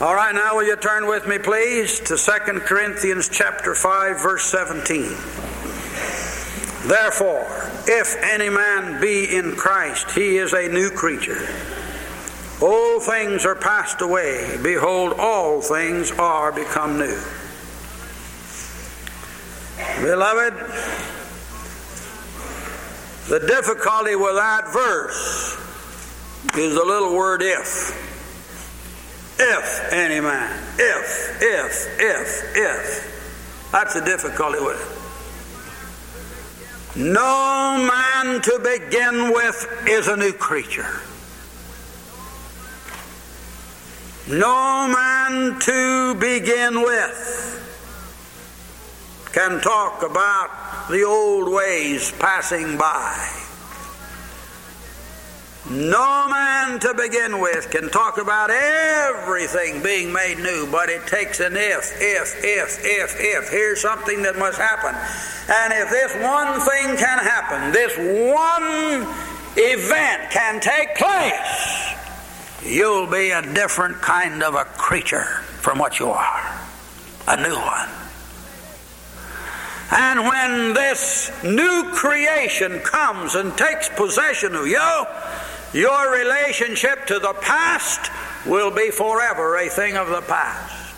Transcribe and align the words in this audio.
All 0.00 0.14
right, 0.14 0.34
now 0.34 0.54
will 0.54 0.64
you 0.64 0.76
turn 0.76 1.06
with 1.06 1.26
me, 1.26 1.36
please, 1.36 2.00
to 2.00 2.16
2 2.16 2.60
Corinthians 2.60 3.28
chapter 3.28 3.74
5, 3.74 4.22
verse 4.22 4.46
17. 4.46 5.02
Therefore, 6.88 7.44
if 7.86 8.16
any 8.22 8.48
man 8.48 8.98
be 8.98 9.36
in 9.36 9.56
Christ, 9.56 10.12
he 10.12 10.38
is 10.38 10.54
a 10.54 10.68
new 10.68 10.88
creature. 10.88 11.46
Old 12.62 13.02
things 13.02 13.44
are 13.44 13.54
passed 13.54 14.00
away. 14.00 14.56
Behold, 14.62 15.12
all 15.18 15.60
things 15.60 16.10
are 16.12 16.50
become 16.50 16.98
new. 16.98 17.22
Beloved, 20.00 20.54
the 23.28 23.46
difficulty 23.46 24.16
with 24.16 24.36
that 24.36 24.72
verse 24.72 25.58
is 26.56 26.74
the 26.74 26.84
little 26.86 27.14
word 27.14 27.42
if. 27.42 28.09
If 29.42 29.92
any 29.92 30.20
man. 30.20 30.52
If, 30.78 31.38
if, 31.40 31.86
if, 31.98 32.56
if. 32.56 33.70
That's 33.72 33.94
the 33.94 34.02
difficulty 34.02 34.60
with 34.60 34.78
it. 34.78 35.00
No 36.98 37.78
man 37.78 38.42
to 38.42 38.58
begin 38.58 39.32
with 39.32 39.66
is 39.86 40.08
a 40.08 40.16
new 40.16 40.34
creature. 40.34 41.00
No 44.28 44.86
man 44.88 45.58
to 45.60 46.14
begin 46.16 46.82
with 46.82 47.40
can 49.32 49.60
talk 49.60 50.02
about 50.02 50.88
the 50.90 51.04
old 51.04 51.50
ways 51.50 52.12
passing 52.18 52.76
by. 52.76 53.49
No 55.68 56.26
man 56.28 56.80
to 56.80 56.94
begin 56.94 57.38
with 57.38 57.70
can 57.70 57.90
talk 57.90 58.16
about 58.16 58.50
everything 58.50 59.82
being 59.82 60.12
made 60.12 60.38
new, 60.38 60.66
but 60.70 60.88
it 60.88 61.06
takes 61.06 61.38
an 61.40 61.54
if, 61.54 61.92
if, 62.00 62.42
if, 62.42 62.78
if, 62.82 63.16
if. 63.20 63.50
Here's 63.50 63.80
something 63.80 64.22
that 64.22 64.38
must 64.38 64.58
happen. 64.58 64.94
And 65.48 65.72
if 65.74 65.90
this 65.90 66.14
one 66.14 66.60
thing 66.60 66.96
can 66.96 67.18
happen, 67.18 67.72
this 67.72 67.96
one 67.98 69.06
event 69.56 70.30
can 70.30 70.60
take 70.60 70.96
place, 70.96 71.94
you'll 72.64 73.06
be 73.06 73.30
a 73.30 73.42
different 73.42 74.00
kind 74.00 74.42
of 74.42 74.54
a 74.54 74.64
creature 74.64 75.42
from 75.60 75.78
what 75.78 76.00
you 76.00 76.08
are. 76.08 76.60
A 77.28 77.36
new 77.36 77.54
one. 77.54 77.88
And 79.92 80.20
when 80.20 80.72
this 80.72 81.30
new 81.44 81.90
creation 81.92 82.78
comes 82.80 83.34
and 83.34 83.56
takes 83.58 83.88
possession 83.88 84.54
of 84.54 84.66
you, 84.66 85.04
your 85.72 86.12
relationship 86.12 87.06
to 87.06 87.18
the 87.18 87.34
past 87.40 88.10
will 88.46 88.70
be 88.70 88.90
forever 88.90 89.56
a 89.56 89.68
thing 89.68 89.96
of 89.96 90.08
the 90.08 90.22
past. 90.22 90.94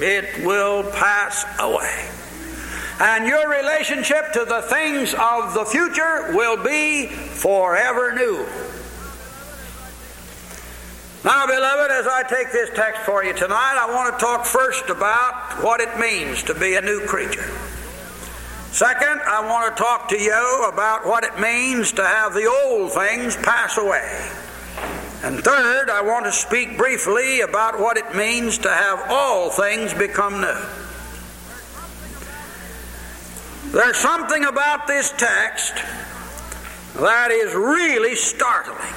It 0.00 0.44
will 0.44 0.84
pass 0.92 1.44
away. 1.58 2.08
And 3.00 3.26
your 3.28 3.48
relationship 3.48 4.32
to 4.32 4.44
the 4.44 4.62
things 4.62 5.14
of 5.14 5.54
the 5.54 5.64
future 5.64 6.34
will 6.34 6.62
be 6.62 7.06
forever 7.06 8.12
new. 8.14 8.46
Now, 11.24 11.46
beloved, 11.46 11.90
as 11.90 12.06
I 12.06 12.22
take 12.28 12.52
this 12.52 12.70
text 12.74 13.02
for 13.02 13.24
you 13.24 13.32
tonight, 13.34 13.76
I 13.78 13.92
want 13.92 14.18
to 14.18 14.24
talk 14.24 14.44
first 14.46 14.88
about 14.88 15.62
what 15.62 15.80
it 15.80 15.98
means 15.98 16.42
to 16.44 16.54
be 16.54 16.74
a 16.74 16.80
new 16.80 17.04
creature. 17.06 17.48
Second, 18.72 19.20
I 19.26 19.46
want 19.48 19.76
to 19.76 19.82
talk 19.82 20.08
to 20.10 20.18
you 20.18 20.68
about 20.72 21.06
what 21.06 21.24
it 21.24 21.40
means 21.40 21.92
to 21.92 22.04
have 22.04 22.34
the 22.34 22.46
old 22.46 22.92
things 22.92 23.34
pass 23.36 23.78
away. 23.78 24.30
And 25.24 25.42
third, 25.42 25.90
I 25.90 26.02
want 26.02 26.26
to 26.26 26.32
speak 26.32 26.76
briefly 26.76 27.40
about 27.40 27.80
what 27.80 27.96
it 27.96 28.14
means 28.14 28.58
to 28.58 28.70
have 28.70 29.02
all 29.08 29.50
things 29.50 29.92
become 29.94 30.40
new. 30.40 30.62
There's 33.72 33.96
something 33.96 34.44
about 34.44 34.86
this 34.86 35.10
text 35.16 35.74
that 36.94 37.30
is 37.30 37.54
really 37.54 38.14
startling. 38.14 38.94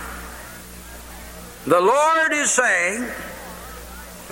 The 1.66 1.82
Lord 1.82 2.34
is 2.34 2.52
saying 2.52 3.08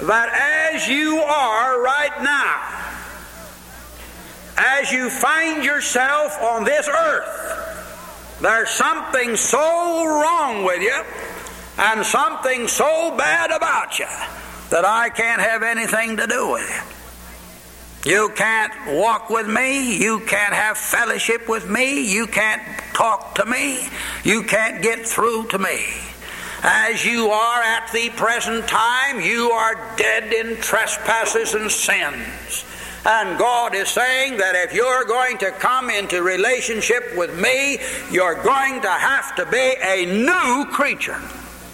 that 0.02 0.74
as 0.74 0.88
you 0.88 1.18
are 1.18 1.82
right 1.82 2.24
now, 2.24 2.89
as 4.60 4.92
you 4.92 5.10
find 5.10 5.64
yourself 5.64 6.38
on 6.42 6.66
this 6.66 6.88
earth, 6.88 8.38
there's 8.42 8.70
something 8.70 9.38
so 9.38 10.06
wrong 10.06 10.66
with 10.66 10.82
you 10.82 11.04
and 11.78 12.06
something 12.06 12.68
so 12.68 13.16
bad 13.18 13.52
about 13.52 14.00
you 14.00 14.08
that 14.70 14.84
I 14.84 15.10
can't 15.10 15.42
have 15.42 15.64
anything 15.64 16.18
to 16.18 16.28
do 16.28 16.52
with 16.52 16.70
it. 16.70 18.10
You 18.10 18.32
can't 18.36 18.74
walk 18.88 19.30
with 19.30 19.48
me. 19.48 19.98
You 19.98 20.20
can't 20.22 20.54
have 20.54 20.78
fellowship 20.78 21.50
with 21.50 21.70
me. 21.70 22.10
You 22.12 22.28
can't 22.28 22.62
talk 22.94 23.36
to 23.36 23.46
me. 23.46 23.88
You 24.24 24.44
can't 24.44 24.82
get 24.82 25.06
through 25.06 25.48
to 25.48 25.60
me. 25.60 25.86
As 26.62 27.06
you 27.06 27.30
are 27.30 27.62
at 27.62 27.92
the 27.92 28.10
present 28.12 28.68
time, 28.68 29.22
you 29.22 29.52
are 29.52 29.96
dead 29.98 30.34
in 30.34 30.58
trespasses 30.58 31.54
and 31.54 31.72
sins. 31.72 32.66
And 33.06 33.40
God 33.40 33.76
is 33.76 33.90
saying 33.90 34.38
that 34.38 34.56
if 34.56 34.74
you're 34.74 35.06
going 35.06 35.38
to 35.40 35.52
come 35.52 35.90
into 35.90 36.22
relationship 36.22 37.16
with 37.16 37.40
me, 37.40 37.80
you're 38.12 38.42
going 38.44 38.82
to 38.82 38.90
have 38.90 39.36
to 39.38 39.46
be 39.46 39.76
a 39.82 40.06
new 40.06 40.66
creature. 40.72 41.20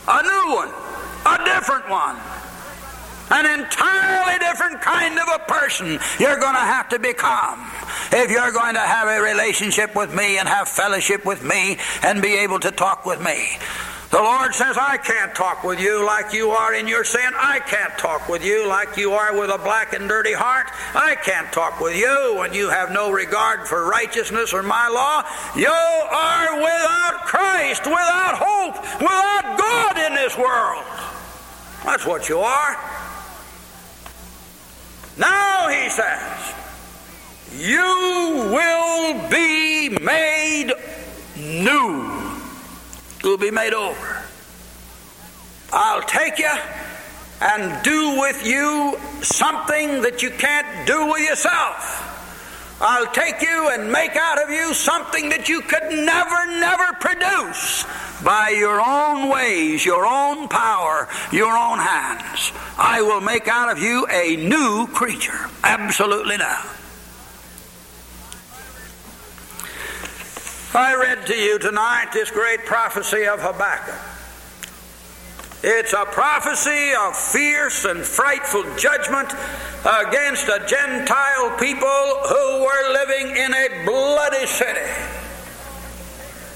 A 0.07 0.21
new 0.21 0.55
one. 0.55 0.69
A 1.25 1.43
different 1.43 1.89
one. 1.89 2.15
An 3.31 3.59
entirely 3.59 4.37
different 4.37 4.81
kind 4.81 5.17
of 5.17 5.27
a 5.33 5.39
person 5.51 5.99
you're 6.19 6.39
going 6.39 6.53
to 6.53 6.59
have 6.59 6.89
to 6.89 6.99
become 6.99 7.59
if 8.11 8.29
you're 8.29 8.51
going 8.51 8.75
to 8.75 8.79
have 8.79 9.07
a 9.07 9.19
relationship 9.19 9.95
with 9.95 10.13
me 10.13 10.37
and 10.37 10.47
have 10.47 10.67
fellowship 10.67 11.25
with 11.25 11.43
me 11.43 11.77
and 12.03 12.21
be 12.21 12.35
able 12.35 12.59
to 12.59 12.69
talk 12.69 13.03
with 13.03 13.19
me. 13.19 13.57
The 14.11 14.17
Lord 14.21 14.53
says, 14.53 14.77
I 14.77 14.97
can't 14.97 15.35
talk 15.35 15.63
with 15.63 15.79
you 15.79 16.05
like 16.05 16.31
you 16.31 16.51
are 16.51 16.73
in 16.73 16.87
your 16.87 17.03
sin. 17.03 17.33
I 17.35 17.59
can't 17.59 17.97
talk 17.97 18.29
with 18.29 18.45
you 18.45 18.67
like 18.67 18.97
you 18.97 19.11
are 19.13 19.37
with 19.37 19.49
a 19.49 19.57
black 19.57 19.93
and 19.93 20.07
dirty 20.07 20.33
heart. 20.33 20.67
I 20.93 21.15
can't 21.15 21.51
talk 21.51 21.81
with 21.81 21.97
you 21.97 22.35
when 22.37 22.53
you 22.53 22.69
have 22.69 22.91
no 22.91 23.11
regard 23.11 23.67
for 23.67 23.89
righteousness 23.89 24.53
or 24.53 24.63
my 24.63 24.87
law. 24.87 25.23
You 25.55 25.67
are 25.67 26.55
without 26.55 27.25
Christ, 27.25 27.85
without 27.85 28.35
hope, 28.37 28.81
without 29.01 29.57
God 29.57 29.97
in 29.97 30.15
this 30.15 30.37
world. 30.37 30.85
That's 31.83 32.05
what 32.05 32.29
you 32.29 32.39
are. 32.39 32.77
Now, 35.17 35.67
he 35.69 35.89
says, 35.89 36.53
you 37.57 38.49
will 38.51 39.29
be 39.29 39.89
made 39.89 40.71
new 41.37 42.24
will 43.25 43.37
be 43.37 43.51
made 43.51 43.73
over. 43.73 44.23
I'll 45.73 46.03
take 46.03 46.39
you 46.39 46.53
and 47.41 47.83
do 47.83 48.19
with 48.19 48.45
you 48.45 48.97
something 49.21 50.01
that 50.03 50.21
you 50.21 50.29
can't 50.29 50.87
do 50.87 51.07
with 51.07 51.21
yourself. 51.27 52.13
I'll 52.79 53.11
take 53.11 53.41
you 53.41 53.69
and 53.69 53.91
make 53.91 54.15
out 54.15 54.41
of 54.43 54.49
you 54.49 54.73
something 54.73 55.29
that 55.29 55.49
you 55.49 55.61
could 55.61 55.83
never, 55.89 56.45
never 56.59 56.93
produce 56.99 57.85
by 58.23 58.49
your 58.49 58.81
own 58.81 59.29
ways, 59.29 59.85
your 59.85 60.05
own 60.05 60.47
power, 60.47 61.07
your 61.31 61.57
own 61.57 61.79
hands. 61.79 62.51
I 62.77 63.01
will 63.01 63.21
make 63.21 63.47
out 63.47 63.71
of 63.71 63.81
you 63.81 64.05
a 64.11 64.35
new 64.35 64.87
creature. 64.87 65.49
Absolutely 65.63 66.37
now. 66.37 66.63
I 70.75 70.93
read 70.93 71.25
to 71.27 71.33
you 71.33 71.57
tonight 71.57 72.09
this 72.11 72.29
great 72.31 72.65
prophecy 72.65 73.25
of 73.25 73.39
Habakkuk. 73.39 73.95
It's 75.63 75.93
a 75.93 76.03
prophecy 76.03 76.91
of 76.99 77.15
fierce 77.15 77.85
and 77.85 78.03
frightful 78.03 78.63
judgment 78.75 79.31
against 79.85 80.49
a 80.49 80.65
Gentile 80.67 81.55
people 81.57 81.87
who 82.27 82.65
were 82.65 82.91
living 82.91 83.37
in 83.37 83.53
a 83.53 83.85
bloody 83.85 84.45
city. 84.47 84.91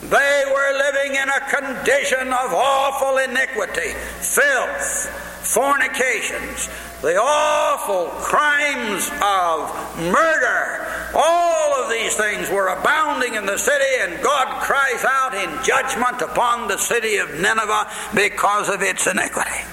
They 0.03 0.43
were 0.51 0.77
living 0.77 1.15
in 1.15 1.29
a 1.29 1.39
condition 1.47 2.27
of 2.27 2.53
awful 2.53 3.19
iniquity, 3.19 3.93
filth, 4.19 5.07
fornications, 5.47 6.67
the 7.01 7.15
awful 7.15 8.07
crimes 8.19 9.09
of 9.23 10.11
murder. 10.11 10.78
All 11.15 11.83
of 11.83 11.89
these 11.89 12.15
things 12.15 12.49
were 12.49 12.67
abounding 12.67 13.35
in 13.35 13.45
the 13.45 13.57
city, 13.57 13.95
and 14.01 14.21
God 14.21 14.61
cries 14.61 15.03
out 15.05 15.33
in 15.33 15.63
judgment 15.63 16.21
upon 16.21 16.67
the 16.67 16.77
city 16.77 17.17
of 17.17 17.29
Nineveh 17.39 17.89
because 18.13 18.69
of 18.69 18.81
its 18.81 19.07
iniquity. 19.07 19.65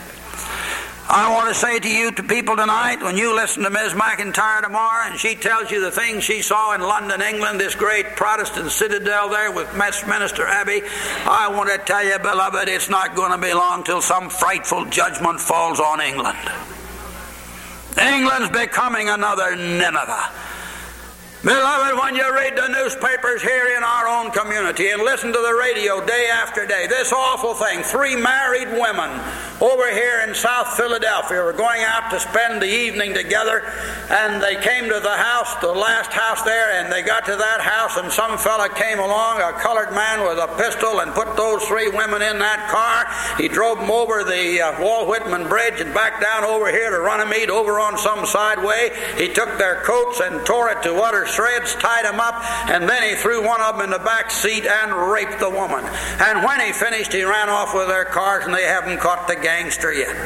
I 1.09 1.33
want 1.33 1.49
to 1.49 1.55
say 1.55 1.79
to 1.79 1.89
you, 1.89 2.11
to 2.11 2.23
people 2.25 2.57
tonight, 2.57 3.01
when 3.01 3.17
you 3.17 3.33
listen 3.33 3.63
to 3.63 3.71
Ms. 3.71 3.93
McIntire 3.93 4.61
tomorrow 4.61 5.09
and 5.09 5.19
she 5.19 5.37
tells 5.37 5.71
you 5.71 5.81
the 5.81 5.93
things 5.93 6.25
she 6.25 6.43
saw 6.43 6.75
in 6.75 6.81
London, 6.81 7.23
England, 7.23 7.61
this 7.61 7.77
great 7.77 8.17
Protestant 8.17 8.73
citadel 8.73 9.29
there 9.29 9.53
with 9.53 9.73
Westminster 9.79 10.45
Abbey, 10.45 10.83
I 11.25 11.49
want 11.49 11.71
to 11.71 11.79
tell 11.79 12.05
you, 12.05 12.19
beloved, 12.19 12.69
it's 12.69 12.91
not 12.91 13.15
going 13.15 13.31
to 13.31 13.39
be 13.39 13.55
long 13.55 13.85
till 13.85 14.03
some 14.03 14.29
frightful 14.29 14.85
judgment 14.87 15.39
falls 15.39 15.79
on 15.79 16.01
England. 16.01 16.39
England's 18.03 18.51
becoming 18.51 19.09
another 19.09 19.55
Nineveh. 19.55 20.31
Beloved, 21.47 21.97
when 22.03 22.17
you 22.17 22.27
read 22.35 22.57
the 22.57 22.67
newspapers 22.67 23.41
here 23.41 23.77
in 23.77 23.85
our 23.85 24.09
own 24.09 24.33
community 24.33 24.91
and 24.91 25.01
listen 25.01 25.33
to 25.33 25.39
the 25.39 25.55
radio 25.55 26.05
day 26.05 26.27
after 26.27 26.67
day, 26.67 26.89
this 26.89 27.13
awful 27.13 27.55
thing 27.55 27.85
three 27.85 28.17
married 28.17 28.67
women 28.73 29.15
over 29.61 29.89
here 29.95 30.27
in 30.27 30.35
South 30.35 30.77
Philadelphia 30.77 31.41
were 31.41 31.53
going 31.53 31.83
out 31.83 32.11
to 32.11 32.19
spend 32.19 32.61
the 32.61 32.67
evening 32.67 33.15
together, 33.15 33.63
and 34.11 34.43
they 34.43 34.57
came 34.57 34.91
to 34.91 34.99
the 34.99 35.17
house, 35.17 35.55
the 35.61 35.71
last 35.71 36.11
house 36.11 36.43
there, 36.43 36.83
and 36.83 36.93
they 36.93 37.03
got 37.03 37.25
to 37.27 37.37
that 37.37 37.61
house, 37.61 37.97
and 37.97 38.11
some 38.11 38.37
fella 38.37 38.69
came 38.69 38.99
along, 38.99 39.41
a 39.41 39.53
colored 39.63 39.93
man 39.93 40.27
with 40.27 40.39
a 40.39 40.49
pistol, 40.59 40.99
and 40.99 41.15
put 41.15 41.37
those 41.37 41.63
three 41.65 41.89
women 41.89 42.23
in 42.23 42.41
that 42.41 42.69
car. 42.69 43.07
He 43.41 43.47
drove 43.47 43.79
them 43.79 43.91
over 43.91 44.25
the 44.25 44.61
uh, 44.61 44.83
Walt 44.83 45.07
Whitman 45.09 45.49
Bridge 45.49 45.81
and 45.81 45.95
back 45.95 46.21
down 46.21 46.43
over 46.43 46.73
here 46.73 46.91
to 46.91 46.97
Runnemede, 46.97 47.49
over 47.49 47.79
on 47.79 47.97
some 47.97 48.27
side 48.27 48.63
way. 48.65 48.91
He 49.17 49.33
took 49.33 49.57
their 49.59 49.83
coats 49.85 50.19
and 50.19 50.45
tore 50.45 50.71
it 50.71 50.83
to 50.83 50.97
utter 50.97 51.25
shreds, 51.37 51.75
tied 51.77 52.05
them 52.05 52.19
up, 52.19 52.43
and 52.71 52.89
then 52.89 53.03
he 53.03 53.15
threw 53.15 53.47
one 53.47 53.61
of 53.61 53.77
them 53.77 53.85
in 53.85 53.91
the 53.91 54.05
back 54.05 54.31
seat 54.31 54.67
and 54.67 54.93
raped 55.13 55.39
the 55.39 55.51
woman. 55.51 55.85
And 56.19 56.43
when 56.43 56.61
he 56.61 56.73
finished, 56.73 57.13
he 57.13 57.25
ran 57.25 57.49
off 57.49 57.75
with 57.75 57.89
their 57.89 58.07
cars, 58.07 58.47
and 58.47 58.55
they 58.55 58.65
haven't 58.65 58.99
caught 58.99 59.29
the 59.29 59.37
gangster 59.37 59.93
yet. 59.93 60.17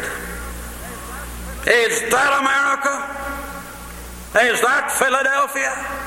Is 1.66 2.00
that 2.10 2.32
America? 2.40 2.94
Is 4.46 4.60
that 4.62 4.90
Philadelphia? 4.92 5.99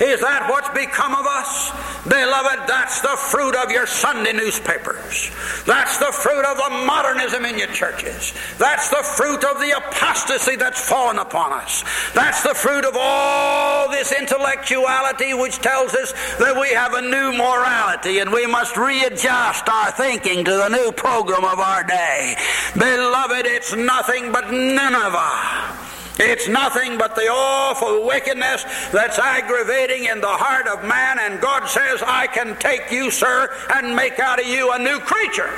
Is 0.00 0.20
that 0.20 0.50
what's 0.50 0.68
become 0.74 1.14
of 1.14 1.24
us? 1.24 1.70
Beloved, 2.02 2.66
that's 2.66 3.00
the 3.00 3.16
fruit 3.30 3.54
of 3.54 3.70
your 3.70 3.86
Sunday 3.86 4.32
newspapers. 4.32 5.30
That's 5.66 5.98
the 5.98 6.10
fruit 6.10 6.44
of 6.44 6.56
the 6.58 6.84
modernism 6.84 7.44
in 7.44 7.56
your 7.56 7.68
churches. 7.68 8.34
That's 8.58 8.90
the 8.90 9.02
fruit 9.04 9.44
of 9.44 9.60
the 9.60 9.70
apostasy 9.76 10.56
that's 10.56 10.80
fallen 10.80 11.18
upon 11.18 11.52
us. 11.52 11.84
That's 12.12 12.42
the 12.42 12.54
fruit 12.54 12.84
of 12.84 12.96
all 12.98 13.88
this 13.88 14.10
intellectuality 14.10 15.32
which 15.32 15.58
tells 15.60 15.94
us 15.94 16.12
that 16.38 16.58
we 16.60 16.70
have 16.70 16.94
a 16.94 17.02
new 17.02 17.32
morality 17.38 18.18
and 18.18 18.32
we 18.32 18.46
must 18.46 18.76
readjust 18.76 19.68
our 19.68 19.92
thinking 19.92 20.44
to 20.44 20.50
the 20.50 20.68
new 20.70 20.90
program 20.90 21.44
of 21.44 21.60
our 21.60 21.84
day. 21.84 22.34
Beloved, 22.74 23.46
it's 23.46 23.74
nothing 23.76 24.32
but 24.32 24.50
Nineveh. 24.50 25.83
It's 26.18 26.46
nothing 26.46 26.96
but 26.96 27.16
the 27.16 27.26
awful 27.26 28.06
wickedness 28.06 28.62
that's 28.92 29.18
aggravating 29.18 30.04
in 30.04 30.20
the 30.20 30.30
heart 30.30 30.68
of 30.68 30.86
man, 30.86 31.18
and 31.18 31.40
God 31.40 31.66
says, 31.66 32.02
I 32.06 32.28
can 32.28 32.56
take 32.58 32.92
you, 32.92 33.10
sir, 33.10 33.50
and 33.74 33.96
make 33.96 34.20
out 34.20 34.38
of 34.38 34.46
you 34.46 34.70
a 34.72 34.78
new 34.78 35.00
creature. 35.00 35.50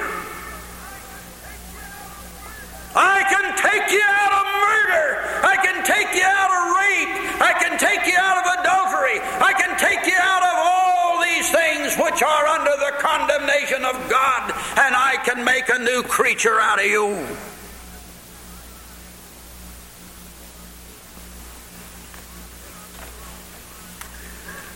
I 2.96 3.20
can 3.28 3.52
take 3.60 3.92
you 3.92 4.00
out 4.00 4.32
of 4.32 4.46
murder. 4.48 5.06
I 5.44 5.56
can 5.60 5.84
take 5.84 6.16
you 6.16 6.24
out 6.24 6.48
of 6.48 6.62
rape. 6.72 7.12
I 7.44 7.52
can 7.60 7.76
take 7.76 8.08
you 8.08 8.16
out 8.16 8.40
of 8.40 8.46
adultery. 8.56 9.20
I 9.44 9.52
can 9.52 9.76
take 9.76 10.08
you 10.08 10.16
out 10.16 10.40
of 10.40 10.56
all 10.56 11.20
these 11.20 11.52
things 11.52 11.92
which 12.00 12.24
are 12.24 12.46
under 12.48 12.72
the 12.80 12.96
condemnation 12.96 13.84
of 13.84 14.00
God, 14.08 14.56
and 14.80 14.96
I 14.96 15.20
can 15.20 15.44
make 15.44 15.68
a 15.68 15.78
new 15.78 16.02
creature 16.02 16.58
out 16.58 16.80
of 16.80 16.86
you. 16.86 17.28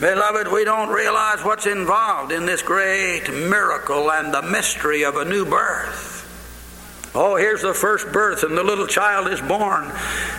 Beloved, 0.01 0.49
we 0.49 0.65
don't 0.65 0.89
realize 0.89 1.45
what's 1.45 1.67
involved 1.67 2.33
in 2.33 2.47
this 2.47 2.63
great 2.63 3.31
miracle 3.31 4.11
and 4.11 4.33
the 4.33 4.41
mystery 4.41 5.03
of 5.03 5.17
a 5.17 5.27
new 5.27 5.45
birth. 5.45 6.10
Oh, 7.13 7.35
here's 7.35 7.63
the 7.63 7.75
first 7.75 8.13
birth, 8.13 8.45
and 8.45 8.57
the 8.57 8.63
little 8.63 8.87
child 8.87 9.27
is 9.33 9.41
born, 9.41 9.91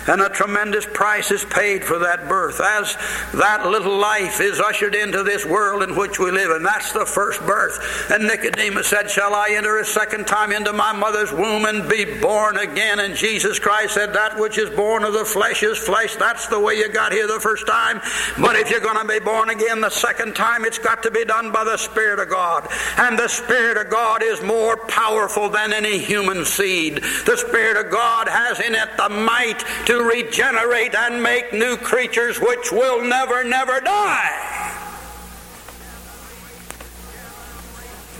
and 0.08 0.22
a 0.22 0.30
tremendous 0.30 0.86
price 0.86 1.30
is 1.30 1.44
paid 1.44 1.84
for 1.84 1.98
that 1.98 2.30
birth 2.30 2.62
as 2.62 2.96
that 3.34 3.66
little 3.66 3.98
life 3.98 4.40
is 4.40 4.58
ushered 4.58 4.94
into 4.94 5.22
this 5.22 5.44
world 5.44 5.82
in 5.82 5.94
which 5.96 6.18
we 6.18 6.30
live, 6.30 6.50
and 6.50 6.64
that's 6.64 6.92
the 6.92 7.04
first 7.04 7.42
birth. 7.42 8.10
And 8.10 8.26
Nicodemus 8.26 8.86
said, 8.86 9.10
Shall 9.10 9.34
I 9.34 9.50
enter 9.50 9.80
a 9.80 9.84
second 9.84 10.26
time 10.26 10.50
into 10.50 10.72
my 10.72 10.94
mother's 10.94 11.30
womb 11.30 11.66
and 11.66 11.90
be 11.90 12.06
born 12.20 12.56
again? 12.56 13.00
And 13.00 13.16
Jesus 13.16 13.58
Christ 13.58 13.92
said, 13.92 14.14
That 14.14 14.38
which 14.38 14.56
is 14.56 14.70
born 14.70 15.04
of 15.04 15.12
the 15.12 15.26
flesh 15.26 15.62
is 15.62 15.76
flesh. 15.76 16.16
That's 16.16 16.46
the 16.46 16.58
way 16.58 16.76
you 16.76 16.88
got 16.90 17.12
here 17.12 17.26
the 17.26 17.38
first 17.38 17.66
time. 17.66 18.00
But 18.40 18.56
if 18.56 18.70
you're 18.70 18.80
going 18.80 18.96
to 18.96 19.04
be 19.06 19.20
born 19.20 19.50
again 19.50 19.82
the 19.82 19.90
second 19.90 20.34
time, 20.34 20.64
it's 20.64 20.78
got 20.78 21.02
to 21.02 21.10
be 21.10 21.26
done 21.26 21.52
by 21.52 21.64
the 21.64 21.76
Spirit 21.76 22.18
of 22.18 22.30
God. 22.30 22.66
And 22.96 23.18
the 23.18 23.28
Spirit 23.28 23.76
of 23.76 23.90
God 23.90 24.22
is 24.22 24.42
more 24.42 24.78
powerful 24.86 25.50
than 25.50 25.74
any 25.74 25.98
human 25.98 26.46
seed. 26.62 27.02
The 27.26 27.36
Spirit 27.36 27.76
of 27.84 27.90
God 27.90 28.28
has 28.28 28.60
in 28.60 28.72
it 28.74 28.96
the 28.96 29.08
might 29.08 29.64
to 29.86 30.04
regenerate 30.04 30.94
and 30.94 31.20
make 31.20 31.52
new 31.52 31.76
creatures 31.76 32.38
which 32.38 32.70
will 32.70 33.02
never, 33.04 33.42
never 33.42 33.80
die. 33.80 34.68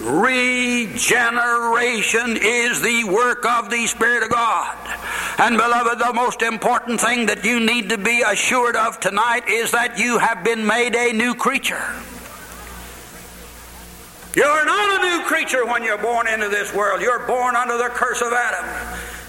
Regeneration 0.01 2.37
is 2.37 2.83
the 2.83 3.05
work 3.05 3.47
of 3.47 3.71
the 3.71 3.87
Spirit 3.87 4.25
of 4.25 4.31
God. 4.31 4.77
And 5.39 5.57
beloved, 5.57 6.01
the 6.01 6.13
most 6.13 6.43
important 6.43 7.01
thing 7.01 7.27
that 7.27 7.45
you 7.45 7.61
need 7.61 7.91
to 7.91 7.99
be 7.99 8.25
assured 8.27 8.75
of 8.75 8.99
tonight 8.99 9.49
is 9.49 9.71
that 9.71 9.99
you 9.99 10.19
have 10.19 10.43
been 10.43 10.67
made 10.67 10.97
a 10.97 11.13
new 11.13 11.37
creature. 11.37 11.95
You're 14.35 14.65
not 14.65 15.01
a 15.01 15.09
new 15.11 15.27
creature 15.27 15.67
when 15.67 15.85
you're 15.85 15.99
born 15.99 16.27
into 16.27 16.49
this 16.49 16.73
world. 16.73 17.03
You're 17.03 17.27
born 17.27 17.55
under 17.55 17.77
the 17.77 17.91
curse 17.91 18.23
of 18.23 18.33
Adam 18.33 18.65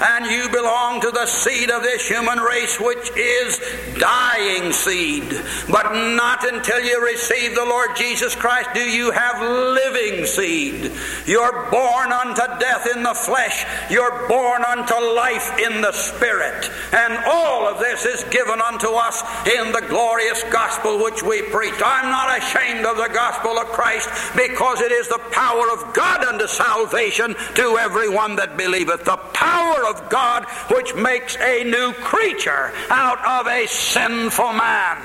and 0.01 0.25
you 0.25 0.49
belong 0.49 1.01
to 1.01 1.11
the 1.11 1.25
seed 1.25 1.69
of 1.69 1.83
this 1.83 2.07
human 2.07 2.39
race, 2.39 2.79
which 2.79 3.11
is 3.15 3.59
dying 3.99 4.71
seed. 4.71 5.29
But 5.69 5.93
not 5.93 6.51
until 6.51 6.79
you 6.83 7.03
receive 7.05 7.55
the 7.55 7.65
Lord 7.65 7.95
Jesus 7.95 8.35
Christ 8.35 8.69
do 8.73 8.81
you 8.81 9.11
have 9.11 9.41
living 9.41 10.25
seed. 10.25 10.91
You're 11.25 11.69
born 11.69 12.11
unto 12.11 12.41
death 12.59 12.87
in 12.95 13.03
the 13.03 13.13
flesh, 13.13 13.65
you're 13.89 14.27
born 14.27 14.63
unto 14.63 14.93
life 14.93 15.59
in 15.59 15.81
the 15.81 15.91
spirit. 15.91 16.69
And 16.91 17.17
all 17.25 17.67
of 17.67 17.79
this 17.79 18.05
is 18.05 18.23
given 18.25 18.61
unto 18.61 18.89
us 18.89 19.21
in 19.47 19.71
the 19.71 19.85
glorious 19.87 20.43
gospel 20.51 21.03
which 21.03 21.23
we 21.23 21.41
preach. 21.43 21.75
I'm 21.83 22.09
not 22.09 22.37
ashamed 22.37 22.85
of 22.85 22.97
the 22.97 23.13
gospel 23.13 23.57
of 23.57 23.67
Christ 23.67 24.09
because 24.35 24.81
it 24.81 24.91
is 24.91 25.07
the 25.07 25.21
power 25.31 25.71
of 25.71 25.93
God 25.93 26.23
unto 26.23 26.47
salvation 26.47 27.35
to 27.55 27.77
everyone 27.77 28.35
that 28.37 28.57
believeth. 28.57 29.05
The 29.05 29.17
power 29.17 29.82
of 29.85 30.09
God 30.09 30.45
which 30.69 30.95
makes 30.95 31.37
a 31.37 31.63
new 31.63 31.93
creature 31.93 32.71
out 32.89 33.19
of 33.25 33.47
a 33.47 33.65
sinful 33.67 34.53
man. 34.53 34.97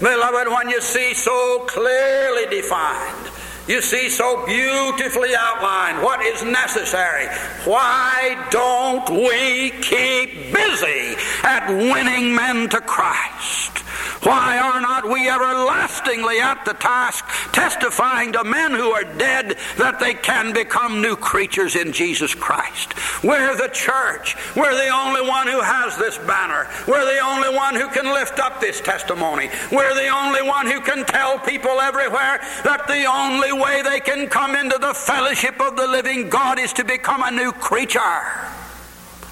Beloved, 0.00 0.48
when 0.48 0.68
you 0.68 0.80
see 0.80 1.12
so 1.12 1.64
clearly 1.66 2.46
defined, 2.46 3.30
you 3.66 3.82
see 3.82 4.08
so 4.08 4.46
beautifully 4.46 5.30
outlined 5.36 6.02
what 6.02 6.24
is 6.24 6.42
necessary. 6.42 7.26
Why 7.64 8.46
don't 8.50 9.10
we 9.10 9.70
keep 9.82 10.54
busy 10.54 11.16
at 11.42 11.68
winning 11.68 12.34
men 12.34 12.68
to 12.70 12.80
Christ? 12.80 13.84
Why 14.22 14.58
are 14.58 14.80
not 14.80 15.08
we 15.08 15.28
everlastingly 15.28 16.40
at 16.40 16.64
the 16.64 16.74
task, 16.74 17.24
testifying 17.52 18.32
to 18.32 18.42
men 18.42 18.72
who 18.72 18.90
are 18.90 19.04
dead 19.04 19.56
that 19.76 20.00
they 20.00 20.14
can 20.14 20.52
become 20.52 21.00
new 21.00 21.14
creatures 21.14 21.76
in 21.76 21.92
Jesus 21.92 22.34
Christ? 22.34 22.94
We're 23.22 23.56
the 23.56 23.68
church. 23.68 24.36
We're 24.56 24.74
the 24.74 24.88
only 24.88 25.22
one 25.22 25.46
who 25.46 25.60
has 25.60 25.96
this 25.98 26.18
banner. 26.18 26.66
We're 26.88 27.04
the 27.04 27.20
only 27.20 27.54
one 27.54 27.76
who 27.76 27.88
can 27.88 28.06
lift 28.12 28.40
up 28.40 28.60
this 28.60 28.80
testimony. 28.80 29.50
We're 29.70 29.94
the 29.94 30.08
only 30.08 30.42
one 30.42 30.66
who 30.66 30.80
can 30.80 31.04
tell 31.06 31.38
people 31.38 31.80
everywhere 31.80 32.40
that 32.64 32.86
the 32.88 33.04
only 33.04 33.52
way 33.52 33.82
they 33.82 34.00
can 34.00 34.28
come 34.28 34.56
into 34.56 34.78
the 34.78 34.94
fellowship 34.94 35.60
of 35.60 35.76
the 35.76 35.86
living 35.86 36.28
God 36.28 36.58
is 36.58 36.72
to 36.74 36.84
become 36.84 37.22
a 37.22 37.30
new 37.30 37.52
creature. 37.52 38.00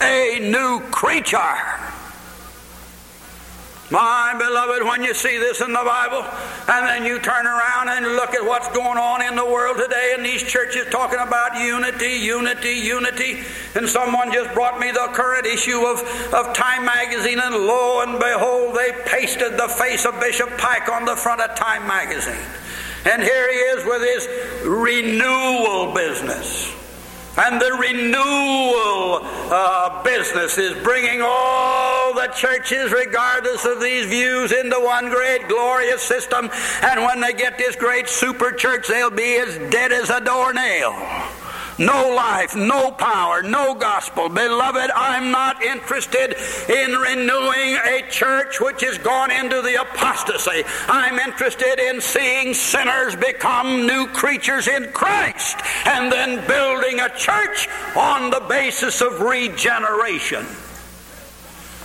A 0.00 0.38
new 0.40 0.80
creature. 0.90 1.36
My 3.88 4.34
beloved, 4.36 4.82
when 4.82 5.04
you 5.04 5.14
see 5.14 5.38
this 5.38 5.60
in 5.60 5.72
the 5.72 5.84
Bible, 5.84 6.26
and 6.68 6.88
then 6.88 7.04
you 7.04 7.20
turn 7.20 7.46
around 7.46 7.88
and 7.88 8.16
look 8.16 8.34
at 8.34 8.44
what's 8.44 8.66
going 8.74 8.98
on 8.98 9.22
in 9.22 9.36
the 9.36 9.44
world 9.44 9.76
today, 9.78 10.12
and 10.16 10.26
these 10.26 10.42
churches 10.42 10.86
talking 10.90 11.20
about 11.20 11.54
unity, 11.60 12.18
unity, 12.18 12.74
unity, 12.74 13.44
and 13.76 13.88
someone 13.88 14.32
just 14.32 14.52
brought 14.54 14.80
me 14.80 14.90
the 14.90 15.08
current 15.12 15.46
issue 15.46 15.86
of, 15.86 16.00
of 16.34 16.52
Time 16.52 16.84
magazine, 16.84 17.38
and 17.38 17.54
lo 17.54 18.02
and 18.02 18.18
behold, 18.18 18.74
they 18.74 18.90
pasted 19.06 19.52
the 19.56 19.68
face 19.68 20.04
of 20.04 20.18
Bishop 20.18 20.50
Pike 20.58 20.88
on 20.88 21.04
the 21.04 21.14
front 21.14 21.40
of 21.40 21.54
Time 21.56 21.86
magazine. 21.86 22.44
And 23.04 23.22
here 23.22 23.52
he 23.52 23.58
is 23.78 23.84
with 23.84 24.02
his 24.02 24.66
renewal 24.66 25.94
business. 25.94 26.74
And 27.38 27.60
the 27.60 27.72
renewal 27.72 29.20
uh, 29.22 30.02
business 30.02 30.56
is 30.56 30.72
bringing 30.82 31.20
all 31.22 32.14
the 32.14 32.28
churches, 32.28 32.92
regardless 32.92 33.64
of 33.66 33.80
these 33.80 34.06
views, 34.06 34.52
into 34.52 34.80
one 34.80 35.10
great 35.10 35.46
glorious 35.48 36.02
system. 36.02 36.48
And 36.82 37.02
when 37.02 37.20
they 37.20 37.34
get 37.34 37.58
this 37.58 37.76
great 37.76 38.08
super 38.08 38.52
church, 38.52 38.88
they'll 38.88 39.10
be 39.10 39.36
as 39.36 39.58
dead 39.70 39.92
as 39.92 40.08
a 40.08 40.20
doornail. 40.20 40.92
No 41.78 42.14
life, 42.14 42.56
no 42.56 42.90
power, 42.90 43.42
no 43.42 43.74
gospel. 43.74 44.28
Beloved, 44.28 44.90
I'm 44.94 45.30
not 45.30 45.62
interested 45.62 46.36
in 46.68 46.92
renewing 46.92 47.76
a 47.84 48.02
church 48.10 48.60
which 48.60 48.82
has 48.82 48.98
gone 48.98 49.30
into 49.30 49.62
the 49.62 49.80
apostasy. 49.80 50.64
I'm 50.88 51.18
interested 51.18 51.78
in 51.78 52.00
seeing 52.00 52.54
sinners 52.54 53.16
become 53.16 53.86
new 53.86 54.06
creatures 54.08 54.68
in 54.68 54.90
Christ 54.92 55.56
and 55.86 56.10
then 56.10 56.46
building 56.46 57.00
a 57.00 57.08
church 57.16 57.68
on 57.96 58.30
the 58.30 58.44
basis 58.48 59.00
of 59.00 59.20
regeneration. 59.20 60.46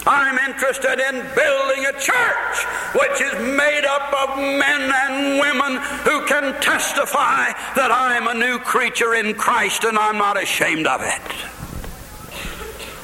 I'm 0.05 0.38
interested 0.50 1.00
in 1.00 1.22
building 1.36 1.86
a 1.86 1.93
church 2.00 2.65
which 2.96 3.22
is 3.22 3.34
made 3.55 3.86
up 3.86 4.29
of 4.29 4.38
men 4.38 4.91
and 4.91 5.39
women 5.39 5.81
who 6.03 6.25
can 6.25 6.60
testify 6.62 7.51
that 7.75 7.91
I'm 7.91 8.27
a 8.27 8.34
new 8.34 8.58
creature 8.60 9.13
in 9.13 9.36
Christ 9.36 9.84
and 9.84 9.98
I'm 9.98 10.17
not 10.17 10.41
ashamed 10.41 10.88
of 10.88 11.01
it. 11.01 11.51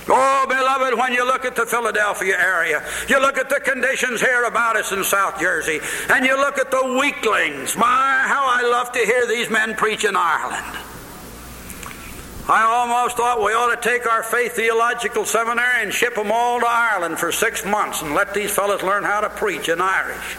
Oh, 0.10 0.46
beloved, 0.48 0.98
when 0.98 1.14
you 1.14 1.26
look 1.26 1.44
at 1.44 1.56
the 1.56 1.66
Philadelphia 1.66 2.38
area, 2.40 2.84
you 3.10 3.20
look 3.20 3.38
at 3.38 3.50
the 3.50 3.60
conditions 3.60 4.22
here 4.22 4.46
about 4.46 4.78
us 4.78 4.94
in 4.94 5.04
South 5.04 5.38
Jersey, 5.40 5.80
and 6.10 6.26
you 6.26 6.38
look 6.38 6.58
at 6.58 6.72
the 6.72 6.98
weaklings. 6.98 7.76
My, 7.76 8.24
how 8.26 8.46
I 8.48 8.62
love 8.62 8.94
to 8.94 9.00
hear 9.00 9.28
these 9.28 9.50
men 9.50 9.76
preach 9.76 10.06
in 10.06 10.16
Ireland. 10.16 10.78
I 12.50 12.64
almost 12.64 13.18
thought 13.18 13.40
we 13.40 13.52
ought 13.52 13.76
to 13.76 13.90
take 13.90 14.08
our 14.08 14.24
faith 14.24 14.54
theological 14.54 15.26
seminary 15.26 15.84
and 15.84 15.94
ship 15.94 16.16
them 16.16 16.32
all 16.32 16.62
to 16.62 16.66
Ireland 16.66 17.20
for 17.20 17.30
six 17.34 17.66
months 17.66 18.02
and 18.02 18.14
let 18.14 18.34
these 18.34 18.52
fellows 18.56 18.84
learn 18.84 19.04
how 19.04 19.20
to 19.20 19.30
preach 19.30 19.68
in 19.68 19.82
Irish. 19.82 20.38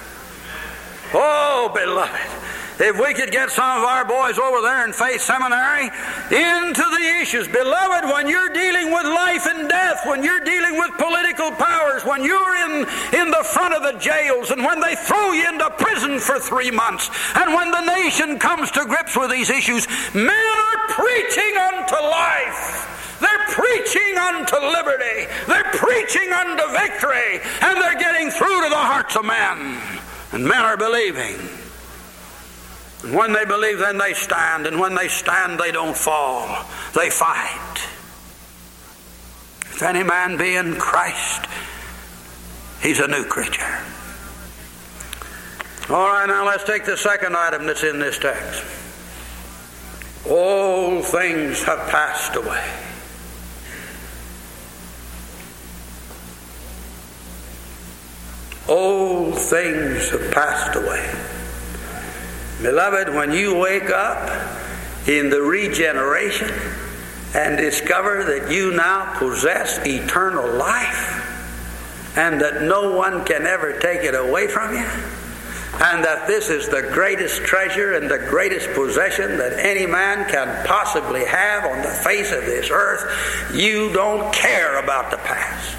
Oh, 1.13 1.71
beloved. 1.75 2.19
If 2.81 2.95
we 3.01 3.13
could 3.13 3.33
get 3.33 3.51
some 3.51 3.79
of 3.79 3.83
our 3.83 4.05
boys 4.05 4.39
over 4.39 4.63
there 4.63 4.87
in 4.87 4.93
Faith 4.93 5.21
Seminary 5.21 5.91
into 6.31 6.83
the 6.83 7.19
issues. 7.21 7.49
Beloved, 7.49 8.05
when 8.07 8.29
you're 8.29 8.51
dealing 8.51 8.93
with 8.93 9.05
life 9.05 9.47
and 9.47 9.69
death, 9.69 10.07
when 10.07 10.23
you're 10.23 10.41
dealing 10.41 10.79
with 10.79 10.93
political 10.97 11.51
powers, 11.51 12.05
when 12.05 12.23
you're 12.23 12.55
in, 12.67 12.87
in 13.19 13.31
the 13.31 13.43
front 13.51 13.75
of 13.75 13.83
the 13.83 13.99
jails, 13.99 14.51
and 14.51 14.63
when 14.63 14.81
they 14.81 14.95
throw 14.95 15.33
you 15.33 15.49
into 15.49 15.69
prison 15.79 16.21
for 16.21 16.39
three 16.39 16.71
months, 16.71 17.11
and 17.35 17.53
when 17.53 17.73
the 17.73 17.85
nation 17.85 18.39
comes 18.39 18.71
to 18.71 18.85
grips 18.85 19.17
with 19.17 19.31
these 19.31 19.51
issues, 19.51 19.89
men 20.15 20.31
are 20.31 20.79
preaching 20.95 21.55
unto 21.59 21.95
life. 21.95 23.19
They're 23.19 23.47
preaching 23.51 24.17
unto 24.17 24.55
liberty. 24.55 25.27
They're 25.49 25.73
preaching 25.75 26.31
unto 26.31 26.63
victory. 26.71 27.41
And 27.63 27.77
they're 27.83 27.99
getting 27.99 28.31
through 28.31 28.63
to 28.63 28.69
the 28.71 28.77
hearts 28.77 29.17
of 29.17 29.25
men. 29.25 29.81
And 30.31 30.47
men 30.47 30.63
are 30.63 30.77
believing. 30.77 31.37
When 33.05 33.33
they 33.33 33.45
believe, 33.45 33.79
then 33.79 33.99
they 33.99 34.13
stand. 34.15 34.67
And 34.67 34.81
when 34.81 34.95
they 34.95 35.09
stand, 35.09 35.59
they 35.59 35.71
don't 35.71 35.97
fall. 35.97 36.67
They 36.95 37.11
fight. 37.11 37.75
If 39.61 39.83
any 39.83 40.03
man 40.03 40.37
be 40.37 40.57
in 40.57 40.75
Christ, 40.75 41.47
he's 42.83 42.99
a 42.99 43.07
new 43.07 43.25
creature. 43.25 43.79
All 45.89 46.09
right, 46.09 46.27
now 46.27 46.45
let's 46.45 46.65
take 46.65 46.85
the 46.85 46.97
second 46.97 47.37
item 47.37 47.67
that's 47.67 47.85
in 47.85 48.01
this 48.01 48.19
text. 48.19 48.65
All 50.29 51.01
things 51.01 51.63
have 51.63 51.89
passed 51.89 52.35
away. 52.37 52.65
All 58.67 59.33
things 59.33 60.11
have 60.11 60.31
passed 60.33 60.77
away. 60.77 61.28
Beloved, 62.63 63.15
when 63.15 63.33
you 63.33 63.55
wake 63.55 63.91
up 63.91 64.29
in 65.07 65.31
the 65.31 65.41
regeneration 65.41 66.51
and 67.35 67.57
discover 67.57 68.25
that 68.25 68.51
you 68.51 68.73
now 68.73 69.15
possess 69.17 69.79
eternal 69.87 70.55
life 70.55 71.25
and 72.17 72.41
that 72.41 72.63
no 72.63 72.97
one 72.97 73.25
can 73.25 73.47
ever 73.47 73.79
take 73.79 74.03
it 74.03 74.15
away 74.15 74.49
from 74.49 74.73
you, 74.73 74.85
and 75.81 76.03
that 76.03 76.27
this 76.27 76.51
is 76.51 76.69
the 76.69 76.83
greatest 76.93 77.43
treasure 77.43 77.95
and 77.95 78.11
the 78.11 78.19
greatest 78.19 78.69
possession 78.73 79.37
that 79.39 79.53
any 79.53 79.87
man 79.87 80.29
can 80.29 80.67
possibly 80.67 81.25
have 81.25 81.65
on 81.65 81.81
the 81.83 81.89
face 81.89 82.33
of 82.33 82.45
this 82.45 82.71
earth, 82.71 83.55
you 83.55 83.93
don't 83.93 84.33
care 84.35 84.83
about 84.83 85.13
the 85.13 85.19
past. 85.19 85.77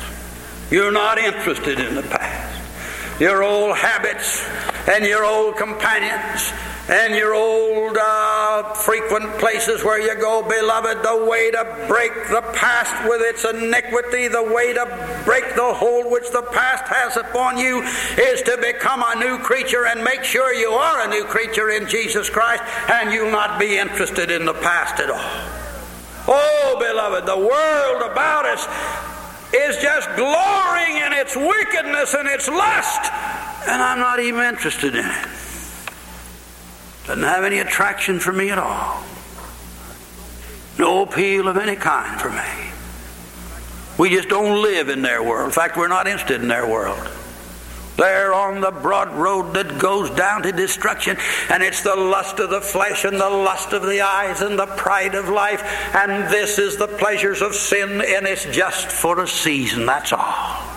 You're 0.71 0.93
not 0.93 1.17
interested 1.17 1.79
in 1.79 1.95
the 1.95 2.03
past. 2.03 3.19
Your 3.19 3.43
old 3.43 3.75
habits 3.75 4.47
and 4.89 5.05
your 5.05 5.23
old 5.23 5.55
companions 5.55 6.51
and 6.89 7.13
your 7.13 7.35
old 7.35 7.95
uh, 7.95 8.73
frequent 8.73 9.37
places 9.37 9.83
where 9.83 10.01
you 10.01 10.19
go, 10.19 10.41
beloved, 10.41 11.03
the 11.03 11.25
way 11.29 11.51
to 11.51 11.85
break 11.87 12.11
the 12.29 12.41
past 12.55 13.07
with 13.07 13.21
its 13.21 13.45
iniquity, 13.45 14.27
the 14.27 14.41
way 14.41 14.73
to 14.73 15.21
break 15.23 15.53
the 15.55 15.73
hold 15.73 16.11
which 16.11 16.31
the 16.31 16.41
past 16.51 16.83
has 16.85 17.15
upon 17.15 17.59
you 17.59 17.83
is 18.17 18.41
to 18.41 18.57
become 18.57 19.03
a 19.05 19.19
new 19.19 19.37
creature 19.37 19.85
and 19.85 20.03
make 20.03 20.23
sure 20.23 20.51
you 20.55 20.69
are 20.69 21.05
a 21.05 21.09
new 21.09 21.23
creature 21.25 21.69
in 21.69 21.87
Jesus 21.87 22.27
Christ 22.27 22.63
and 22.89 23.13
you'll 23.13 23.31
not 23.31 23.59
be 23.59 23.77
interested 23.77 24.31
in 24.31 24.45
the 24.45 24.55
past 24.55 24.99
at 24.99 25.11
all. 25.11 25.59
Oh, 26.27 26.77
beloved, 26.79 27.27
the 27.27 27.37
world 27.37 28.11
about 28.11 28.45
us 28.45 28.65
is 29.53 29.77
just 29.81 30.07
glorying 30.15 30.97
in 30.97 31.13
its 31.13 31.35
wickedness 31.35 32.13
and 32.13 32.27
its 32.27 32.47
lust, 32.47 33.11
and 33.67 33.81
I'm 33.81 33.99
not 33.99 34.19
even 34.19 34.41
interested 34.43 34.95
in 34.95 35.05
it. 35.05 35.27
Doesn't 37.05 37.23
have 37.23 37.43
any 37.43 37.59
attraction 37.59 38.19
for 38.19 38.31
me 38.31 38.51
at 38.51 38.57
all. 38.57 39.03
No 40.77 41.03
appeal 41.03 41.47
of 41.47 41.57
any 41.57 41.75
kind 41.75 42.21
for 42.21 42.29
me. 42.29 42.69
We 43.97 44.09
just 44.15 44.29
don't 44.29 44.61
live 44.61 44.89
in 44.89 45.01
their 45.01 45.21
world. 45.21 45.45
In 45.45 45.51
fact, 45.51 45.75
we're 45.75 45.87
not 45.87 46.07
interested 46.07 46.41
in 46.41 46.47
their 46.47 46.67
world. 46.67 47.09
They're 47.97 48.33
on 48.33 48.61
the 48.61 48.71
broad 48.71 49.13
road 49.13 49.55
that 49.55 49.77
goes 49.77 50.09
down 50.11 50.43
to 50.43 50.53
destruction, 50.53 51.17
and 51.49 51.61
it's 51.61 51.83
the 51.83 51.97
lust 51.97 52.39
of 52.39 52.49
the 52.49 52.61
flesh 52.61 53.03
and 53.03 53.19
the 53.19 53.29
lust 53.29 53.73
of 53.73 53.81
the 53.81 53.99
eyes 53.99 54.41
and 54.41 54.57
the 54.57 54.67
pride 54.67 55.15
of 55.15 55.27
life, 55.27 55.61
and 55.93 56.31
this 56.31 56.59
is 56.59 56.77
the 56.77 56.87
pleasures 56.87 57.41
of 57.41 57.53
sin, 57.53 58.01
and 58.01 58.25
it's 58.25 58.45
just 58.45 58.87
for 58.87 59.19
a 59.19 59.27
season, 59.27 59.85
that's 59.85 60.13
all. 60.13 60.68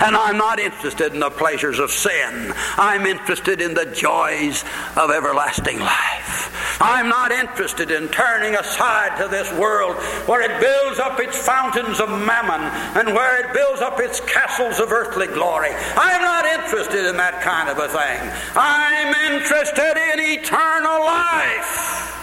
And 0.00 0.16
I'm 0.16 0.38
not 0.38 0.58
interested 0.58 1.12
in 1.12 1.20
the 1.20 1.30
pleasures 1.30 1.78
of 1.78 1.90
sin. 1.90 2.52
I'm 2.78 3.06
interested 3.06 3.60
in 3.60 3.74
the 3.74 3.86
joys 3.86 4.64
of 4.96 5.10
everlasting 5.10 5.78
life. 5.78 6.80
I'm 6.80 7.10
not 7.10 7.30
interested 7.30 7.90
in 7.90 8.08
turning 8.08 8.54
aside 8.54 9.20
to 9.20 9.28
this 9.28 9.52
world 9.52 9.96
where 10.26 10.40
it 10.40 10.60
builds 10.60 10.98
up 10.98 11.20
its 11.20 11.36
fountains 11.36 12.00
of 12.00 12.08
mammon 12.08 12.62
and 12.96 13.14
where 13.14 13.44
it 13.44 13.52
builds 13.52 13.82
up 13.82 14.00
its 14.00 14.20
castles 14.20 14.80
of 14.80 14.90
earthly 14.90 15.26
glory. 15.26 15.70
I'm 15.96 16.22
not 16.22 16.46
interested 16.46 17.06
in 17.06 17.16
that 17.18 17.42
kind 17.42 17.68
of 17.68 17.78
a 17.78 17.88
thing. 17.88 18.32
I'm 18.56 19.32
interested 19.32 19.96
in 20.12 20.40
eternal 20.40 21.04
life. 21.04 22.19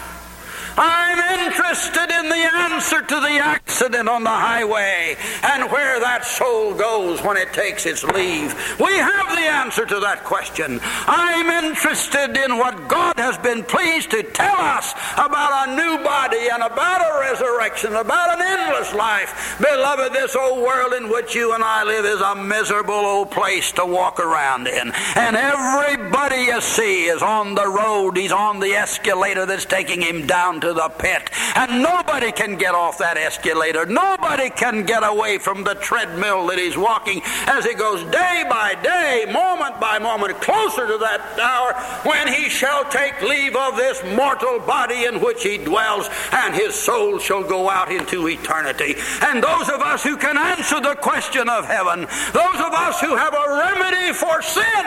I'm 0.77 1.17
interested 1.47 2.11
in 2.11 2.29
the 2.29 2.35
answer 2.35 3.01
to 3.01 3.19
the 3.19 3.39
accident 3.41 4.07
on 4.07 4.23
the 4.23 4.29
highway 4.29 5.15
and 5.43 5.71
where 5.71 5.99
that 5.99 6.23
soul 6.23 6.75
goes 6.75 7.21
when 7.23 7.35
it 7.35 7.51
takes 7.51 7.85
its 7.85 8.03
leave. 8.03 8.53
We 8.79 8.93
have 8.93 9.29
the 9.29 9.47
answer 9.47 9.85
to 9.85 9.99
that 10.01 10.23
question. 10.23 10.79
I'm 10.83 11.65
interested 11.65 12.37
in 12.37 12.57
what 12.57 12.87
God 12.87 13.17
has 13.17 13.37
been 13.39 13.63
pleased 13.63 14.11
to 14.11 14.21
tell 14.21 14.55
us 14.57 14.93
about 15.13 15.67
a 15.67 15.75
new 15.75 16.03
body 16.03 16.47
and 16.53 16.61
about 16.61 17.01
a 17.01 17.19
resurrection, 17.21 17.95
about 17.95 18.37
an 18.37 18.45
endless 18.45 18.93
life. 18.93 19.57
Beloved, 19.59 20.13
this 20.13 20.35
old 20.35 20.61
world 20.61 20.93
in 20.93 21.09
which 21.09 21.33
you 21.33 21.53
and 21.53 21.63
I 21.63 21.83
live 21.83 22.05
is 22.05 22.21
a 22.21 22.35
miserable 22.35 22.93
old 22.93 23.31
place 23.31 23.71
to 23.73 23.85
walk 23.85 24.19
around 24.19 24.67
in. 24.67 24.91
And 25.15 25.35
everybody 25.35 26.43
you 26.53 26.61
see 26.61 27.05
is 27.05 27.21
on 27.23 27.55
the 27.55 27.67
road, 27.67 28.15
he's 28.17 28.31
on 28.31 28.59
the 28.59 28.73
escalator 28.73 29.45
that's 29.45 29.65
taking 29.65 30.01
him 30.01 30.27
down 30.27 30.61
to 30.61 30.66
the 30.73 30.89
pit. 30.89 31.29
And 31.55 31.81
nobody 31.81 32.31
can 32.31 32.55
get 32.57 32.75
off 32.75 32.97
that 32.99 33.17
escalator. 33.17 33.85
Nobody 33.85 34.49
can 34.49 34.85
get 34.85 35.03
away 35.03 35.37
from 35.37 35.63
the 35.63 35.75
treadmill 35.75 36.47
that 36.47 36.59
he's 36.59 36.77
walking 36.77 37.21
as 37.47 37.65
he 37.65 37.73
goes 37.73 38.03
day 38.11 38.43
by 38.49 38.75
day, 38.81 39.25
moment 39.31 39.79
by 39.79 39.99
moment, 39.99 40.39
closer 40.41 40.87
to 40.87 40.97
that 40.97 41.39
hour 41.39 41.73
when 42.09 42.27
he 42.27 42.49
shall 42.49 42.83
take 42.89 43.21
leave 43.21 43.55
of 43.55 43.75
this 43.75 44.03
mortal 44.15 44.59
body 44.59 45.05
in 45.05 45.19
which 45.21 45.43
he 45.43 45.57
dwells, 45.57 46.09
and 46.31 46.55
his 46.55 46.75
soul 46.75 47.19
shall 47.19 47.43
go 47.43 47.69
out 47.69 47.91
into 47.91 48.27
eternity. 48.27 48.95
And 49.21 49.43
those 49.43 49.69
of 49.69 49.81
us 49.81 50.03
who 50.03 50.17
can 50.17 50.37
answer 50.37 50.79
the 50.79 50.95
question 50.95 51.49
of 51.49 51.65
heaven, 51.65 52.01
those 52.33 52.59
of 52.59 52.73
us 52.73 52.99
who 53.01 53.15
have 53.15 53.33
a 53.33 53.49
remedy 53.49 54.13
for 54.13 54.41
sin, 54.41 54.85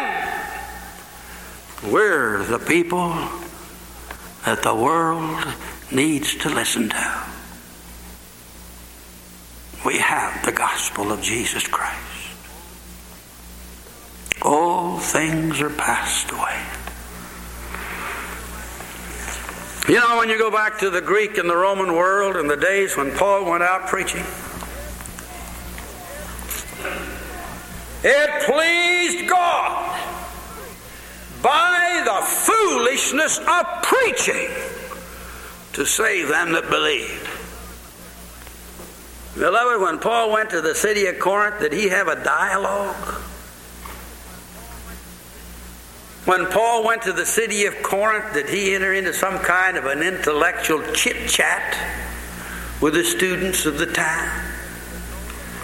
we're 1.90 2.44
the 2.44 2.58
people 2.58 3.14
that 4.44 4.62
the 4.62 4.75
world 4.75 5.47
needs 5.90 6.35
to 6.37 6.49
listen 6.49 6.88
to. 6.88 7.23
We 9.85 9.99
have 9.99 10.44
the 10.44 10.52
gospel 10.52 11.12
of 11.12 11.23
Jesus 11.23 11.66
Christ. 11.66 11.97
All 14.42 14.99
things 14.99 15.61
are 15.61 15.70
passed 15.70 16.30
away. 16.30 16.61
You 19.88 19.97
know, 20.00 20.18
when 20.18 20.28
you 20.28 20.38
go 20.38 20.50
back 20.50 20.78
to 20.80 20.90
the 20.90 21.00
Greek 21.00 21.37
and 21.37 21.49
the 21.49 21.56
Roman 21.56 21.94
world 21.94 22.37
and 22.37 22.49
the 22.49 22.56
days 22.56 22.97
when 22.97 23.11
Paul 23.16 23.50
went 23.50 23.62
out 23.62 23.88
preaching, 23.88 24.25
it 28.02 28.42
pleased 28.44 29.28
God 29.28 30.29
by 31.42 32.02
the 32.04 32.26
foolishness 32.26 33.38
of 33.38 33.82
preaching 33.82 34.49
to 35.73 35.85
save 35.85 36.28
them 36.28 36.52
that 36.52 36.68
believed. 36.70 37.28
Beloved, 39.37 39.80
when 39.80 39.99
Paul 39.99 40.32
went 40.32 40.50
to 40.50 40.61
the 40.61 40.75
city 40.75 41.06
of 41.06 41.18
Corinth, 41.18 41.61
did 41.61 41.73
he 41.73 41.88
have 41.88 42.09
a 42.09 42.23
dialogue? 42.23 43.20
When 46.25 46.47
Paul 46.47 46.85
went 46.85 47.02
to 47.02 47.12
the 47.12 47.25
city 47.25 47.64
of 47.64 47.82
Corinth, 47.82 48.35
did 48.35 48.49
he 48.49 48.75
enter 48.75 48.92
into 48.92 49.12
some 49.14 49.38
kind 49.38 49.76
of 49.76 49.87
an 49.87 50.02
intellectual 50.02 50.82
chit 50.92 51.28
chat 51.28 51.76
with 52.80 52.94
the 52.94 53.04
students 53.04 53.64
of 53.66 53.78
the 53.78 53.87
time? 53.87 54.47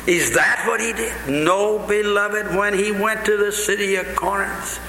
Is 0.07 0.35
that 0.35 0.65
what 0.67 0.81
he 0.81 0.93
did? 0.93 1.13
No, 1.29 1.79
beloved, 1.81 2.55
when 2.55 2.73
he 2.73 2.93
went 2.93 3.27
to 3.27 3.37
the 3.37 3.51
city 3.51 3.97
of 3.97 4.07
Corinth, 4.15 4.81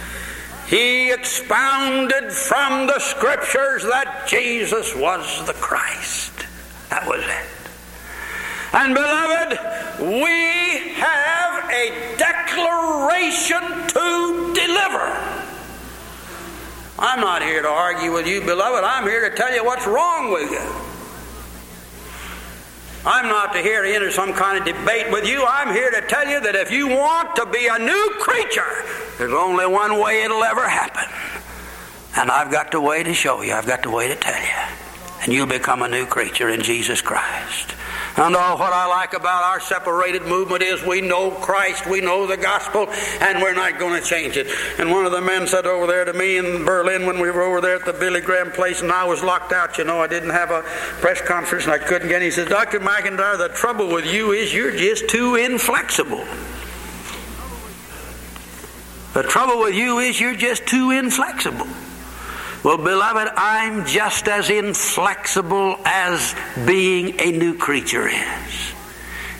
he 0.68 1.12
expounded 1.12 2.32
from 2.32 2.88
the 2.88 3.00
scriptures 3.00 3.84
that 3.84 4.26
Jesus 4.28 4.94
was 4.96 5.46
the 5.48 5.54
Christ. 5.54 6.34
That 6.90 7.08
was 7.08 7.22
it. 7.22 7.58
And 8.74 8.94
beloved, 8.94 9.60
we 10.22 10.94
have 10.96 11.70
a 11.72 12.16
declaration 12.18 13.62
to 13.88 14.54
deliver. 14.54 15.48
I'm 17.00 17.22
not 17.22 17.44
here 17.44 17.62
to 17.62 17.70
argue 17.70 18.12
with 18.12 18.28
you, 18.28 18.42
beloved. 18.42 18.84
I'm 18.84 19.04
here 19.04 19.30
to 19.30 19.36
tell 19.36 19.54
you 19.54 19.64
what's 19.64 19.88
wrong 19.88 20.32
with 20.34 20.52
you. 20.52 20.87
I'm 23.08 23.30
not 23.30 23.56
here 23.56 23.84
to 23.84 23.90
enter 23.90 24.12
some 24.12 24.34
kind 24.34 24.58
of 24.58 24.66
debate 24.66 25.10
with 25.14 25.26
you. 25.26 25.46
I'm 25.48 25.74
here 25.74 25.90
to 25.92 26.02
tell 26.10 26.28
you 26.28 26.42
that 26.42 26.56
if 26.56 26.72
you 26.72 26.90
want 26.90 27.38
to 27.38 27.46
be 27.46 27.70
a 27.72 27.80
new 27.80 28.14
creature, 28.20 28.84
there's 29.18 29.32
only 29.32 29.66
one 29.66 30.02
way 30.02 30.24
it'll 30.24 30.44
ever 30.44 30.68
happen. 30.68 31.06
And 32.18 32.30
I've 32.30 32.52
got 32.52 32.72
the 32.72 32.82
way 32.82 33.04
to 33.04 33.14
show 33.14 33.42
you, 33.44 33.54
I've 33.54 33.66
got 33.66 33.84
the 33.84 33.92
way 33.92 34.10
to 34.10 34.16
tell 34.16 34.42
you. 34.42 34.76
And 35.24 35.32
you'll 35.32 35.48
become 35.48 35.84
a 35.84 35.88
new 35.88 36.06
creature 36.06 36.50
in 36.50 36.62
Jesus 36.62 37.02
Christ. 37.02 37.77
And 38.18 38.36
all 38.36 38.58
what 38.58 38.74
I 38.74 38.88
like 38.88 39.14
about 39.14 39.44
our 39.44 39.60
separated 39.60 40.24
movement 40.24 40.64
is 40.64 40.84
we 40.84 41.02
know 41.02 41.30
Christ, 41.30 41.86
we 41.86 42.02
know 42.02 42.26
the 42.26 42.36
gospel, 42.36 42.88
and 43.22 43.44
we're 43.44 43.54
not 43.54 43.78
going 43.78 44.02
to 44.02 44.06
change 44.06 44.38
it. 44.38 44.48
And 44.80 44.90
one 44.90 45.06
of 45.06 45.12
the 45.12 45.22
men 45.22 45.46
said 45.46 45.68
over 45.68 45.86
there 45.86 46.04
to 46.04 46.14
me 46.14 46.38
in 46.38 46.66
Berlin 46.66 47.06
when 47.06 47.20
we 47.20 47.30
were 47.30 47.44
over 47.44 47.62
there 47.62 47.76
at 47.76 47.86
the 47.86 47.94
Billy 47.94 48.22
Graham 48.22 48.52
place, 48.52 48.82
and 48.82 48.92
I 48.92 49.06
was 49.06 49.24
locked 49.24 49.54
out, 49.54 49.78
you 49.78 49.84
know, 49.84 50.02
I 50.02 50.08
didn't 50.08 50.32
have 50.32 50.50
a 50.50 50.64
press 51.00 51.22
conference 51.22 51.66
and 51.66 51.74
I 51.74 51.78
couldn't 51.78 52.08
get. 52.08 52.18
In. 52.18 52.24
He 52.24 52.32
says, 52.32 52.50
Dr. 52.50 52.80
McIntire, 52.80 53.38
the 53.38 53.50
trouble 53.50 53.88
with 53.94 54.12
you 54.12 54.32
is 54.32 54.52
you're 54.52 54.76
just 54.76 55.08
too 55.10 55.36
inflexible. 55.36 56.26
The 59.14 59.24
trouble 59.24 59.60
with 59.60 59.76
you 59.76 60.00
is 60.00 60.20
you're 60.20 60.36
just 60.36 60.66
too 60.66 60.90
inflexible. 60.90 61.68
Well, 62.68 62.78
beloved, 62.78 63.32
I'm 63.38 63.86
just 63.86 64.28
as 64.28 64.50
inflexible 64.50 65.80
as 65.86 66.36
being 66.66 67.18
a 67.18 67.32
new 67.32 67.58
creature 67.58 68.10
is. 68.10 68.74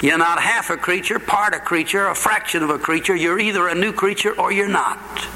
You're 0.02 0.18
not 0.18 0.40
half 0.40 0.70
a 0.70 0.78
creature, 0.78 1.20
part 1.20 1.54
a 1.54 1.60
creature, 1.60 2.08
a 2.08 2.16
fraction 2.16 2.64
of 2.64 2.70
a 2.70 2.80
creature. 2.80 3.18
You're 3.18 3.38
either 3.38 3.68
a 3.68 3.76
new 3.76 3.92
creature 3.92 4.32
or 4.40 4.54
you're 4.54 4.70
not. 4.70 5.28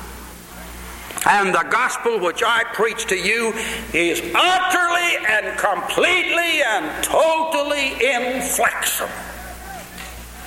And 1.28 1.54
the 1.54 1.68
gospel 1.70 2.18
which 2.18 2.42
I 2.42 2.64
preach 2.72 3.08
to 3.08 3.18
you 3.18 3.52
is 3.94 4.22
utterly 4.36 5.26
and 5.28 5.60
completely 5.60 6.64
and 6.64 7.04
totally 7.04 7.92
inflexible. 7.92 9.12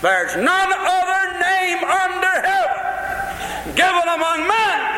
There's 0.00 0.34
none 0.36 0.72
other 0.72 1.38
name 1.40 1.84
under 1.84 2.48
heaven 2.48 3.76
given 3.76 4.08
among 4.08 4.48
men 4.48 4.93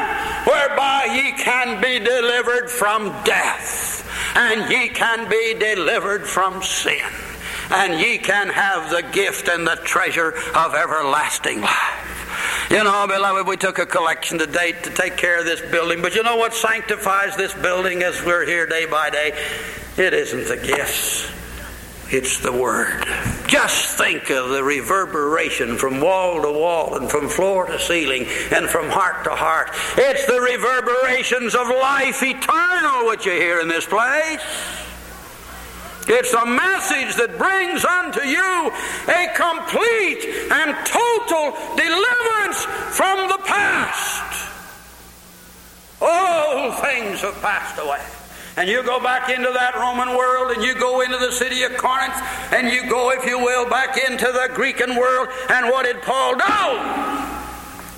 whereby 0.66 1.04
ye 1.14 1.32
can 1.32 1.80
be 1.80 1.98
delivered 1.98 2.70
from 2.70 3.08
death, 3.24 4.08
and 4.36 4.70
ye 4.70 4.88
can 4.88 5.28
be 5.28 5.54
delivered 5.58 6.26
from 6.26 6.62
sin, 6.62 7.04
and 7.70 8.00
ye 8.00 8.18
can 8.18 8.48
have 8.48 8.90
the 8.90 9.02
gift 9.12 9.48
and 9.48 9.66
the 9.66 9.76
treasure 9.84 10.34
of 10.54 10.74
everlasting 10.74 11.60
life. 11.60 12.68
You 12.70 12.82
know, 12.82 13.06
beloved, 13.06 13.46
we 13.46 13.56
took 13.56 13.78
a 13.78 13.86
collection 13.86 14.38
today 14.38 14.72
to 14.72 14.90
take 14.90 15.16
care 15.16 15.38
of 15.38 15.44
this 15.44 15.60
building, 15.70 16.02
but 16.02 16.14
you 16.14 16.22
know 16.22 16.36
what 16.36 16.52
sanctifies 16.52 17.36
this 17.36 17.54
building 17.54 18.02
as 18.02 18.24
we're 18.24 18.44
here 18.44 18.66
day 18.66 18.86
by 18.86 19.10
day? 19.10 19.32
It 19.96 20.12
isn't 20.12 20.48
the 20.48 20.56
gifts. 20.56 21.30
It's 22.12 22.40
the 22.40 22.52
Word. 22.52 23.04
Just 23.56 23.96
think 23.96 24.28
of 24.28 24.50
the 24.50 24.62
reverberation 24.62 25.78
from 25.78 25.98
wall 25.98 26.42
to 26.42 26.52
wall 26.52 26.94
and 26.96 27.10
from 27.10 27.26
floor 27.26 27.64
to 27.64 27.78
ceiling 27.78 28.26
and 28.52 28.68
from 28.68 28.90
heart 28.90 29.24
to 29.24 29.30
heart. 29.30 29.70
It's 29.96 30.26
the 30.26 30.38
reverberations 30.38 31.54
of 31.54 31.66
life 31.68 32.22
eternal 32.22 33.08
which 33.08 33.24
you 33.24 33.32
hear 33.32 33.60
in 33.60 33.68
this 33.68 33.86
place. 33.86 34.44
It's 36.06 36.34
a 36.34 36.44
message 36.44 37.16
that 37.16 37.38
brings 37.38 37.82
unto 37.82 38.28
you 38.28 38.70
a 39.08 39.32
complete 39.32 40.20
and 40.52 40.76
total 40.84 41.56
deliverance 41.80 42.60
from 42.92 43.26
the 43.30 43.40
past. 43.46 44.52
All 46.02 46.72
things 46.72 47.22
have 47.22 47.40
passed 47.40 47.80
away 47.80 48.15
and 48.56 48.68
you 48.68 48.82
go 48.82 48.98
back 49.00 49.28
into 49.28 49.50
that 49.52 49.76
Roman 49.76 50.16
world 50.16 50.52
and 50.52 50.62
you 50.62 50.74
go 50.74 51.02
into 51.02 51.18
the 51.18 51.30
city 51.30 51.62
of 51.62 51.76
Corinth 51.76 52.14
and 52.52 52.68
you 52.72 52.88
go, 52.88 53.10
if 53.10 53.24
you 53.26 53.38
will, 53.38 53.68
back 53.68 53.98
into 53.98 54.26
the 54.26 54.50
Grecian 54.54 54.96
world. 54.96 55.28
And 55.50 55.66
what 55.70 55.84
did 55.84 56.00
Paul 56.02 56.36
do? 56.36 57.35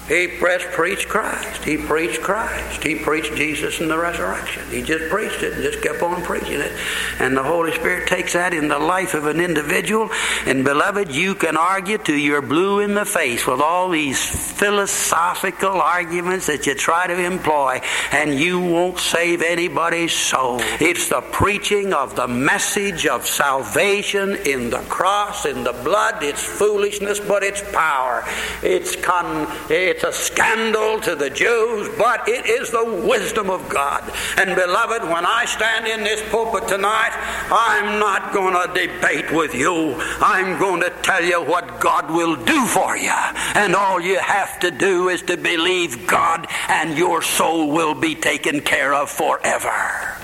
He 0.09 0.27
pressed, 0.27 0.67
preached 0.69 1.09
Christ. 1.09 1.65
He 1.65 1.77
preached 1.77 2.23
Christ. 2.23 2.83
He 2.83 2.95
preached 2.97 3.35
Jesus 3.37 3.81
and 3.81 3.91
the 3.91 3.99
resurrection. 3.99 4.63
He 4.71 4.83
just 4.83 5.11
preached 5.11 5.43
it 5.43 5.53
and 5.53 5.63
just 5.63 5.83
kept 5.83 6.03
on 6.03 6.23
preaching 6.23 6.61
it. 6.61 6.73
And 7.21 7.37
the 7.37 7.43
Holy 7.43 7.73
Spirit 7.73 8.09
takes 8.09 8.33
that 8.33 8.55
in 8.55 8.69
the 8.69 8.79
life 8.79 9.13
of 9.13 9.27
an 9.27 9.41
individual. 9.41 10.09
And 10.47 10.65
beloved, 10.65 11.15
you 11.15 11.35
can 11.35 11.57
argue 11.59 11.99
till 11.99 12.17
you're 12.17 12.41
blue 12.41 12.81
in 12.81 12.95
the 12.95 13.05
face 13.05 13.47
with 13.47 13.61
all 13.61 13.91
these 13.91 14.19
philosophical 14.59 15.81
arguments 15.81 16.47
that 16.47 16.67
you 16.67 16.75
try 16.75 17.07
to 17.07 17.25
employ, 17.25 17.81
and 18.13 18.35
you 18.35 18.61
won't 18.61 18.99
save 18.99 19.43
anybody's 19.43 20.15
soul. 20.15 20.59
It's 20.81 21.09
the 21.11 21.21
preaching 21.21 21.93
of 21.93 22.17
the 22.17 22.27
message 22.29 23.07
of 23.07 23.27
salvation 23.27 24.37
in 24.47 24.71
the 24.71 24.81
cross, 24.89 25.45
in 25.45 25.65
the 25.65 25.73
blood. 25.73 26.23
It's 26.23 26.43
foolishness, 26.43 27.21
but 27.21 27.43
it's 27.43 27.63
power. 27.73 28.25
It's 28.63 28.97
con. 28.97 29.47
It's 29.69 29.98
it's 29.99 30.05
a 30.05 30.13
scandal 30.13 31.01
to 31.01 31.17
the 31.17 31.29
Jews, 31.29 31.89
but 31.99 32.29
it 32.29 32.47
is 32.47 32.71
the 32.71 32.85
wisdom 32.85 33.51
of 33.51 33.69
God. 33.69 34.09
And 34.37 34.55
beloved, 34.55 35.03
when 35.03 35.27
I 35.27 35.45
stand 35.45 35.89
in 35.89 36.05
this 36.05 36.23
pulpit 36.31 36.69
tonight, 36.69 37.11
I'm 37.51 37.99
not 37.99 38.33
going 38.33 38.55
to 38.55 38.73
debate 38.73 39.33
with 39.33 39.57
you. 39.57 39.97
I'm 40.21 40.57
going 40.57 40.83
to 40.83 40.91
tell 41.03 41.25
you 41.25 41.43
what 41.43 41.81
God 41.81 42.13
will 42.13 42.37
do 42.37 42.65
for 42.67 42.97
you. 42.97 43.11
And 43.57 43.75
all 43.75 44.01
you 44.01 44.21
have 44.21 44.61
to 44.61 44.71
do 44.71 45.09
is 45.09 45.23
to 45.23 45.37
believe 45.37 46.07
God, 46.07 46.47
and 46.69 46.97
your 46.97 47.21
soul 47.21 47.73
will 47.73 47.95
be 47.95 48.15
taken 48.15 48.61
care 48.61 48.95
of 48.95 49.11
forever. 49.11 50.17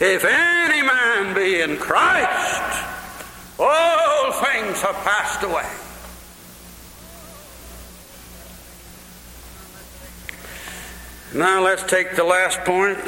If 0.00 0.24
any 0.24 0.80
man 0.80 1.34
be 1.34 1.60
in 1.60 1.76
Christ, 1.76 2.86
all 3.58 4.32
things 4.32 4.80
have 4.80 4.96
passed 5.04 5.42
away. 5.42 5.89
Now 11.32 11.62
let's 11.62 11.84
take 11.84 12.16
the 12.16 12.24
last 12.24 12.58
point. 12.64 12.98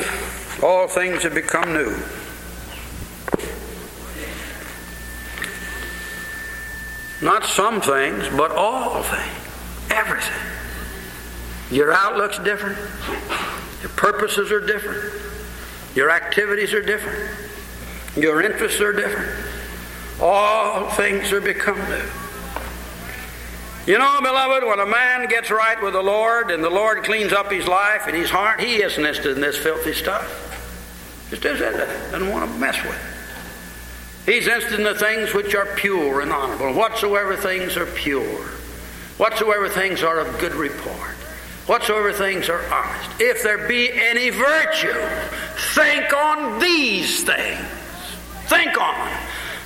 All 0.62 0.86
things 0.86 1.24
have 1.24 1.34
become 1.34 1.72
new. 1.72 1.96
Not 7.20 7.44
some 7.44 7.80
things, 7.80 8.28
but 8.36 8.52
all 8.52 9.02
things. 9.02 9.90
Everything. 9.90 11.76
Your 11.76 11.92
outlook's 11.92 12.38
different. 12.38 12.78
Your 13.80 13.90
purposes 13.96 14.52
are 14.52 14.64
different. 14.64 15.12
Your 15.96 16.10
activities 16.10 16.72
are 16.72 16.82
different. 16.82 17.28
Your 18.16 18.40
interests 18.40 18.80
are 18.80 18.92
different. 18.92 19.30
All 20.20 20.90
things 20.90 21.32
are 21.32 21.40
become 21.40 21.78
new. 21.88 22.21
You 23.86 23.98
know, 23.98 24.20
beloved, 24.20 24.64
when 24.64 24.78
a 24.78 24.86
man 24.86 25.26
gets 25.26 25.50
right 25.50 25.82
with 25.82 25.94
the 25.94 26.02
Lord 26.02 26.52
and 26.52 26.62
the 26.62 26.70
Lord 26.70 27.02
cleans 27.02 27.32
up 27.32 27.50
his 27.50 27.66
life 27.66 28.06
and 28.06 28.14
his 28.14 28.30
heart, 28.30 28.60
he 28.60 28.76
isn't 28.76 29.04
interested 29.04 29.32
in 29.34 29.40
this 29.40 29.58
filthy 29.58 29.92
stuff. 29.92 30.48
Just 31.30 31.44
isn't. 31.44 31.72
doesn't 32.12 32.28
want 32.28 32.48
to 32.48 32.58
mess 32.58 32.80
with 32.84 32.94
it. 32.94 34.32
He's 34.32 34.46
interested 34.46 34.78
in 34.78 34.84
the 34.84 34.94
things 34.94 35.34
which 35.34 35.56
are 35.56 35.66
pure 35.74 36.20
and 36.20 36.32
honorable. 36.32 36.72
Whatsoever 36.74 37.36
things 37.36 37.76
are 37.76 37.86
pure, 37.86 38.46
whatsoever 39.18 39.68
things 39.68 40.04
are 40.04 40.20
of 40.20 40.38
good 40.38 40.54
report, 40.54 41.16
whatsoever 41.66 42.12
things 42.12 42.48
are 42.48 42.64
honest, 42.72 43.20
if 43.20 43.42
there 43.42 43.66
be 43.66 43.90
any 43.90 44.30
virtue, 44.30 44.94
think 45.74 46.12
on 46.12 46.60
these 46.60 47.24
things. 47.24 47.66
Think 48.46 48.80
on. 48.80 49.10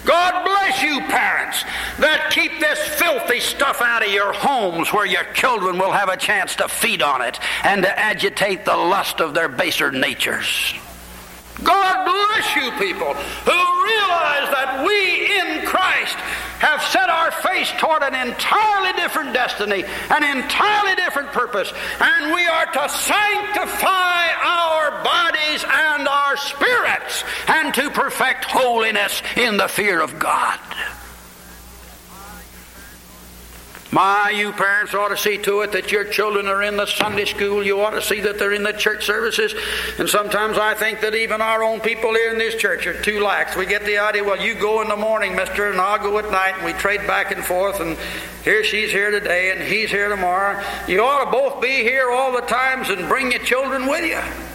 God 0.07 0.45
bless 0.45 0.83
you, 0.83 1.01
parents, 1.01 1.64
that 1.99 2.31
keep 2.31 2.61
this 2.61 2.79
filthy 2.79 3.40
stuff 3.40 3.83
out 3.83 4.07
of 4.07 4.12
your 4.12 4.33
homes 4.33 4.92
where 4.92 5.05
your 5.05 5.25
children 5.35 5.79
will 5.79 5.90
have 5.90 6.09
a 6.09 6.16
chance 6.16 6.55
to 6.57 6.69
feed 6.69 7.03
on 7.03 7.23
it 7.23 7.40
and 7.64 7.83
to 7.83 7.99
agitate 7.99 8.64
the 8.64 8.77
lust 8.77 9.21
of 9.21 9.35
their 9.35 9.49
baser 9.49 9.90
natures. 9.90 10.75
God 11.64 12.05
bless 12.05 12.55
you, 12.55 12.71
people 12.79 13.14
who 13.14 13.85
realize 13.85 14.49
that 14.55 14.85
we 14.87 15.27
in 15.40 15.66
Christ 15.66 16.16
have 16.61 16.83
set 16.83 17.09
our 17.09 17.31
face 17.31 17.71
toward 17.79 18.03
an 18.03 18.14
entirely 18.14 18.92
different 18.95 19.33
destiny, 19.33 19.85
an 20.11 20.25
entirely 20.25 20.95
different 20.97 21.29
purpose, 21.29 21.73
and 22.01 22.35
we 22.35 22.47
are 22.47 22.66
to 22.66 22.88
sanctify 22.88 24.29
our 24.42 25.03
bodies 25.03 25.64
and 25.64 26.09
our 26.09 26.37
spirits 26.37 27.25
and 27.49 27.75
to 27.75 27.90
perfect 27.90 28.45
holiness 28.45 29.23
in 29.37 29.57
the 29.57 29.69
fear 29.69 30.01
of 30.01 30.19
God. 30.19 30.59
My, 33.92 34.31
you 34.31 34.53
parents 34.53 34.94
ought 34.94 35.09
to 35.09 35.16
see 35.16 35.38
to 35.38 35.61
it 35.61 35.72
that 35.72 35.92
your 35.92 36.05
children 36.05 36.49
are 36.49 36.62
in 36.62 36.77
the 36.77 36.87
Sunday 36.87 37.25
school. 37.25 37.64
You 37.64 37.81
ought 37.81 37.90
to 37.90 38.03
see 38.03 38.20
that 38.20 38.38
they're 38.38 38.53
in 38.53 38.64
the 38.64 38.72
church 38.72 39.07
services. 39.07 39.55
And 39.99 40.09
sometimes 40.09 40.59
I 40.59 40.75
think 40.75 41.01
that 41.01 41.14
even 41.14 41.40
our 41.40 41.62
own 41.62 41.81
people 41.81 42.12
here 42.12 42.33
in 42.33 42.38
this 42.38 42.57
church 42.57 42.87
are 42.87 43.01
too 43.01 43.22
lax. 43.22 43.57
We 43.57 43.64
get 43.64 43.85
the 43.85 43.99
idea, 43.99 44.25
well, 44.25 44.40
you 44.40 44.55
go 44.55 44.83
in 44.83 44.88
the 44.88 44.96
morning, 44.96 45.37
mister, 45.37 45.70
and 45.70 45.81
I'll 45.81 45.99
go 45.99 46.18
at 46.18 46.31
night, 46.31 46.55
and 46.57 46.64
we 46.64 46.72
trade 46.72 47.07
back 47.07 47.31
and 47.31 47.44
forth, 47.44 47.81
and 47.81 47.96
here 48.44 48.64
she's 48.64 48.90
here 48.90 49.11
today, 49.11 49.53
and 49.53 49.62
he's 49.62 49.90
here 49.90 50.09
tomorrow. 50.09 50.62
You 50.88 51.03
ought 51.03 51.25
to 51.25 51.31
both 51.31 51.62
be 51.62 51.83
here 51.83 52.11
all 52.11 52.33
the 52.33 52.42
times 52.42 52.90
and 52.90 53.09
bring 53.09 53.31
your 53.31 53.42
children 53.42 53.87
with 53.87 54.05
you. 54.05 54.45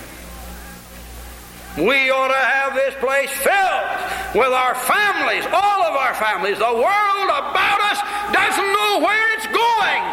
We 1.77 2.11
ought 2.11 2.27
to 2.27 2.35
have 2.35 2.75
this 2.75 2.95
place 2.99 3.31
filled 3.31 3.87
with 4.35 4.51
our 4.51 4.75
families, 4.75 5.45
all 5.47 5.81
of 5.87 5.95
our 5.95 6.13
families. 6.15 6.59
The 6.59 6.75
world 6.75 7.29
about 7.31 7.79
us 7.87 7.99
doesn't 8.35 8.71
know 8.75 8.99
where 8.99 9.27
it's 9.39 9.47
going. 9.47 10.03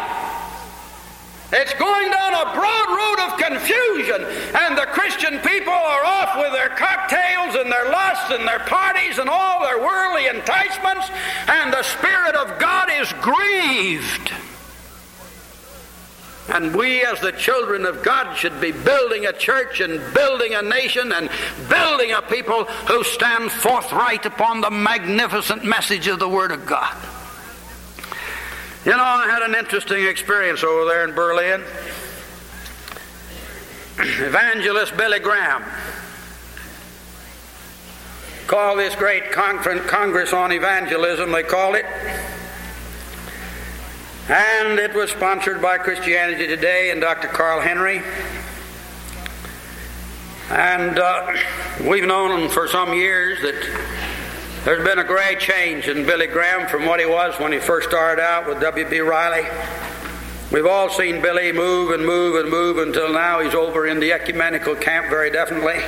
It's 1.51 1.73
going 1.73 2.11
down 2.11 2.33
a 2.33 2.53
broad 2.55 2.89
road 2.95 3.19
of 3.27 3.39
confusion, 3.39 4.23
and 4.55 4.77
the 4.77 4.87
Christian 4.87 5.39
people 5.39 5.73
are 5.73 6.05
off 6.05 6.37
with 6.37 6.53
their 6.53 6.69
cocktails 6.69 7.55
and 7.55 7.71
their 7.71 7.89
lusts 7.91 8.31
and 8.31 8.47
their 8.47 8.59
parties 8.59 9.17
and 9.17 9.27
all 9.27 9.61
their 9.61 9.79
worldly 9.79 10.27
enticements, 10.27 11.09
and 11.47 11.73
the 11.73 11.83
Spirit 11.83 12.35
of 12.35 12.57
God 12.59 12.89
is 12.89 13.11
grieved. 13.19 14.31
And 16.51 16.75
we, 16.75 17.03
as 17.03 17.19
the 17.19 17.31
children 17.31 17.85
of 17.85 18.03
God, 18.03 18.35
should 18.35 18.59
be 18.59 18.71
building 18.71 19.25
a 19.25 19.33
church 19.33 19.81
and 19.81 20.01
building 20.13 20.55
a 20.55 20.61
nation 20.61 21.11
and 21.11 21.29
building 21.69 22.11
a 22.11 22.21
people 22.21 22.65
who 22.65 23.03
stand 23.03 23.51
forthright 23.51 24.25
upon 24.25 24.61
the 24.61 24.71
magnificent 24.71 25.63
message 25.63 26.07
of 26.07 26.19
the 26.19 26.29
Word 26.29 26.51
of 26.51 26.65
God. 26.65 26.95
You 28.85 28.91
know, 28.91 29.03
I 29.03 29.27
had 29.29 29.43
an 29.43 29.55
interesting 29.55 30.05
experience 30.05 30.63
over 30.63 30.85
there 30.85 31.07
in 31.07 31.13
Berlin. 31.13 31.61
Evangelist 33.99 34.97
Billy 34.97 35.19
Graham 35.19 35.63
called 38.47 38.79
this 38.79 38.95
great 38.95 39.31
Congress 39.31 40.33
on 40.33 40.51
Evangelism, 40.51 41.31
they 41.31 41.43
called 41.43 41.75
it. 41.75 41.85
And 44.29 44.77
it 44.77 44.93
was 44.93 45.09
sponsored 45.09 45.59
by 45.59 45.79
Christianity 45.79 46.45
Today 46.45 46.91
and 46.91 47.01
Dr. 47.01 47.27
Carl 47.29 47.61
Henry. 47.61 48.03
And 50.51 50.99
uh, 50.99 51.35
we've 51.83 52.05
known 52.05 52.47
for 52.47 52.67
some 52.67 52.93
years 52.93 53.41
that 53.41 53.55
there's 54.65 54.87
been 54.87 54.99
a 54.99 55.03
great 55.03 55.39
change 55.39 55.87
in 55.87 56.05
Billy 56.05 56.27
Graham 56.27 56.67
from 56.67 56.85
what 56.85 56.99
he 56.99 57.07
was 57.07 57.39
when 57.39 57.51
he 57.51 57.57
first 57.57 57.89
started 57.89 58.21
out 58.21 58.47
with 58.47 58.61
W.B. 58.61 58.99
Riley. 58.99 59.47
We've 60.51 60.67
all 60.67 60.91
seen 60.91 61.23
Billy 61.23 61.51
move 61.51 61.89
and 61.89 62.05
move 62.05 62.35
and 62.35 62.51
move 62.51 62.77
until 62.77 63.11
now 63.11 63.39
he's 63.39 63.55
over 63.55 63.87
in 63.87 63.99
the 63.99 64.13
ecumenical 64.13 64.75
camp 64.75 65.09
very 65.09 65.31
definitely. 65.31 65.81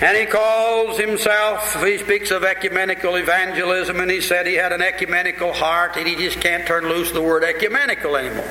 And 0.00 0.16
he 0.16 0.26
calls 0.26 0.96
himself, 0.96 1.82
he 1.82 1.98
speaks 1.98 2.30
of 2.30 2.44
ecumenical 2.44 3.16
evangelism, 3.16 3.98
and 3.98 4.08
he 4.08 4.20
said 4.20 4.46
he 4.46 4.54
had 4.54 4.72
an 4.72 4.80
ecumenical 4.80 5.52
heart, 5.52 5.96
and 5.96 6.06
he 6.06 6.14
just 6.14 6.40
can't 6.40 6.64
turn 6.66 6.88
loose 6.88 7.10
the 7.10 7.20
word 7.20 7.42
ecumenical 7.42 8.16
anymore. 8.16 8.48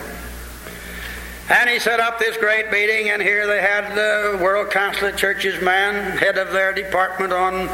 And 1.50 1.70
he 1.70 1.80
set 1.80 2.02
up 2.02 2.20
this 2.20 2.36
great 2.36 2.70
meeting, 2.70 3.10
and 3.10 3.22
here 3.22 3.48
they 3.48 3.62
had 3.62 3.96
the 3.96 4.38
World 4.44 4.72
Council 4.72 5.08
of 5.08 5.16
Churches 5.16 5.62
man, 5.62 6.18
head 6.18 6.38
of 6.38 6.52
their 6.52 6.74
department 6.74 7.32
on 7.32 7.70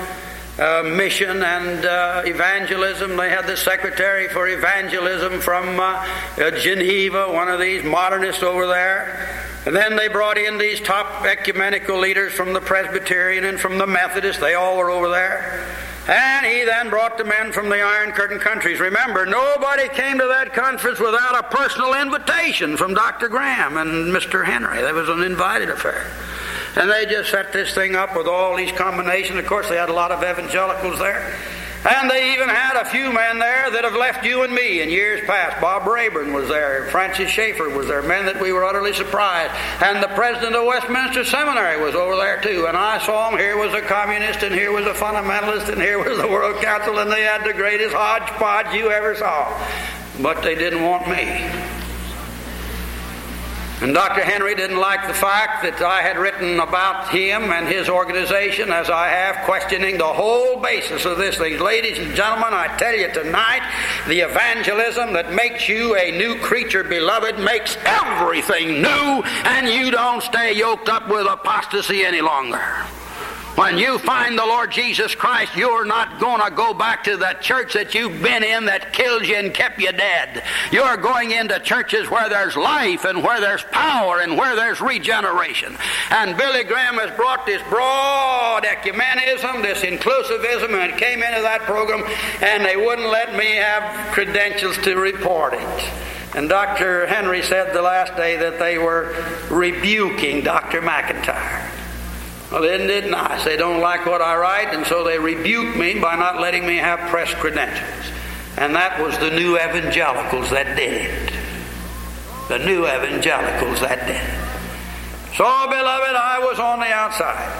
uh, 0.59 0.83
mission 0.83 1.41
and 1.41 1.83
uh, 1.83 2.21
evangelism. 2.25 3.17
They 3.17 3.31
had 3.31 3.47
the 3.47 3.57
secretary 3.57 4.27
for 4.27 4.47
evangelism 4.47 5.41
from 5.41 5.79
uh, 5.79 6.51
Geneva, 6.59 7.31
one 7.33 7.47
of 7.47 7.59
these 7.59 7.83
modernists 7.83 8.43
over 8.43 8.67
there. 8.67 9.42
And 9.65 9.76
then 9.76 9.95
they 9.95 10.10
brought 10.10 10.38
in 10.38 10.58
these 10.58 10.82
top 10.82 11.26
ecumenical 11.26 11.97
leaders 11.97 12.34
from 12.34 12.52
the 12.52 12.60
Presbyterian 12.60 13.45
and 13.45 13.60
from 13.60 13.78
the 13.78 13.88
Methodist. 13.88 14.41
They 14.41 14.56
all 14.56 14.78
were 14.78 14.89
over 14.89 15.10
there. 15.10 15.65
And 16.08 16.45
he 16.45 16.65
then 16.65 16.89
brought 16.89 17.17
the 17.17 17.23
men 17.23 17.54
from 17.54 17.69
the 17.69 17.82
Iron 17.82 18.12
Curtain 18.12 18.39
countries. 18.39 18.82
Remember, 18.82 19.26
nobody 19.26 19.88
came 19.88 20.17
to 20.17 20.28
that 20.28 20.54
conference 20.54 20.99
without 20.99 21.39
a 21.39 21.43
personal 21.43 21.93
invitation 21.93 22.76
from 22.76 22.93
Dr. 22.93 23.30
Graham 23.30 23.78
and 23.78 24.13
Mr. 24.13 24.43
Henry. 24.43 24.82
That 24.82 24.93
was 24.93 25.08
an 25.08 25.23
invited 25.23 25.69
affair. 25.69 26.12
And 26.76 26.91
they 26.91 27.06
just 27.06 27.32
set 27.32 27.54
this 27.54 27.73
thing 27.73 27.95
up 27.95 28.17
with 28.17 28.28
all 28.28 28.58
these 28.58 28.73
combinations. 28.73 29.39
Of 29.39 29.45
course, 29.45 29.69
they 29.69 29.78
had 29.78 29.89
a 29.89 29.93
lot 29.93 30.12
of 30.12 30.19
evangelicals 30.19 30.99
there. 30.99 31.34
And 31.86 32.10
they 32.10 32.34
even 32.34 32.48
had 32.48 32.78
a 32.78 32.86
few 32.86 33.12
men 33.12 33.39
there 33.39 33.69
that 33.69 33.84
have 33.84 33.96
left 33.96 34.24
you 34.24 34.43
and 34.43 34.54
me 34.54 34.82
in 34.82 34.89
years 34.89 35.19
past. 35.26 35.60
Bob 35.60 35.86
Rayburn 35.86 36.32
was 36.32 36.48
there. 36.48 36.86
Francis 36.86 37.30
Schaeffer 37.30 37.69
was 37.69 37.88
there. 37.88 38.02
Men 38.02 38.26
that 38.26 38.41
we 38.41 38.54
were 38.54 38.63
utterly 38.63 38.93
surprised. 38.93 39.54
And 39.84 40.02
the 40.02 40.08
president 40.15 40.56
of 40.56 40.65
Westminster 40.65 41.26
Seminary 41.26 41.84
was 41.84 41.93
over 41.93 42.15
there 42.15 42.41
too. 42.41 42.67
And 42.67 42.78
I 42.78 43.04
saw 43.06 43.30
him. 43.30 43.38
Here 43.38 43.58
was 43.58 43.74
a 43.74 43.82
communist, 43.82 44.43
and 44.43 44.56
here 44.56 44.72
was 44.72 44.86
a 44.86 44.93
fundamentalist, 44.93 45.67
and 45.67 45.82
here 45.82 46.00
was 46.00 46.17
the 46.17 46.28
World 46.28 46.62
Council, 46.62 47.00
and 47.00 47.12
they 47.12 47.24
had 47.24 47.43
the 47.43 47.54
greatest 47.54 47.93
hodgepodge 47.93 48.74
you 48.74 48.89
ever 48.89 49.15
saw. 49.15 49.52
But 50.22 50.41
they 50.41 50.56
didn't 50.56 50.84
want 50.84 51.10
me. 51.10 51.83
And 53.81 53.93
Dr. 53.93 54.21
Henry 54.21 54.55
didn't 54.55 54.77
like 54.77 55.07
the 55.07 55.13
fact 55.13 55.63
that 55.63 55.81
I 55.81 56.01
had 56.01 56.17
written 56.17 56.59
about 56.59 57.09
him 57.09 57.51
and 57.51 57.67
his 57.67 57.89
organization 57.89 58.71
as 58.71 58.89
I 58.89 59.09
have, 59.09 59.43
questioning 59.45 59.97
the 59.97 60.05
whole 60.05 60.62
basis 60.62 61.05
of 61.05 61.17
this 61.17 61.38
thing. 61.38 61.59
Ladies 61.59 61.99
and 61.99 62.15
gentlemen, 62.15 62.53
I 62.53 62.73
tell 62.77 62.95
you 62.95 63.12
tonight, 63.12 63.62
the 64.07 64.21
evangelism 64.21 65.13
that 65.13 65.33
makes 65.33 65.67
you 65.67 65.95
a 65.97 66.12
new 66.17 66.39
creature, 66.39 66.83
beloved, 66.83 67.39
makes 67.39 67.77
everything 67.83 68.81
new, 68.81 69.23
and 69.43 69.67
you 69.67 69.91
don't 69.91 70.23
stay 70.23 70.53
yoked 70.53 70.88
up 70.88 71.09
with 71.09 71.27
apostasy 71.27 72.05
any 72.05 72.21
longer. 72.21 72.63
When 73.55 73.77
you 73.77 73.99
find 73.99 74.35
the 74.35 74.45
Lord 74.45 74.71
Jesus 74.71 75.13
Christ, 75.13 75.55
you're 75.55 75.85
not 75.85 76.19
going 76.19 76.41
to 76.41 76.49
go 76.49 76.73
back 76.73 77.03
to 77.03 77.17
the 77.17 77.37
church 77.39 77.73
that 77.73 77.93
you've 77.93 78.19
been 78.19 78.43
in 78.43 78.65
that 78.65 78.93
killed 78.93 79.27
you 79.27 79.35
and 79.35 79.53
kept 79.53 79.79
you 79.79 79.91
dead. 79.91 80.43
You're 80.71 80.97
going 80.97 81.29
into 81.29 81.59
churches 81.59 82.09
where 82.09 82.27
there's 82.29 82.57
life 82.57 83.05
and 83.05 83.23
where 83.23 83.39
there's 83.39 83.63
power 83.65 84.21
and 84.21 84.39
where 84.39 84.55
there's 84.55 84.81
regeneration. 84.81 85.77
And 86.09 86.35
Billy 86.35 86.63
Graham 86.63 86.95
has 86.95 87.15
brought 87.15 87.45
this 87.45 87.61
broad 87.69 88.63
ecumenism, 88.63 89.61
this 89.61 89.81
inclusivism, 89.81 90.73
and 90.73 90.99
came 90.99 91.21
into 91.21 91.41
that 91.43 91.61
program, 91.61 92.03
and 92.41 92.65
they 92.65 92.75
wouldn't 92.75 93.09
let 93.09 93.35
me 93.35 93.53
have 93.57 94.13
credentials 94.13 94.79
to 94.79 94.95
report 94.95 95.53
it. 95.53 95.91
And 96.35 96.49
Dr. 96.49 97.05
Henry 97.05 97.43
said 97.43 97.75
the 97.75 97.83
last 97.83 98.15
day 98.15 98.35
that 98.35 98.57
they 98.57 98.79
were 98.79 99.15
rebuking 99.51 100.43
Dr. 100.43 100.81
McIntire. 100.81 101.62
Well, 102.53 102.65
isn't 102.65 102.91
it 102.91 103.09
nice? 103.09 103.43
They 103.43 103.57
don't 103.57 103.81
like 103.81 104.05
what 104.05 104.21
I 104.21 104.35
write, 104.35 104.75
and 104.75 104.85
so 104.85 105.03
they 105.03 105.17
rebuke 105.17 105.75
me 105.75 105.99
by 105.99 106.15
not 106.15 106.39
letting 106.39 106.67
me 106.67 106.75
have 106.75 106.99
press 107.09 107.33
credentials. 107.33 108.11
And 108.57 108.75
that 108.75 109.01
was 109.01 109.17
the 109.17 109.31
new 109.31 109.55
evangelicals 109.55 110.51
that 110.51 110.77
did 110.77 110.93
it. 110.93 111.33
The 112.49 112.59
new 112.59 112.85
evangelicals 112.85 113.79
that 113.79 114.05
did 114.05 114.17
it. 114.17 115.35
So, 115.35 115.45
beloved, 115.67 116.15
I 116.15 116.37
was 116.47 116.59
on 116.59 116.79
the 116.79 116.93
outside. 116.93 117.51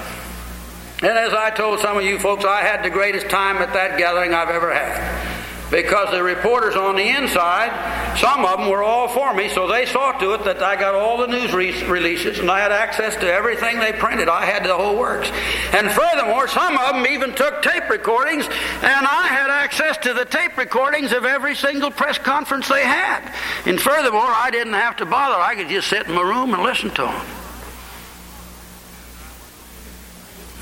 And 1.02 1.18
as 1.18 1.34
I 1.34 1.50
told 1.50 1.80
some 1.80 1.98
of 1.98 2.04
you 2.04 2.20
folks, 2.20 2.44
I 2.44 2.60
had 2.60 2.84
the 2.84 2.90
greatest 2.90 3.28
time 3.28 3.56
at 3.56 3.72
that 3.72 3.98
gathering 3.98 4.32
I've 4.32 4.50
ever 4.50 4.72
had. 4.72 5.33
Because 5.74 6.12
the 6.12 6.22
reporters 6.22 6.76
on 6.76 6.94
the 6.94 7.08
inside 7.08 7.72
some 8.16 8.44
of 8.44 8.58
them 8.60 8.68
were 8.68 8.84
all 8.84 9.08
for 9.08 9.34
me, 9.34 9.48
so 9.48 9.66
they 9.66 9.86
saw 9.86 10.12
to 10.12 10.34
it 10.34 10.44
that 10.44 10.62
I 10.62 10.76
got 10.76 10.94
all 10.94 11.18
the 11.18 11.26
news 11.26 11.52
re- 11.52 11.82
releases 11.88 12.38
and 12.38 12.48
I 12.48 12.60
had 12.60 12.70
access 12.70 13.16
to 13.16 13.26
everything 13.26 13.80
they 13.80 13.92
printed. 13.92 14.28
I 14.28 14.44
had 14.44 14.64
the 14.64 14.76
whole 14.76 14.96
works. 14.96 15.28
And 15.72 15.90
furthermore, 15.90 16.46
some 16.46 16.78
of 16.78 16.94
them 16.94 17.06
even 17.08 17.34
took 17.34 17.60
tape 17.62 17.90
recordings, 17.90 18.46
and 18.46 19.06
I 19.06 19.26
had 19.26 19.50
access 19.50 19.96
to 19.98 20.14
the 20.14 20.24
tape 20.24 20.56
recordings 20.56 21.12
of 21.12 21.24
every 21.24 21.56
single 21.56 21.90
press 21.90 22.18
conference 22.18 22.68
they 22.68 22.84
had. 22.84 23.34
And 23.66 23.80
furthermore, 23.80 24.22
I 24.22 24.50
didn't 24.52 24.74
have 24.74 24.96
to 24.98 25.06
bother. 25.06 25.42
I 25.42 25.56
could 25.56 25.68
just 25.68 25.88
sit 25.88 26.06
in 26.06 26.14
my 26.14 26.22
room 26.22 26.54
and 26.54 26.62
listen 26.62 26.90
to 26.90 27.02
them. 27.02 27.43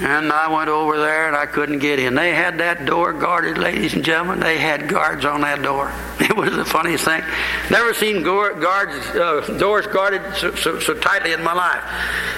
And 0.00 0.32
I 0.32 0.48
went 0.48 0.68
over 0.68 0.96
there 0.98 1.28
and 1.28 1.36
I 1.36 1.46
couldn't 1.46 1.78
get 1.78 1.98
in. 1.98 2.14
They 2.14 2.34
had 2.34 2.58
that 2.58 2.86
door 2.86 3.12
guarded, 3.12 3.58
ladies 3.58 3.94
and 3.94 4.04
gentlemen. 4.04 4.40
They 4.40 4.58
had 4.58 4.88
guards 4.88 5.24
on 5.24 5.42
that 5.42 5.62
door. 5.62 5.92
It 6.32 6.36
was 6.36 6.56
the 6.56 6.64
funniest 6.64 7.04
thing. 7.04 7.22
Never 7.70 7.92
seen 7.92 8.22
guards, 8.22 8.94
uh, 9.14 9.56
doors 9.58 9.86
guarded 9.86 10.22
so, 10.36 10.54
so, 10.54 10.80
so, 10.80 10.94
tightly 10.94 11.32
in 11.32 11.42
my 11.42 11.52
life. 11.52 11.82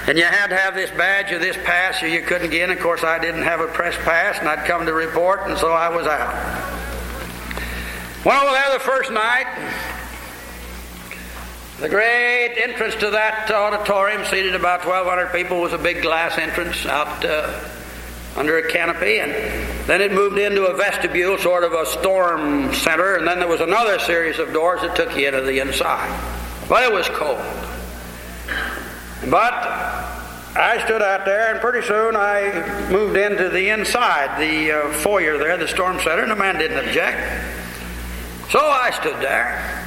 And 0.08 0.18
you 0.18 0.24
had 0.24 0.48
to 0.48 0.56
have 0.56 0.74
this 0.74 0.90
badge 0.90 1.30
or 1.30 1.38
this 1.38 1.56
pass 1.58 2.02
or 2.02 2.08
you 2.08 2.22
couldn't 2.22 2.50
get 2.50 2.68
in. 2.68 2.76
Of 2.76 2.82
course, 2.82 3.04
I 3.04 3.20
didn't 3.20 3.42
have 3.42 3.60
a 3.60 3.68
press 3.68 3.94
pass 3.98 4.38
and 4.40 4.48
I'd 4.48 4.66
come 4.66 4.84
to 4.86 4.92
report 4.92 5.42
and 5.46 5.56
so 5.56 5.70
I 5.70 5.94
was 5.94 6.06
out. 6.06 6.34
Went 8.24 8.42
over 8.42 8.52
there 8.52 8.72
the 8.72 8.80
first 8.80 9.12
night. 9.12 9.46
The 11.80 11.88
great 11.88 12.54
entrance 12.56 12.94
to 12.96 13.10
that 13.10 13.50
auditorium, 13.50 14.24
seated 14.26 14.54
about 14.54 14.86
1,200 14.86 15.32
people, 15.32 15.60
was 15.60 15.72
a 15.72 15.78
big 15.78 16.02
glass 16.02 16.38
entrance 16.38 16.86
out 16.86 17.24
uh, 17.24 17.68
under 18.36 18.58
a 18.58 18.70
canopy, 18.70 19.18
and 19.18 19.32
then 19.88 20.00
it 20.00 20.12
moved 20.12 20.38
into 20.38 20.66
a 20.66 20.76
vestibule, 20.76 21.36
sort 21.36 21.64
of 21.64 21.72
a 21.72 21.84
storm 21.86 22.72
center, 22.74 23.16
and 23.16 23.26
then 23.26 23.40
there 23.40 23.48
was 23.48 23.60
another 23.60 23.98
series 23.98 24.38
of 24.38 24.52
doors 24.52 24.82
that 24.82 24.94
took 24.94 25.16
you 25.16 25.26
into 25.26 25.40
the 25.40 25.58
inside. 25.58 26.08
But 26.68 26.84
it 26.84 26.92
was 26.92 27.08
cold. 27.08 27.42
But 29.28 29.54
I 30.56 30.80
stood 30.84 31.02
out 31.02 31.24
there, 31.24 31.50
and 31.50 31.60
pretty 31.60 31.84
soon 31.88 32.14
I 32.14 32.88
moved 32.88 33.16
into 33.16 33.48
the 33.48 33.70
inside, 33.70 34.40
the 34.40 34.70
uh, 34.70 34.92
foyer 34.92 35.38
there, 35.38 35.56
the 35.56 35.66
storm 35.66 35.98
center, 35.98 36.22
and 36.22 36.30
the 36.30 36.36
man 36.36 36.56
didn't 36.56 36.86
object. 36.86 37.18
So 38.50 38.60
I 38.60 38.92
stood 38.92 39.16
there 39.20 39.83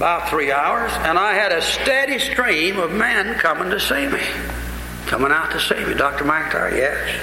about 0.00 0.30
three 0.30 0.50
hours, 0.50 0.90
and 0.94 1.18
I 1.18 1.34
had 1.34 1.52
a 1.52 1.60
steady 1.60 2.18
stream 2.18 2.78
of 2.78 2.90
men 2.90 3.34
coming 3.34 3.68
to 3.68 3.78
see 3.78 4.06
me. 4.08 4.22
Coming 5.04 5.30
out 5.30 5.50
to 5.52 5.60
see 5.60 5.74
me. 5.74 5.92
Dr. 5.92 6.24
McIntire, 6.24 6.74
yes. 6.74 7.20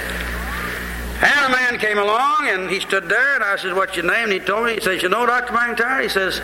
And 1.20 1.52
a 1.52 1.56
man 1.56 1.80
came 1.80 1.98
along 1.98 2.46
and 2.46 2.70
he 2.70 2.78
stood 2.78 3.08
there 3.08 3.34
and 3.34 3.42
I 3.42 3.56
said, 3.56 3.74
What's 3.74 3.96
your 3.96 4.04
name? 4.04 4.30
And 4.30 4.32
he 4.32 4.38
told 4.38 4.66
me, 4.66 4.74
he 4.74 4.80
says, 4.80 5.02
You 5.02 5.08
know, 5.08 5.26
Dr. 5.26 5.52
McIntire? 5.52 6.04
He 6.04 6.08
says, 6.08 6.40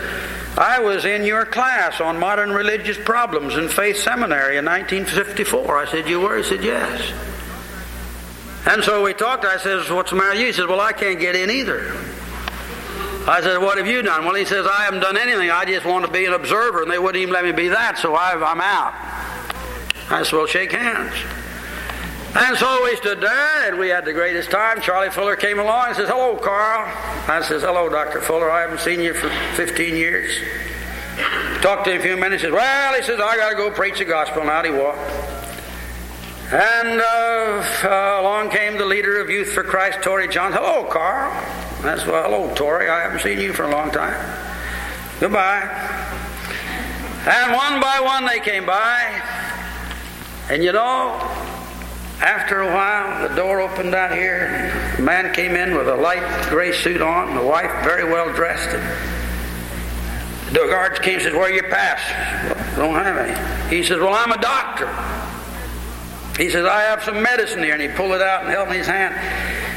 I 0.57 0.79
was 0.79 1.05
in 1.05 1.23
your 1.23 1.45
class 1.45 2.01
on 2.01 2.19
modern 2.19 2.51
religious 2.51 2.97
problems 2.97 3.55
in 3.55 3.69
Faith 3.69 3.95
Seminary 3.95 4.57
in 4.57 4.65
1954. 4.65 5.77
I 5.77 5.85
said, 5.89 6.09
You 6.09 6.19
were? 6.19 6.35
He 6.35 6.43
said, 6.43 6.65
Yes. 6.65 7.13
And 8.65 8.83
so 8.83 9.05
we 9.05 9.13
talked. 9.13 9.45
I 9.45 9.55
says, 9.55 9.89
What's 9.89 10.09
the 10.09 10.17
matter 10.17 10.31
with 10.31 10.39
you? 10.41 10.47
He 10.47 10.51
says, 10.51 10.67
Well, 10.67 10.81
I 10.81 10.91
can't 10.91 11.17
get 11.17 11.37
in 11.37 11.49
either. 11.49 11.95
I 13.27 13.41
said, 13.41 13.57
What 13.57 13.77
have 13.77 13.87
you 13.87 14.01
done? 14.01 14.25
Well, 14.25 14.35
he 14.35 14.45
says, 14.45 14.67
I 14.67 14.83
haven't 14.83 14.99
done 14.99 15.17
anything. 15.17 15.49
I 15.49 15.65
just 15.65 15.85
want 15.85 16.05
to 16.05 16.11
be 16.11 16.25
an 16.25 16.33
observer, 16.33 16.83
and 16.83 16.91
they 16.91 16.99
wouldn't 16.99 17.21
even 17.21 17.33
let 17.33 17.43
me 17.43 17.51
be 17.51 17.69
that, 17.69 17.97
so 17.97 18.13
i 18.13 18.33
am 18.33 18.61
out. 18.61 18.93
I 20.11 20.23
said, 20.23 20.33
Well, 20.33 20.45
shake 20.45 20.71
hands. 20.71 21.13
And 22.37 22.57
so 22.57 22.83
we 22.83 22.95
stood 22.97 23.21
there, 23.21 23.69
and 23.69 23.79
we 23.79 23.87
had 23.87 24.03
the 24.03 24.13
greatest 24.13 24.51
time. 24.51 24.81
Charlie 24.81 25.09
Fuller 25.09 25.37
came 25.37 25.57
along 25.57 25.87
and 25.87 25.95
says, 25.95 26.09
Hello, 26.09 26.35
Carl. 26.35 26.85
I 27.27 27.41
says, 27.41 27.63
Hello, 27.63 27.89
Dr. 27.89 28.21
Fuller. 28.21 28.51
I 28.51 28.61
haven't 28.61 28.81
seen 28.81 28.99
you 28.99 29.13
for 29.13 29.29
15 29.55 29.95
years. 29.95 30.37
Talked 31.61 31.85
to 31.85 31.93
him 31.93 32.01
a 32.01 32.03
few 32.03 32.17
minutes. 32.17 32.43
He 32.43 32.47
says, 32.49 32.53
Well, 32.53 32.93
he 32.93 33.01
says, 33.01 33.19
I 33.19 33.37
got 33.37 33.49
to 33.49 33.55
go 33.55 33.71
preach 33.71 33.97
the 33.97 34.05
gospel. 34.05 34.41
And 34.41 34.51
out 34.51 34.65
he 34.65 34.71
walked. 34.71 34.99
And 36.51 37.01
uh, 37.01 37.65
uh, 37.85 38.21
along 38.21 38.51
came 38.51 38.77
the 38.77 38.85
leader 38.85 39.19
of 39.19 39.29
Youth 39.29 39.53
for 39.53 39.63
Christ, 39.63 40.03
Torrey 40.03 40.27
John. 40.27 40.51
Hello, 40.51 40.83
Carl. 40.83 41.31
That's 41.85 42.03
well, 42.07 42.23
hello, 42.23 42.55
Torrey. 42.55 42.89
I 42.89 43.01
haven't 43.01 43.21
seen 43.21 43.39
you 43.39 43.53
for 43.53 43.63
a 43.63 43.69
long 43.69 43.91
time. 43.91 44.15
Goodbye. 45.19 45.61
And 47.27 47.53
one 47.53 47.79
by 47.79 47.99
one 47.99 48.25
they 48.25 48.39
came 48.39 48.65
by. 48.65 49.21
And 50.49 50.63
you 50.63 50.71
know, 50.71 51.13
after 52.21 52.61
a 52.61 52.73
while, 52.73 53.29
the 53.29 53.35
door 53.35 53.61
opened 53.61 53.93
out 53.93 54.13
here. 54.13 54.73
A 54.97 55.01
man 55.01 55.31
came 55.35 55.55
in 55.55 55.75
with 55.75 55.87
a 55.87 55.95
light 55.95 56.23
gray 56.49 56.71
suit 56.71 57.01
on, 57.01 57.29
and 57.29 57.37
the 57.37 57.45
wife 57.45 57.71
very 57.83 58.03
well 58.03 58.33
dressed. 58.33 58.71
The 60.53 60.65
guards 60.67 60.97
came 60.99 61.15
and 61.15 61.23
said, 61.23 61.33
Where 61.33 61.43
are 61.43 61.51
your 61.51 61.69
pass? 61.69 62.01
Well, 62.77 62.87
don't 62.87 62.95
have 62.95 63.17
any. 63.17 63.75
He 63.75 63.83
says, 63.83 63.99
Well, 63.99 64.13
I'm 64.15 64.31
a 64.31 64.41
doctor. 64.41 64.87
He 66.41 66.49
says, 66.49 66.65
I 66.65 66.81
have 66.81 67.03
some 67.03 67.21
medicine 67.21 67.61
here. 67.61 67.73
And 67.73 67.81
he 67.81 67.89
pulled 67.89 68.11
it 68.11 68.21
out 68.21 68.41
and 68.41 68.51
held 68.51 68.69
in 68.69 68.73
his 68.73 68.87
hand. 68.87 69.13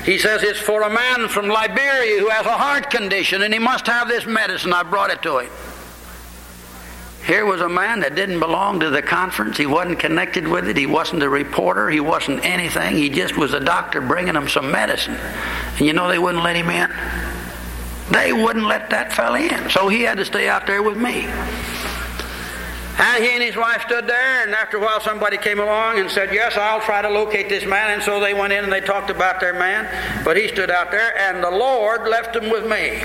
He 0.08 0.16
says 0.16 0.42
it's 0.42 0.58
for 0.58 0.84
a 0.84 0.88
man 0.88 1.28
from 1.28 1.48
Liberia 1.48 2.18
who 2.18 2.30
has 2.30 2.46
a 2.46 2.56
heart 2.56 2.88
condition 2.88 3.42
and 3.42 3.52
he 3.52 3.60
must 3.60 3.86
have 3.86 4.08
this 4.08 4.24
medicine. 4.24 4.72
I 4.72 4.82
brought 4.82 5.10
it 5.10 5.20
to 5.20 5.40
him. 5.40 5.50
Here 7.26 7.44
was 7.44 7.60
a 7.60 7.68
man 7.68 8.00
that 8.00 8.14
didn't 8.14 8.40
belong 8.40 8.80
to 8.80 8.88
the 8.88 9.02
conference. 9.02 9.58
He 9.58 9.66
wasn't 9.66 9.98
connected 9.98 10.48
with 10.48 10.66
it. 10.66 10.78
He 10.78 10.86
wasn't 10.86 11.22
a 11.22 11.28
reporter. 11.28 11.90
He 11.90 12.00
wasn't 12.00 12.42
anything. 12.42 12.96
He 12.96 13.10
just 13.10 13.36
was 13.36 13.52
a 13.52 13.60
doctor 13.60 14.00
bringing 14.00 14.34
him 14.34 14.48
some 14.48 14.70
medicine. 14.70 15.18
And 15.76 15.86
you 15.86 15.92
know 15.92 16.08
they 16.08 16.18
wouldn't 16.18 16.42
let 16.42 16.56
him 16.56 16.70
in? 16.70 16.90
They 18.10 18.32
wouldn't 18.32 18.64
let 18.64 18.88
that 18.88 19.12
fella 19.12 19.40
in. 19.40 19.68
So 19.68 19.88
he 19.88 20.04
had 20.04 20.16
to 20.16 20.24
stay 20.24 20.48
out 20.48 20.66
there 20.66 20.82
with 20.82 20.96
me. 20.96 21.26
And 22.98 23.22
he 23.22 23.30
and 23.30 23.42
his 23.42 23.56
wife 23.56 23.82
stood 23.82 24.08
there, 24.08 24.42
and 24.42 24.52
after 24.54 24.76
a 24.76 24.80
while, 24.80 25.00
somebody 25.00 25.36
came 25.36 25.60
along 25.60 26.00
and 26.00 26.10
said, 26.10 26.34
Yes, 26.34 26.56
I'll 26.56 26.80
try 26.80 27.00
to 27.00 27.08
locate 27.08 27.48
this 27.48 27.64
man. 27.64 27.92
And 27.92 28.02
so 28.02 28.18
they 28.18 28.34
went 28.34 28.52
in 28.52 28.64
and 28.64 28.72
they 28.72 28.80
talked 28.80 29.08
about 29.08 29.38
their 29.38 29.52
man. 29.52 29.86
But 30.24 30.36
he 30.36 30.48
stood 30.48 30.70
out 30.70 30.90
there, 30.90 31.16
and 31.16 31.42
the 31.42 31.50
Lord 31.50 32.08
left 32.08 32.34
him 32.34 32.50
with 32.50 32.66
me. 32.66 33.00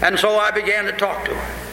And 0.00 0.18
so 0.18 0.36
I 0.36 0.50
began 0.50 0.86
to 0.86 0.92
talk 0.92 1.26
to 1.26 1.34
him. 1.34 1.68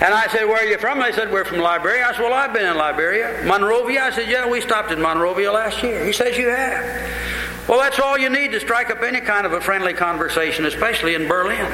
And 0.00 0.14
I 0.14 0.26
said, 0.28 0.46
Where 0.46 0.56
are 0.56 0.64
you 0.64 0.78
from? 0.78 1.00
They 1.00 1.12
said, 1.12 1.30
We're 1.30 1.44
from 1.44 1.58
Liberia. 1.58 2.06
I 2.06 2.12
said, 2.12 2.22
Well, 2.22 2.32
I've 2.32 2.54
been 2.54 2.66
in 2.66 2.78
Liberia. 2.78 3.44
Monrovia? 3.44 4.04
I 4.04 4.10
said, 4.10 4.28
Yeah, 4.28 4.48
we 4.48 4.62
stopped 4.62 4.90
in 4.90 5.00
Monrovia 5.02 5.52
last 5.52 5.82
year. 5.82 6.04
He 6.04 6.12
says, 6.12 6.38
You 6.38 6.48
have. 6.48 7.68
Well, 7.68 7.78
that's 7.78 8.00
all 8.00 8.18
you 8.18 8.30
need 8.30 8.52
to 8.52 8.60
strike 8.60 8.90
up 8.90 9.02
any 9.02 9.20
kind 9.20 9.46
of 9.46 9.52
a 9.52 9.60
friendly 9.60 9.92
conversation, 9.92 10.64
especially 10.64 11.14
in 11.14 11.28
Berlin. 11.28 11.70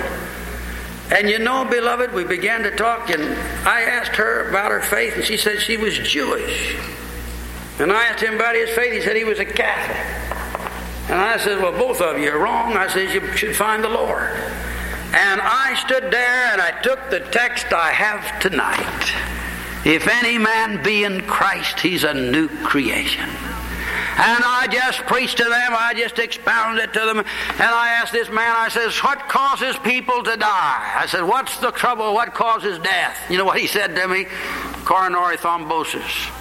And 1.10 1.30
you 1.30 1.38
know, 1.38 1.64
beloved, 1.64 2.12
we 2.12 2.24
began 2.24 2.62
to 2.64 2.70
talk, 2.70 3.10
and 3.10 3.22
I 3.66 3.82
asked 3.82 4.16
her 4.16 4.48
about 4.50 4.70
her 4.70 4.82
faith, 4.82 5.14
and 5.16 5.24
she 5.24 5.38
said 5.38 5.60
she 5.60 5.76
was 5.76 5.98
Jewish. 5.98 6.76
And 7.78 7.92
I 7.92 8.04
asked 8.06 8.22
him 8.22 8.34
about 8.34 8.54
his 8.56 8.70
faith. 8.70 8.92
He 8.92 9.00
said 9.00 9.16
he 9.16 9.24
was 9.24 9.38
a 9.38 9.44
Catholic. 9.44 9.96
And 11.08 11.18
I 11.18 11.38
said, 11.38 11.62
Well, 11.62 11.72
both 11.72 12.00
of 12.02 12.18
you 12.18 12.30
are 12.30 12.38
wrong. 12.38 12.76
I 12.76 12.88
said, 12.88 13.14
You 13.14 13.36
should 13.36 13.56
find 13.56 13.82
the 13.82 13.88
Lord. 13.88 14.30
And 15.14 15.40
I 15.40 15.74
stood 15.86 16.12
there 16.12 16.52
and 16.52 16.60
I 16.60 16.72
took 16.82 17.08
the 17.08 17.20
text 17.20 17.72
I 17.72 17.92
have 17.92 18.40
tonight. 18.40 19.12
If 19.86 20.06
any 20.06 20.36
man 20.36 20.82
be 20.82 21.04
in 21.04 21.22
Christ, 21.22 21.80
he's 21.80 22.04
a 22.04 22.12
new 22.12 22.48
creation. 22.48 23.26
And 24.18 24.42
I 24.44 24.66
just 24.68 24.98
preached 25.06 25.36
to 25.36 25.44
them, 25.44 25.72
I 25.78 25.94
just 25.96 26.18
expounded 26.18 26.82
it 26.82 26.92
to 26.94 27.00
them, 27.06 27.18
and 27.18 27.26
I 27.60 27.90
asked 28.00 28.12
this 28.12 28.28
man, 28.28 28.52
I 28.56 28.68
says, 28.68 28.98
What 28.98 29.20
causes 29.28 29.76
people 29.84 30.24
to 30.24 30.36
die? 30.36 30.92
I 30.96 31.06
said, 31.06 31.22
What's 31.22 31.58
the 31.58 31.70
trouble? 31.70 32.14
What 32.14 32.34
causes 32.34 32.80
death? 32.80 33.16
You 33.30 33.38
know 33.38 33.44
what 33.44 33.58
he 33.58 33.68
said 33.68 33.94
to 33.94 34.08
me? 34.08 34.26
Coronary 34.84 35.36
thrombosis. 35.36 36.34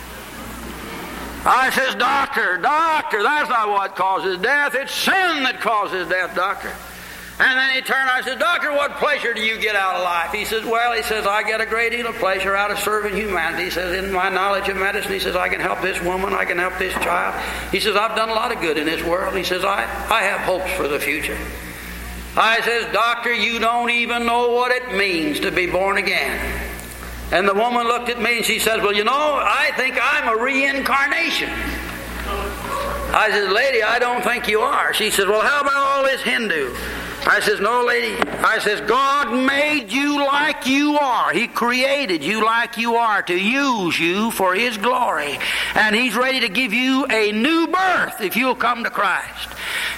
I 1.46 1.70
says, 1.70 1.94
Doctor, 1.94 2.58
doctor, 2.58 3.22
that's 3.22 3.50
not 3.50 3.70
what 3.70 3.96
causes 3.96 4.40
death. 4.40 4.74
It's 4.74 4.92
sin 4.92 5.44
that 5.44 5.62
causes 5.62 6.10
death, 6.10 6.36
doctor. 6.36 6.74
And 7.40 7.60
then 7.60 7.76
he 7.76 7.82
turned 7.82 8.10
I 8.10 8.22
said, 8.22 8.40
Doctor, 8.40 8.72
what 8.72 8.96
pleasure 8.96 9.32
do 9.32 9.42
you 9.42 9.60
get 9.60 9.76
out 9.76 9.98
of 9.98 10.02
life? 10.04 10.32
He 10.32 10.44
says, 10.44 10.66
Well, 10.66 10.94
he 10.94 11.04
says, 11.04 11.28
I 11.28 11.44
get 11.44 11.62
a 11.62 11.68
great 11.68 11.92
deal 11.92 12.08
of 12.08 12.16
pleasure 12.16 12.56
out 12.56 12.72
of 12.72 12.80
serving 12.80 13.16
humanity. 13.16 13.66
He 13.66 13.70
says, 13.70 14.04
In 14.04 14.12
my 14.12 14.30
knowledge 14.30 14.68
of 14.70 14.78
medicine, 14.78 15.12
he 15.12 15.20
says, 15.20 15.36
I 15.36 15.48
can 15.48 15.60
help 15.60 15.82
this 15.82 16.02
woman, 16.02 16.34
I 16.34 16.46
can 16.46 16.58
help 16.58 16.80
this 16.80 16.94
child. 16.94 17.36
He 17.72 17.80
says, 17.80 17.96
I've 17.96 18.16
done 18.16 18.30
a 18.30 18.34
lot 18.34 18.52
of 18.52 18.60
good 18.60 18.80
in 18.80 18.88
this 18.88 19.04
world. 19.04 19.38
He 19.38 19.44
says, 19.44 19.64
I, 19.64 19.84
I 20.10 20.24
have 20.24 20.40
hopes 20.42 20.72
for 20.72 20.88
the 20.88 21.00
future. 21.00 21.38
I 22.36 22.62
says, 22.62 22.92
Doctor, 22.92 23.32
you 23.32 23.60
don't 23.60 23.92
even 23.92 24.26
know 24.26 24.50
what 24.50 24.72
it 24.72 24.96
means 24.96 25.40
to 25.42 25.52
be 25.52 25.68
born 25.68 25.98
again. 25.98 26.72
And 27.32 27.48
the 27.48 27.54
woman 27.54 27.86
looked 27.88 28.10
at 28.10 28.20
me 28.20 28.38
and 28.38 28.46
she 28.46 28.58
says, 28.58 28.82
Well, 28.82 28.96
you 28.96 29.04
know, 29.04 29.12
I 29.14 29.72
think 29.76 30.00
I'm 30.02 30.28
a 30.28 30.42
reincarnation. 30.42 31.50
I 33.10 33.30
said, 33.30 33.52
Lady, 33.52 33.84
I 33.84 34.00
don't 34.00 34.24
think 34.24 34.48
you 34.48 34.62
are. 34.62 34.92
She 34.96 35.12
says, 35.12 35.28
Well, 35.28 35.42
how 35.42 35.62
about 35.62 35.76
all 35.76 36.04
this 36.04 36.22
Hindu? 36.24 36.74
I 37.28 37.42
says, 37.42 37.60
No, 37.60 37.84
lady. 37.84 38.16
I 38.40 38.60
says, 38.60 38.80
God 38.82 39.46
made 39.46 39.92
you 39.92 40.26
like 40.26 40.66
you 40.66 40.98
are. 40.98 41.34
He 41.34 41.48
created 41.48 42.24
you 42.24 42.44
like 42.46 42.78
you 42.78 42.96
are 42.96 43.22
to 43.24 43.38
use 43.38 44.00
you 44.00 44.32
for 44.32 44.56
His 44.56 44.78
glory. 44.78 45.38
And 45.76 45.94
He's 45.94 46.16
ready 46.16 46.40
to 46.40 46.50
give 46.50 46.74
you 46.74 47.06
a 47.10 47.34
new 47.34 47.68
birth 47.68 48.22
if 48.22 48.38
you'll 48.38 48.56
come 48.56 48.86
to 48.86 48.90
Christ. 48.90 49.50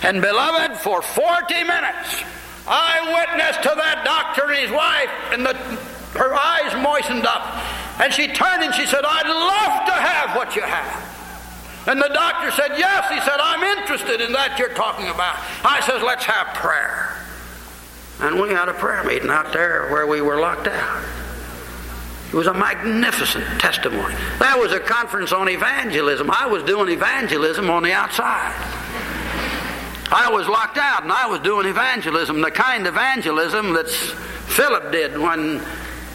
And 0.02 0.22
beloved, 0.22 0.78
for 0.80 1.04
40 1.04 1.54
minutes, 1.54 2.24
I 2.68 3.28
witnessed 3.28 3.62
to 3.62 3.74
that 3.76 4.04
doctor 4.06 4.50
and 4.52 4.60
his 4.60 4.72
wife 4.72 5.10
and 5.32 5.46
the 5.46 5.54
her 6.18 6.34
eyes 6.34 6.74
moistened 6.82 7.26
up, 7.28 7.46
and 8.02 8.12
she 8.12 8.28
turned 8.28 8.64
and 8.64 8.74
she 8.74 8.88
said, 8.88 9.06
I'd 9.06 9.30
love 9.30 9.86
to 9.86 9.94
have 9.94 10.36
what 10.36 10.56
you 10.56 10.64
have. 10.64 11.10
And 11.88 12.02
the 12.02 12.10
doctor 12.10 12.52
said, 12.52 12.78
Yes. 12.78 13.10
He 13.10 13.20
said, 13.22 13.40
I'm 13.40 13.64
interested 13.78 14.22
in 14.22 14.32
that 14.34 14.60
you're 14.60 14.74
talking 14.74 15.08
about. 15.08 15.38
I 15.64 15.82
says, 15.82 16.04
Let's 16.04 16.26
have 16.26 16.54
prayer. 16.56 17.09
And 18.22 18.40
we 18.40 18.50
had 18.50 18.68
a 18.68 18.74
prayer 18.74 19.04
meeting 19.04 19.30
out 19.30 19.54
there 19.54 19.90
where 19.90 20.06
we 20.06 20.22
were 20.22 20.40
locked 20.40 20.68
out. 20.68 21.06
It 22.28 22.36
was 22.36 22.48
a 22.48 22.54
magnificent 22.54 23.46
testimony. 23.60 24.14
That 24.38 24.58
was 24.60 24.72
a 24.72 24.80
conference 24.80 25.32
on 25.32 25.50
evangelism. 25.50 26.30
I 26.30 26.46
was 26.46 26.62
doing 26.64 26.90
evangelism 26.90 27.70
on 27.70 27.84
the 27.84 27.92
outside. 27.92 28.54
I 30.12 30.30
was 30.32 30.48
locked 30.48 30.78
out 30.78 31.04
and 31.04 31.12
I 31.12 31.28
was 31.28 31.40
doing 31.40 31.66
evangelism, 31.68 32.42
the 32.42 32.52
kind 32.52 32.86
of 32.86 32.94
evangelism 32.94 33.74
that 33.74 33.90
Philip 33.90 34.92
did 34.92 35.18
when 35.18 35.62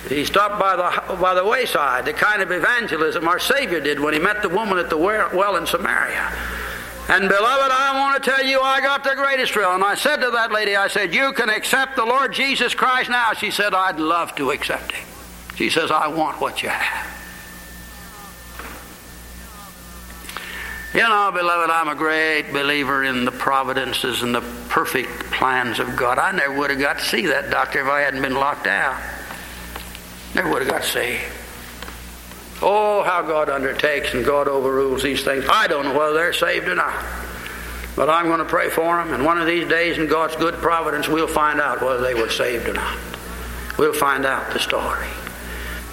he 0.08 0.24
stopped 0.24 0.60
by 0.60 0.76
the, 0.76 1.16
by 1.16 1.34
the 1.34 1.44
wayside, 1.44 2.04
the 2.04 2.12
kind 2.12 2.42
of 2.42 2.50
evangelism 2.50 3.26
our 3.26 3.38
Savior 3.38 3.80
did 3.80 3.98
when 3.98 4.12
he 4.12 4.20
met 4.20 4.42
the 4.42 4.48
woman 4.48 4.78
at 4.78 4.90
the 4.90 4.96
well 4.96 5.56
in 5.56 5.66
Samaria. 5.66 6.32
And 7.06 7.28
beloved, 7.28 7.70
I 7.70 8.00
want 8.00 8.22
to 8.22 8.30
tell 8.30 8.44
you, 8.44 8.60
I 8.60 8.80
got 8.80 9.04
the 9.04 9.14
greatest 9.14 9.52
thrill. 9.52 9.74
And 9.74 9.84
I 9.84 9.94
said 9.94 10.16
to 10.16 10.30
that 10.30 10.52
lady, 10.52 10.74
I 10.74 10.88
said, 10.88 11.14
You 11.14 11.32
can 11.34 11.50
accept 11.50 11.96
the 11.96 12.04
Lord 12.04 12.32
Jesus 12.32 12.74
Christ 12.74 13.10
now. 13.10 13.32
She 13.34 13.50
said, 13.50 13.74
I'd 13.74 14.00
love 14.00 14.34
to 14.36 14.50
accept 14.50 14.92
him. 14.92 15.06
She 15.56 15.68
says, 15.68 15.90
I 15.90 16.08
want 16.08 16.40
what 16.40 16.62
you 16.62 16.70
have. 16.70 17.10
You 20.94 21.00
know, 21.00 21.30
beloved, 21.34 21.70
I'm 21.70 21.88
a 21.88 21.94
great 21.94 22.52
believer 22.52 23.04
in 23.04 23.24
the 23.24 23.32
providences 23.32 24.22
and 24.22 24.34
the 24.34 24.42
perfect 24.68 25.10
plans 25.32 25.80
of 25.80 25.96
God. 25.96 26.18
I 26.18 26.30
never 26.30 26.56
would 26.56 26.70
have 26.70 26.78
got 26.78 27.00
to 27.00 27.04
see 27.04 27.26
that 27.26 27.50
doctor 27.50 27.80
if 27.80 27.88
I 27.88 28.00
hadn't 28.00 28.22
been 28.22 28.34
locked 28.34 28.68
out. 28.68 28.96
Never 30.34 30.50
would 30.50 30.62
have 30.62 30.70
got 30.70 30.82
to 30.84 30.88
see. 30.88 31.18
Oh, 32.62 33.02
how 33.02 33.22
God 33.22 33.48
undertakes 33.48 34.14
and 34.14 34.24
God 34.24 34.48
overrules 34.48 35.02
these 35.02 35.22
things. 35.24 35.44
I 35.48 35.66
don't 35.66 35.84
know 35.84 35.98
whether 35.98 36.14
they're 36.14 36.32
saved 36.32 36.68
or 36.68 36.74
not. 36.74 37.04
But 37.96 38.10
I'm 38.10 38.26
going 38.26 38.38
to 38.38 38.44
pray 38.44 38.70
for 38.70 38.96
them, 38.96 39.12
and 39.12 39.24
one 39.24 39.40
of 39.40 39.46
these 39.46 39.68
days, 39.68 39.98
in 39.98 40.08
God's 40.08 40.34
good 40.34 40.54
providence, 40.54 41.08
we'll 41.08 41.28
find 41.28 41.60
out 41.60 41.80
whether 41.80 42.02
they 42.02 42.14
were 42.14 42.28
saved 42.28 42.68
or 42.68 42.72
not. 42.72 42.98
We'll 43.78 43.92
find 43.92 44.26
out 44.26 44.52
the 44.52 44.58
story. 44.58 45.06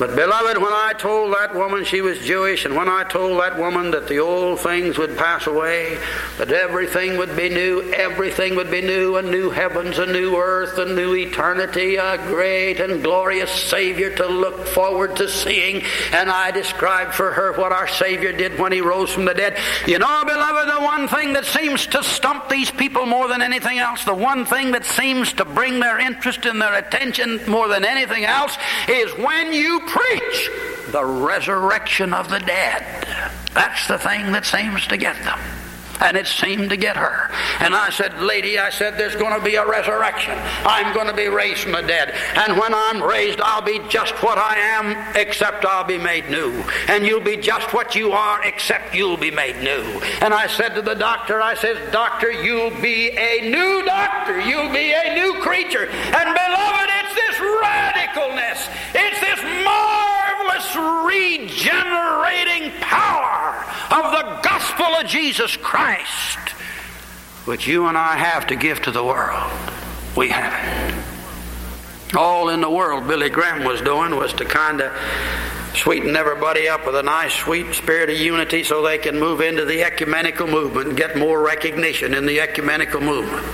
But, 0.01 0.15
beloved, 0.15 0.57
when 0.57 0.73
I 0.73 0.93
told 0.97 1.31
that 1.35 1.53
woman 1.53 1.85
she 1.85 2.01
was 2.01 2.17
Jewish, 2.17 2.65
and 2.65 2.75
when 2.75 2.89
I 2.89 3.03
told 3.03 3.39
that 3.39 3.59
woman 3.59 3.91
that 3.91 4.07
the 4.07 4.17
old 4.17 4.59
things 4.59 4.97
would 4.97 5.15
pass 5.15 5.45
away, 5.45 5.95
that 6.39 6.51
everything 6.51 7.17
would 7.17 7.37
be 7.37 7.49
new, 7.49 7.83
everything 7.93 8.55
would 8.55 8.71
be 8.71 8.81
new, 8.81 9.17
a 9.17 9.21
new 9.21 9.51
heavens, 9.51 9.99
a 9.99 10.07
new 10.07 10.37
earth, 10.37 10.79
a 10.79 10.85
new 10.85 11.13
eternity, 11.13 11.97
a 11.97 12.17
great 12.17 12.79
and 12.79 13.03
glorious 13.03 13.51
Savior 13.51 14.15
to 14.15 14.25
look 14.25 14.65
forward 14.65 15.17
to 15.17 15.29
seeing, 15.29 15.83
and 16.11 16.31
I 16.31 16.49
described 16.49 17.13
for 17.13 17.33
her 17.33 17.53
what 17.53 17.71
our 17.71 17.87
Savior 17.87 18.33
did 18.33 18.57
when 18.57 18.71
He 18.71 18.81
rose 18.81 19.11
from 19.13 19.25
the 19.25 19.35
dead. 19.35 19.59
You 19.85 19.99
know, 19.99 20.23
beloved, 20.25 20.67
the 20.67 20.83
one 20.83 21.07
thing 21.09 21.33
that 21.33 21.45
seems 21.45 21.85
to 21.85 22.03
stump 22.03 22.49
these 22.49 22.71
people 22.71 23.05
more 23.05 23.27
than 23.27 23.43
anything 23.43 23.77
else, 23.77 24.03
the 24.03 24.15
one 24.15 24.47
thing 24.47 24.71
that 24.71 24.83
seems 24.83 25.31
to 25.33 25.45
bring 25.45 25.79
their 25.79 25.99
interest 25.99 26.47
and 26.47 26.59
their 26.59 26.73
attention 26.73 27.39
more 27.47 27.67
than 27.67 27.85
anything 27.85 28.25
else, 28.25 28.57
is 28.89 29.15
when 29.19 29.53
you 29.53 29.79
preach 29.91 30.49
the 30.91 31.03
resurrection 31.03 32.13
of 32.13 32.29
the 32.29 32.39
dead. 32.39 33.07
That's 33.53 33.87
the 33.87 33.97
thing 33.97 34.31
that 34.31 34.45
seems 34.45 34.87
to 34.87 34.97
get 34.97 35.15
them. 35.23 35.39
And 36.01 36.17
it 36.17 36.25
seemed 36.25 36.71
to 36.71 36.77
get 36.77 36.97
her. 36.97 37.29
And 37.59 37.75
I 37.75 37.91
said, 37.91 38.23
Lady, 38.23 38.57
I 38.57 38.71
said, 38.71 38.97
there's 38.97 39.15
going 39.15 39.37
to 39.37 39.45
be 39.45 39.55
a 39.55 39.67
resurrection. 39.67 40.33
I'm 40.65 40.95
going 40.95 41.05
to 41.05 41.13
be 41.13 41.27
raised 41.27 41.61
from 41.61 41.73
the 41.73 41.83
dead. 41.83 42.15
And 42.33 42.57
when 42.57 42.73
I'm 42.73 43.03
raised, 43.03 43.39
I'll 43.39 43.61
be 43.61 43.79
just 43.87 44.15
what 44.23 44.39
I 44.39 44.55
am, 44.55 45.15
except 45.15 45.63
I'll 45.63 45.83
be 45.83 45.99
made 45.99 46.27
new. 46.27 46.63
And 46.87 47.05
you'll 47.05 47.21
be 47.21 47.37
just 47.37 47.71
what 47.71 47.93
you 47.93 48.13
are, 48.13 48.43
except 48.43 48.95
you'll 48.95 49.15
be 49.15 49.29
made 49.29 49.57
new. 49.61 49.83
And 50.21 50.33
I 50.33 50.47
said 50.47 50.73
to 50.73 50.81
the 50.81 50.95
doctor, 50.95 51.39
I 51.39 51.53
said, 51.53 51.91
Doctor, 51.91 52.31
you'll 52.31 52.81
be 52.81 53.11
a 53.11 53.51
new 53.51 53.85
doctor. 53.85 54.41
You'll 54.41 54.73
be 54.73 54.93
a 54.93 55.13
new 55.13 55.39
creature. 55.41 55.87
And 55.87 56.33
beloved, 56.33 56.89
it's 56.97 57.13
this 57.13 57.37
radicalness. 57.37 58.69
It's 58.95 59.19
this 59.21 59.50
marvelous 60.61 60.75
regenerating 61.05 62.71
power 62.81 63.65
of 63.91 64.11
the 64.11 64.39
gospel 64.41 64.85
of 64.85 65.05
Jesus 65.05 65.57
Christ, 65.57 66.49
which 67.45 67.67
you 67.67 67.87
and 67.87 67.97
I 67.97 68.15
have 68.17 68.47
to 68.47 68.55
give 68.55 68.81
to 68.83 68.91
the 68.91 69.03
world. 69.03 69.51
We 70.15 70.29
have 70.29 70.93
it. 72.13 72.15
All 72.15 72.49
in 72.49 72.61
the 72.61 72.69
world 72.69 73.07
Billy 73.07 73.29
Graham 73.29 73.63
was 73.63 73.81
doing 73.81 74.15
was 74.15 74.33
to 74.33 74.45
kind 74.45 74.81
of 74.81 74.91
sweeten 75.73 76.15
everybody 76.17 76.67
up 76.67 76.85
with 76.85 76.95
a 76.95 77.03
nice, 77.03 77.33
sweet 77.33 77.73
spirit 77.73 78.09
of 78.09 78.17
unity 78.19 78.63
so 78.63 78.81
they 78.81 78.97
can 78.97 79.17
move 79.17 79.39
into 79.39 79.63
the 79.63 79.83
ecumenical 79.83 80.47
movement 80.47 80.89
and 80.89 80.97
get 80.97 81.17
more 81.17 81.41
recognition 81.41 82.13
in 82.13 82.25
the 82.25 82.41
ecumenical 82.41 82.99
movement. 82.99 83.45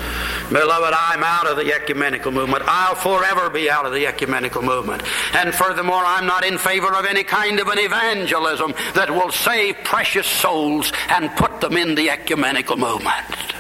Beloved, 0.52 0.94
I'm 0.98 1.24
out 1.24 1.48
of 1.48 1.58
the 1.58 1.74
ecumenical 1.74 2.32
movement. 2.32 2.64
I'll 2.66 2.96
forever 2.96 3.50
be 3.50 3.70
out 3.70 3.86
of 3.86 3.94
the 3.94 4.08
ecumenical 4.08 4.62
movement. 4.62 5.04
And 5.34 5.54
furthermore, 5.54 6.04
I'm 6.06 6.26
not 6.26 6.46
in 6.46 6.58
favor 6.58 6.94
of 6.94 7.06
any 7.06 7.24
kind 7.24 7.60
of 7.60 7.68
an 7.68 7.80
evangelism 7.80 8.74
that 8.96 9.10
will 9.10 9.32
save 9.32 9.76
precious 9.84 10.26
souls 10.26 10.94
and 11.10 11.30
put 11.32 11.60
them 11.60 11.76
in 11.76 11.96
the 11.96 12.10
ecumenical 12.10 12.78
movement. 12.78 13.54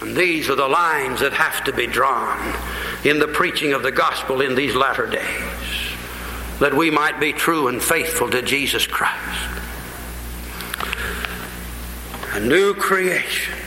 And 0.00 0.16
these 0.16 0.48
are 0.48 0.56
the 0.56 0.68
lines 0.68 1.20
that 1.20 1.32
have 1.32 1.64
to 1.64 1.72
be 1.72 1.86
drawn 1.86 2.54
in 3.04 3.18
the 3.18 3.28
preaching 3.28 3.72
of 3.72 3.82
the 3.82 3.92
gospel 3.92 4.40
in 4.40 4.54
these 4.54 4.76
latter 4.76 5.06
days 5.06 5.62
that 6.60 6.74
we 6.74 6.90
might 6.90 7.18
be 7.18 7.32
true 7.32 7.66
and 7.66 7.82
faithful 7.82 8.30
to 8.30 8.40
Jesus 8.40 8.86
Christ. 8.86 9.50
A 12.34 12.40
new 12.40 12.74
creation. 12.74 13.61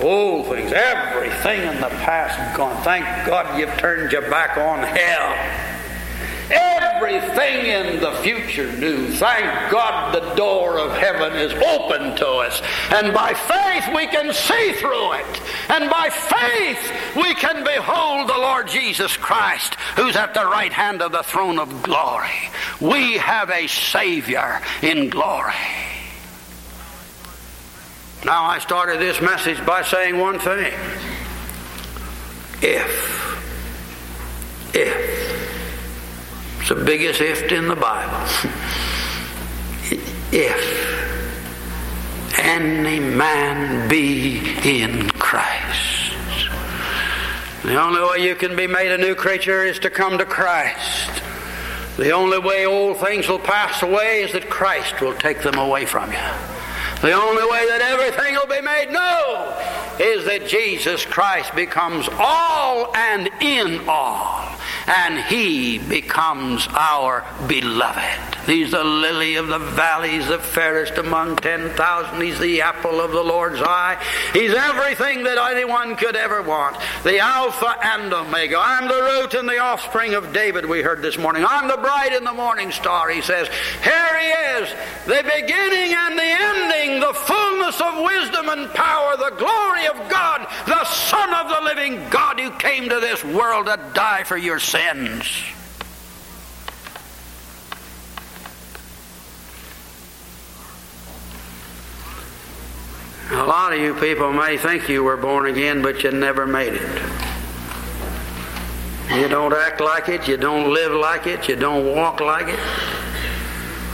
Oh, 0.00 0.08
Old 0.08 0.46
things, 0.46 0.72
everything 0.72 1.62
in 1.62 1.80
the 1.80 1.88
past 1.88 2.56
gone. 2.56 2.82
Thank 2.82 3.04
God 3.26 3.58
you've 3.58 3.76
turned 3.78 4.12
your 4.12 4.22
back 4.30 4.56
on 4.56 4.82
hell. 4.82 5.78
Everything 6.50 7.66
in 7.66 8.00
the 8.00 8.12
future 8.22 8.72
new. 8.78 9.08
Thank 9.12 9.70
God 9.70 10.14
the 10.14 10.34
door 10.34 10.78
of 10.78 10.96
heaven 10.96 11.34
is 11.34 11.52
open 11.52 12.16
to 12.16 12.28
us. 12.28 12.62
And 12.90 13.12
by 13.12 13.34
faith 13.34 13.94
we 13.94 14.06
can 14.06 14.32
see 14.32 14.72
through 14.74 15.12
it. 15.12 15.40
And 15.68 15.90
by 15.90 16.08
faith 16.10 17.16
we 17.16 17.34
can 17.34 17.64
behold 17.64 18.28
the 18.28 18.38
Lord 18.38 18.68
Jesus 18.68 19.16
Christ 19.16 19.74
who's 19.96 20.16
at 20.16 20.34
the 20.34 20.46
right 20.46 20.72
hand 20.72 21.02
of 21.02 21.12
the 21.12 21.22
throne 21.22 21.58
of 21.58 21.82
glory. 21.82 22.50
We 22.80 23.18
have 23.18 23.50
a 23.50 23.66
Savior 23.66 24.60
in 24.82 25.10
glory. 25.10 25.97
Now, 28.24 28.44
I 28.44 28.58
started 28.58 28.98
this 29.00 29.20
message 29.20 29.64
by 29.64 29.82
saying 29.82 30.18
one 30.18 30.40
thing. 30.40 30.72
If, 32.60 32.90
if, 34.74 35.38
it's 36.60 36.68
the 36.68 36.84
biggest 36.84 37.20
if 37.20 37.52
in 37.52 37.68
the 37.68 37.76
Bible. 37.76 38.18
if 40.32 40.88
any 42.38 42.98
man 42.98 43.88
be 43.88 44.38
in 44.64 45.08
Christ. 45.10 46.08
The 47.62 47.80
only 47.80 48.00
way 48.02 48.26
you 48.26 48.34
can 48.34 48.56
be 48.56 48.66
made 48.66 48.90
a 48.90 48.98
new 48.98 49.14
creature 49.14 49.62
is 49.64 49.78
to 49.80 49.90
come 49.90 50.18
to 50.18 50.24
Christ. 50.24 51.22
The 51.96 52.10
only 52.10 52.38
way 52.38 52.66
old 52.66 52.98
things 52.98 53.28
will 53.28 53.38
pass 53.38 53.82
away 53.82 54.22
is 54.22 54.32
that 54.32 54.50
Christ 54.50 55.00
will 55.00 55.14
take 55.14 55.42
them 55.42 55.56
away 55.56 55.84
from 55.86 56.10
you. 56.10 56.57
The 57.00 57.12
only 57.12 57.44
way 57.44 57.64
that 57.68 57.80
everything 57.80 58.34
will 58.34 58.48
be 58.48 58.60
made 58.60 58.90
new 58.90 60.04
is 60.04 60.24
that 60.24 60.48
Jesus 60.48 61.04
Christ 61.04 61.54
becomes 61.54 62.08
all 62.18 62.92
and 62.96 63.30
in 63.40 63.88
all, 63.88 64.57
and 64.88 65.20
He 65.20 65.78
becomes 65.78 66.66
our 66.70 67.24
beloved. 67.46 68.38
He's 68.48 68.70
the 68.70 68.82
lily 68.82 69.34
of 69.34 69.48
the 69.48 69.58
valleys, 69.58 70.26
the 70.26 70.38
fairest 70.38 70.96
among 70.96 71.36
10,000. 71.36 72.20
He's 72.22 72.38
the 72.38 72.62
apple 72.62 72.98
of 72.98 73.12
the 73.12 73.22
Lord's 73.22 73.60
eye. 73.60 74.02
He's 74.32 74.54
everything 74.54 75.24
that 75.24 75.36
anyone 75.36 75.96
could 75.96 76.16
ever 76.16 76.40
want. 76.40 76.78
The 77.04 77.18
Alpha 77.18 77.76
and 77.82 78.10
Omega. 78.10 78.56
I'm 78.58 78.88
the 78.88 79.02
root 79.02 79.34
and 79.34 79.46
the 79.46 79.58
offspring 79.58 80.14
of 80.14 80.32
David, 80.32 80.64
we 80.64 80.80
heard 80.80 81.02
this 81.02 81.18
morning. 81.18 81.44
I'm 81.46 81.68
the 81.68 81.76
bright 81.76 82.12
and 82.12 82.26
the 82.26 82.32
morning 82.32 82.72
star, 82.72 83.10
he 83.10 83.20
says. 83.20 83.48
Here 83.82 84.18
he 84.18 84.28
is, 84.62 84.70
the 85.04 85.22
beginning 85.22 85.94
and 85.94 86.18
the 86.18 86.22
ending, 86.22 87.00
the 87.00 87.12
fullness 87.12 87.78
of 87.82 88.02
wisdom 88.02 88.48
and 88.48 88.72
power, 88.72 89.14
the 89.18 89.36
glory 89.36 89.86
of 89.88 90.08
God, 90.08 90.46
the 90.66 90.84
Son 90.84 91.34
of 91.34 91.50
the 91.50 91.60
living 91.64 92.08
God 92.08 92.40
who 92.40 92.50
came 92.52 92.88
to 92.88 92.98
this 92.98 93.22
world 93.22 93.66
to 93.66 93.78
die 93.92 94.24
for 94.24 94.38
your 94.38 94.58
sins. 94.58 94.77
A 103.30 103.44
lot 103.44 103.72
of 103.72 103.80
you 103.80 103.94
people 103.94 104.32
may 104.32 104.56
think 104.56 104.88
you 104.88 105.04
were 105.04 105.16
born 105.16 105.46
again, 105.46 105.82
but 105.82 106.02
you 106.02 106.10
never 106.10 106.46
made 106.46 106.72
it. 106.74 107.02
You 109.14 109.28
don't 109.28 109.52
act 109.52 109.80
like 109.80 110.08
it, 110.08 110.28
you 110.28 110.36
don't 110.36 110.72
live 110.72 110.92
like 110.92 111.26
it, 111.26 111.48
you 111.48 111.56
don't 111.56 111.94
walk 111.94 112.20
like 112.20 112.48
it. 112.48 112.58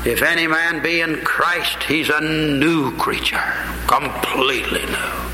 If 0.07 0.23
any 0.23 0.47
man 0.47 0.83
be 0.83 1.01
in 1.01 1.17
Christ, 1.17 1.83
he's 1.85 2.11
a 2.11 2.21
new 2.21 2.97
creature, 2.97 3.43
completely 3.87 4.85
new. 4.87 5.34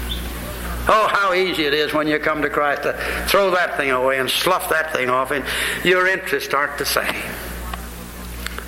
Oh, 0.89 1.09
how 1.13 1.35
easy 1.35 1.65
it 1.65 1.75
is 1.75 1.93
when 1.93 2.09
you 2.09 2.19
come 2.19 2.43
to 2.43 2.51
Christ 2.51 2.83
to 2.83 2.95
throw 3.29 3.51
that 3.53 3.77
thing 3.77 3.91
away 3.91 4.19
and 4.19 4.31
slough 4.31 4.69
that 4.71 4.93
thing 4.93 5.09
off, 5.09 5.31
and 5.31 5.45
your 5.85 6.07
interests 6.07 6.53
aren't 6.55 6.79
the 6.79 6.87
same. 6.87 7.15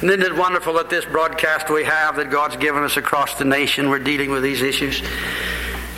And 0.00 0.10
isn't 0.10 0.22
it 0.22 0.36
wonderful 0.36 0.74
that 0.74 0.90
this 0.90 1.04
broadcast 1.04 1.70
we 1.70 1.84
have 1.84 2.16
that 2.16 2.30
God's 2.30 2.56
given 2.56 2.82
us 2.82 2.96
across 2.96 3.38
the 3.38 3.44
nation, 3.44 3.88
we're 3.88 3.98
dealing 4.00 4.30
with 4.30 4.42
these 4.42 4.60
issues? 4.60 5.00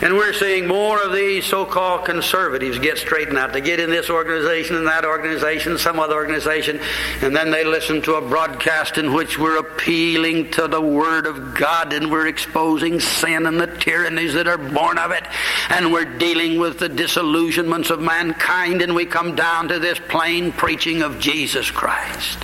And 0.01 0.15
we're 0.15 0.33
seeing 0.33 0.67
more 0.67 1.01
of 1.01 1.13
these 1.13 1.45
so 1.45 1.65
called 1.65 2.05
conservatives 2.05 2.79
get 2.79 2.97
straightened 2.97 3.37
out. 3.37 3.53
They 3.53 3.61
get 3.61 3.79
in 3.79 3.89
this 3.89 4.09
organization 4.09 4.75
and 4.75 4.87
that 4.87 5.05
organization, 5.05 5.77
some 5.77 5.99
other 5.99 6.15
organization, 6.15 6.81
and 7.21 7.33
then 7.33 7.49
they 7.49 7.63
listen 7.63 8.01
to 8.03 8.15
a 8.15 8.21
broadcast 8.21 8.97
in 8.97 9.13
which 9.13 9.39
we're 9.39 9.57
appealing 9.57 10.51
to 10.51 10.67
the 10.67 10.81
Word 10.81 11.25
of 11.25 11.55
God 11.55 11.93
and 11.93 12.11
we're 12.11 12.27
exposing 12.27 12.99
sin 12.99 13.45
and 13.45 13.59
the 13.59 13.67
tyrannies 13.67 14.33
that 14.33 14.47
are 14.47 14.57
born 14.57 14.97
of 14.97 15.11
it. 15.11 15.23
And 15.69 15.93
we're 15.93 16.17
dealing 16.17 16.59
with 16.59 16.77
the 16.77 16.89
disillusionments 16.89 17.89
of 17.89 18.01
mankind, 18.01 18.81
and 18.81 18.95
we 18.95 19.05
come 19.05 19.35
down 19.35 19.69
to 19.69 19.79
this 19.79 19.99
plain 20.09 20.51
preaching 20.51 21.03
of 21.03 21.19
Jesus 21.19 21.71
Christ. 21.71 22.39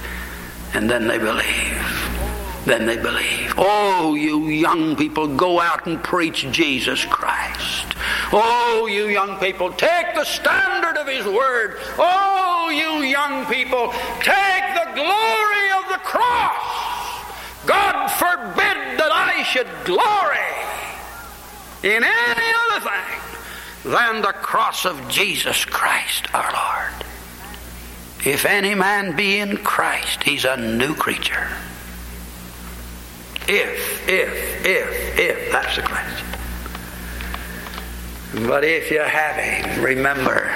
And 0.73 0.89
then 0.89 1.05
they 1.05 1.17
believe 1.17 2.00
then 2.71 2.85
they 2.85 2.95
believe. 2.95 3.53
Oh, 3.57 4.15
you 4.15 4.47
young 4.47 4.95
people, 4.95 5.27
go 5.27 5.59
out 5.59 5.87
and 5.87 6.01
preach 6.01 6.49
Jesus 6.51 7.03
Christ. 7.03 7.85
Oh, 8.31 8.87
you 8.89 9.07
young 9.07 9.37
people, 9.39 9.73
take 9.73 10.15
the 10.15 10.23
standard 10.23 10.95
of 10.97 11.05
His 11.05 11.25
Word. 11.25 11.77
Oh, 11.97 12.69
you 12.69 13.05
young 13.05 13.45
people, 13.47 13.91
take 14.21 14.63
the 14.73 14.89
glory 14.95 15.67
of 15.75 15.89
the 15.89 15.99
cross. 16.01 17.25
God 17.65 18.07
forbid 18.07 18.97
that 18.97 19.11
I 19.11 19.43
should 19.43 19.67
glory 19.83 20.39
in 21.83 22.03
any 22.03 22.53
other 22.71 22.89
thing 22.89 23.91
than 23.91 24.21
the 24.21 24.33
cross 24.33 24.85
of 24.85 25.09
Jesus 25.09 25.65
Christ 25.65 26.33
our 26.33 26.53
Lord. 26.53 27.05
If 28.25 28.45
any 28.45 28.75
man 28.75 29.15
be 29.17 29.39
in 29.39 29.57
Christ, 29.57 30.23
he's 30.23 30.45
a 30.45 30.55
new 30.55 30.95
creature. 30.95 31.49
If, 33.47 34.07
if, 34.07 34.65
if, 34.65 35.19
if, 35.19 35.51
that's 35.51 35.75
the 35.75 35.81
question. 35.81 36.27
But 38.47 38.63
if 38.63 38.91
you're 38.91 39.07
Him, 39.07 39.83
remember, 39.83 40.55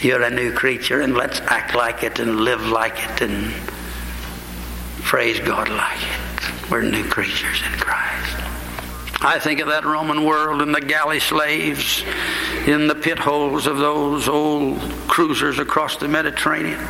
you're 0.00 0.22
a 0.22 0.30
new 0.30 0.52
creature, 0.52 1.00
and 1.00 1.14
let's 1.14 1.40
act 1.40 1.74
like 1.74 2.02
it 2.02 2.18
and 2.18 2.40
live 2.40 2.66
like 2.68 2.94
it 2.98 3.22
and 3.22 3.52
praise 5.02 5.38
God 5.40 5.68
like 5.68 6.00
it. 6.00 6.70
We're 6.70 6.82
new 6.82 7.04
creatures 7.04 7.60
in 7.66 7.78
Christ. 7.78 8.36
I 9.20 9.38
think 9.38 9.60
of 9.60 9.68
that 9.68 9.84
Roman 9.84 10.24
world 10.24 10.60
and 10.60 10.74
the 10.74 10.80
galley 10.80 11.20
slaves 11.20 12.02
in 12.66 12.88
the 12.88 12.94
pit 12.94 13.18
holes 13.18 13.66
of 13.66 13.78
those 13.78 14.28
old 14.28 14.80
cruisers 15.08 15.58
across 15.58 15.96
the 15.96 16.08
Mediterranean. 16.08 16.80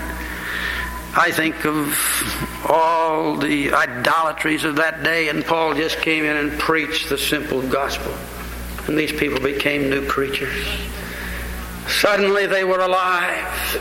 I 1.16 1.30
think 1.32 1.64
of 1.64 1.96
all 2.66 3.36
the 3.36 3.72
idolatries 3.72 4.64
of 4.64 4.76
that 4.76 5.02
day, 5.02 5.28
and 5.28 5.44
Paul 5.44 5.74
just 5.74 5.98
came 5.98 6.24
in 6.24 6.36
and 6.36 6.58
preached 6.58 7.08
the 7.08 7.18
simple 7.18 7.62
gospel. 7.62 8.14
And 8.86 8.98
these 8.98 9.12
people 9.12 9.40
became 9.40 9.88
new 9.88 10.06
creatures. 10.06 10.66
Suddenly 11.88 12.46
they 12.46 12.64
were 12.64 12.80
alive. 12.80 13.80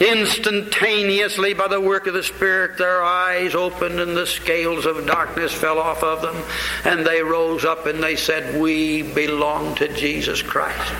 Instantaneously, 0.00 1.52
by 1.52 1.68
the 1.68 1.80
work 1.80 2.06
of 2.06 2.14
the 2.14 2.22
Spirit, 2.22 2.78
their 2.78 3.02
eyes 3.02 3.54
opened 3.54 4.00
and 4.00 4.16
the 4.16 4.26
scales 4.26 4.86
of 4.86 5.06
darkness 5.06 5.52
fell 5.52 5.78
off 5.78 6.02
of 6.02 6.22
them. 6.22 6.42
And 6.84 7.06
they 7.06 7.22
rose 7.22 7.64
up 7.64 7.86
and 7.86 8.02
they 8.02 8.16
said, 8.16 8.60
We 8.60 9.02
belong 9.02 9.74
to 9.76 9.92
Jesus 9.94 10.40
Christ. 10.40 10.92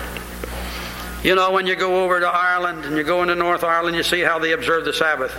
You 1.23 1.35
know, 1.35 1.51
when 1.51 1.67
you 1.67 1.75
go 1.75 2.03
over 2.03 2.19
to 2.19 2.27
Ireland 2.27 2.85
and 2.85 2.95
you 2.95 3.03
go 3.03 3.21
into 3.23 3.35
North 3.35 3.63
Ireland, 3.63 3.95
you 3.95 4.03
see 4.03 4.21
how 4.21 4.39
they 4.39 4.53
observe 4.53 4.85
the 4.85 4.93
Sabbath. 4.93 5.33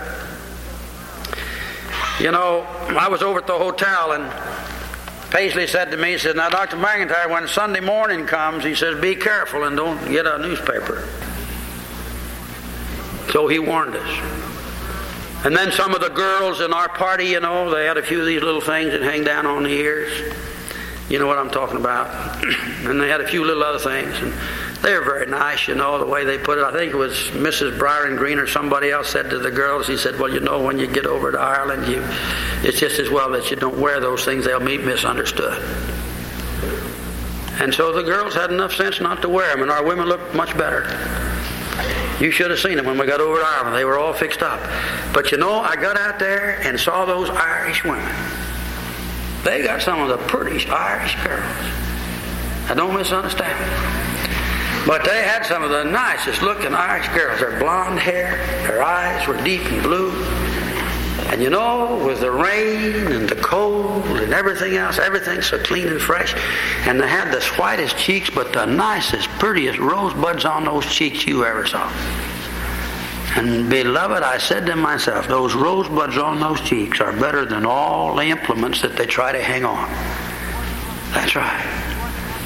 You 2.22 2.30
know, 2.30 2.60
I 2.60 3.08
was 3.08 3.20
over 3.20 3.40
at 3.40 3.48
the 3.48 3.58
hotel 3.58 4.12
and 4.12 4.30
Paisley 5.32 5.66
said 5.66 5.90
to 5.90 5.96
me, 5.96 6.12
he 6.12 6.18
said, 6.18 6.36
Now, 6.36 6.50
Dr. 6.50 6.76
McIntire, 6.76 7.28
when 7.28 7.48
Sunday 7.48 7.80
morning 7.80 8.26
comes, 8.26 8.62
he 8.62 8.76
says, 8.76 9.00
be 9.00 9.16
careful 9.16 9.64
and 9.64 9.76
don't 9.76 9.98
get 10.08 10.24
a 10.24 10.38
newspaper. 10.38 11.08
So 13.32 13.48
he 13.48 13.58
warned 13.58 13.96
us. 13.96 15.44
And 15.44 15.56
then 15.56 15.72
some 15.72 15.96
of 15.96 16.00
the 16.00 16.10
girls 16.10 16.60
in 16.60 16.72
our 16.72 16.88
party, 16.90 17.26
you 17.26 17.40
know, 17.40 17.74
they 17.74 17.86
had 17.86 17.96
a 17.96 18.02
few 18.04 18.20
of 18.20 18.26
these 18.26 18.42
little 18.42 18.60
things 18.60 18.92
that 18.92 19.02
hang 19.02 19.24
down 19.24 19.44
on 19.44 19.64
the 19.64 19.70
ears. 19.70 20.32
You 21.08 21.18
know 21.18 21.26
what 21.26 21.38
I'm 21.38 21.50
talking 21.50 21.78
about. 21.78 22.44
and 22.86 23.00
they 23.00 23.08
had 23.08 23.20
a 23.20 23.26
few 23.26 23.44
little 23.44 23.64
other 23.64 23.80
things. 23.80 24.16
And 24.20 24.32
they 24.82 24.98
were 24.98 25.04
very 25.04 25.26
nice, 25.26 25.68
you 25.68 25.76
know, 25.76 25.98
the 25.98 26.06
way 26.06 26.24
they 26.24 26.38
put 26.38 26.58
it. 26.58 26.64
I 26.64 26.72
think 26.72 26.92
it 26.92 26.96
was 26.96 27.14
Mrs. 27.30 27.78
Byron 27.78 28.16
Green 28.16 28.38
or 28.38 28.48
somebody 28.48 28.90
else 28.90 29.08
said 29.08 29.30
to 29.30 29.38
the 29.38 29.50
girls, 29.50 29.86
he 29.86 29.96
said, 29.96 30.18
Well, 30.18 30.32
you 30.32 30.40
know, 30.40 30.60
when 30.60 30.78
you 30.78 30.88
get 30.88 31.06
over 31.06 31.30
to 31.30 31.38
Ireland, 31.38 31.86
you 31.86 32.02
it's 32.68 32.80
just 32.80 32.98
as 32.98 33.08
well 33.08 33.30
that 33.30 33.48
you 33.50 33.56
don't 33.56 33.78
wear 33.78 34.00
those 34.00 34.24
things, 34.24 34.44
they'll 34.44 34.58
be 34.58 34.78
misunderstood. 34.78 35.62
And 37.60 37.72
so 37.72 37.92
the 37.92 38.02
girls 38.02 38.34
had 38.34 38.50
enough 38.50 38.74
sense 38.74 39.00
not 39.00 39.22
to 39.22 39.28
wear 39.28 39.48
them, 39.52 39.62
and 39.62 39.70
our 39.70 39.84
women 39.84 40.08
looked 40.08 40.34
much 40.34 40.56
better. 40.58 40.82
You 42.20 42.32
should 42.32 42.50
have 42.50 42.58
seen 42.58 42.76
them 42.76 42.86
when 42.86 42.98
we 42.98 43.06
got 43.06 43.20
over 43.20 43.38
to 43.38 43.44
Ireland. 43.44 43.76
They 43.76 43.84
were 43.84 43.98
all 43.98 44.12
fixed 44.12 44.42
up. 44.42 44.60
But 45.14 45.30
you 45.30 45.38
know, 45.38 45.60
I 45.60 45.76
got 45.76 45.96
out 45.96 46.18
there 46.18 46.60
and 46.62 46.78
saw 46.78 47.04
those 47.04 47.30
Irish 47.30 47.84
women. 47.84 48.14
They 49.44 49.62
got 49.62 49.80
some 49.80 50.00
of 50.00 50.08
the 50.08 50.18
prettiest 50.26 50.68
Irish 50.68 51.14
girls. 51.24 51.44
I 52.68 52.74
don't 52.74 52.96
misunderstand. 52.96 54.11
But 54.86 55.04
they 55.04 55.22
had 55.22 55.46
some 55.46 55.62
of 55.62 55.70
the 55.70 55.84
nicest 55.84 56.42
looking 56.42 56.74
Irish 56.74 57.08
girls. 57.08 57.38
Their 57.38 57.58
blonde 57.58 58.00
hair, 58.00 58.36
their 58.66 58.82
eyes 58.82 59.26
were 59.28 59.40
deep 59.44 59.62
and 59.66 59.82
blue. 59.82 60.10
And 61.32 61.40
you 61.40 61.48
know, 61.48 62.02
with 62.04 62.20
the 62.20 62.30
rain 62.30 63.06
and 63.12 63.28
the 63.28 63.36
cold 63.36 64.04
and 64.04 64.34
everything 64.34 64.76
else, 64.76 64.98
everything's 64.98 65.46
so 65.46 65.58
clean 65.62 65.86
and 65.86 66.00
fresh. 66.00 66.34
And 66.86 67.00
they 67.00 67.08
had 67.08 67.32
the 67.32 67.40
whitest 67.56 67.96
cheeks, 67.96 68.28
but 68.28 68.52
the 68.52 68.66
nicest, 68.66 69.28
prettiest 69.38 69.78
rosebuds 69.78 70.44
on 70.44 70.64
those 70.64 70.84
cheeks 70.84 71.26
you 71.26 71.44
ever 71.44 71.64
saw. 71.64 71.88
And 73.34 73.70
beloved, 73.70 74.22
I 74.22 74.36
said 74.36 74.66
to 74.66 74.76
myself, 74.76 75.26
those 75.26 75.54
rosebuds 75.54 76.18
on 76.18 76.38
those 76.38 76.60
cheeks 76.60 77.00
are 77.00 77.12
better 77.12 77.46
than 77.46 77.64
all 77.64 78.14
the 78.14 78.24
implements 78.24 78.82
that 78.82 78.96
they 78.96 79.06
try 79.06 79.32
to 79.32 79.42
hang 79.42 79.64
on. 79.64 79.88
That's 81.14 81.34
right. 81.34 81.81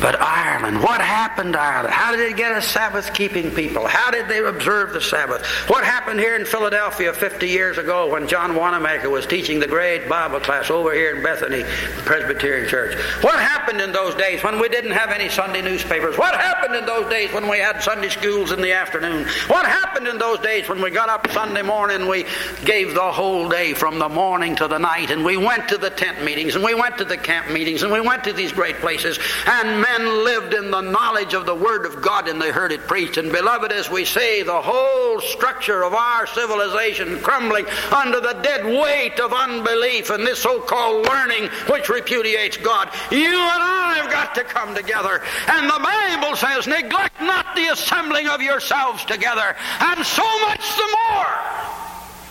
But 0.01 0.21
Ireland, 0.21 0.83
what 0.83 1.01
happened 1.01 1.55
to 1.55 1.61
Ireland? 1.61 1.95
How 1.95 2.15
did 2.15 2.21
it 2.21 2.37
get 2.37 2.53
a 2.53 2.61
Sabbath 2.61 3.15
keeping 3.15 3.51
people? 3.51 3.87
How 3.87 4.11
did 4.11 4.29
they 4.29 4.45
observe 4.45 4.93
the 4.93 5.01
Sabbath? 5.01 5.47
What 5.71 5.85
happened 5.85 6.21
here 6.21 6.37
in 6.37 6.45
Philadelphia 6.45 7.15
50 7.15 7.49
years 7.49 7.79
ago 7.79 8.11
when 8.11 8.29
John 8.29 8.55
Wanamaker 8.55 9.09
was 9.09 9.25
teaching 9.25 9.59
the 9.59 9.67
great 9.67 10.07
Bible 10.07 10.41
class 10.41 10.71
over 10.71 10.93
here 10.93 11.17
in 11.17 11.23
Bethany 11.23 11.65
Presbyterian 12.05 12.69
Church? 12.69 12.95
What 13.23 13.39
happened 13.39 13.81
in 13.81 13.93
those 13.93 14.15
days 14.17 14.45
when 14.45 14.61
we 14.61 14.69
didn't 14.69 14.91
have 14.91 15.11
any 15.11 15.31
Sunday 15.31 15.63
newspapers? 15.63 16.19
What 16.19 16.35
happened 16.35 16.75
in 16.75 16.85
those 16.85 17.09
days 17.09 17.33
when 17.33 17.49
we 17.49 17.59
had 17.59 17.83
Sunday 17.83 18.11
schools 18.11 18.53
in 18.53 18.61
the 18.61 18.73
afternoon? 18.73 19.27
What 19.47 19.65
happened 19.65 20.09
in 20.09 20.19
those 20.19 20.41
days 20.41 20.69
when 20.69 20.83
we 20.83 20.91
got 20.91 21.09
up 21.09 21.31
Sunday 21.31 21.63
morning 21.63 22.07
we 22.07 22.27
gave 22.67 22.93
the 22.93 23.13
whole 23.13 23.49
day 23.49 23.73
from 23.73 23.99
the 23.99 24.09
morning 24.09 24.57
to 24.57 24.69
the 24.69 24.79
night 24.79 25.11
and 25.11 25.25
we 25.25 25.39
went 25.39 25.71
to 25.71 25.79
the 25.79 25.91
tent 25.91 26.23
meetings 26.23 26.55
and 26.55 26.63
we 26.63 26.75
went 26.75 26.99
to 26.99 27.05
the 27.05 27.17
camp 27.17 27.51
meetings 27.51 27.83
and 27.83 27.91
we 27.91 28.01
went 28.01 28.25
to 28.25 28.35
these 28.35 28.53
great 28.53 28.77
places 28.77 29.19
and 29.47 29.86
men 29.87 30.25
lived 30.25 30.55
in 30.55 30.71
the 30.71 30.81
knowledge 30.81 31.35
of 31.35 31.47
the 31.47 31.55
Word 31.55 31.87
of 31.87 32.03
God 32.03 32.29
and 32.29 32.41
they 32.41 32.51
heard 32.51 32.73
it 32.73 32.87
preached. 32.87 33.17
And 33.17 33.31
beloved, 33.31 33.73
as 33.73 33.91
we 33.91 34.05
say, 34.05 34.43
the 34.43 34.61
whole 34.61 35.21
structure 35.21 35.85
of 35.85 35.95
our 35.95 36.27
civilization 36.27 37.21
crumbling 37.21 37.67
under 37.95 38.21
the 38.21 38.35
dead 38.43 38.65
weight 38.65 39.21
of 39.21 39.33
unbelief 39.33 40.11
and 40.11 40.27
this 40.27 40.43
so 40.43 40.61
called 40.61 41.07
learning 41.07 41.49
which 41.69 41.89
repudiates 41.89 42.57
God, 42.57 42.91
you 43.11 43.19
and 43.19 43.63
I 43.63 43.99
have 44.03 44.11
got 44.11 44.35
to 44.35 44.45
come 44.45 44.75
together. 44.75 45.23
And 45.49 45.69
the 45.69 45.81
Bible 45.83 46.37
says, 46.37 46.67
neglect 46.67 47.21
not 47.21 47.55
the 47.55 47.67
assembling 47.73 48.29
of 48.29 48.43
yourselves 48.43 49.05
together, 49.05 49.57
and 49.81 50.05
so 50.05 50.41
much 50.41 50.77
the 50.77 50.97
more 51.11 51.27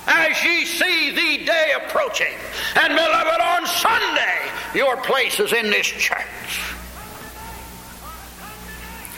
as 0.07 0.43
ye 0.43 0.65
see 0.65 1.11
the 1.11 1.45
day 1.45 1.73
approaching. 1.83 2.33
And 2.75 2.93
beloved, 2.93 3.41
on 3.41 3.65
Sunday, 3.65 4.39
your 4.75 4.97
place 4.97 5.39
is 5.39 5.51
in 5.53 5.69
this 5.71 5.87
church. 5.87 6.74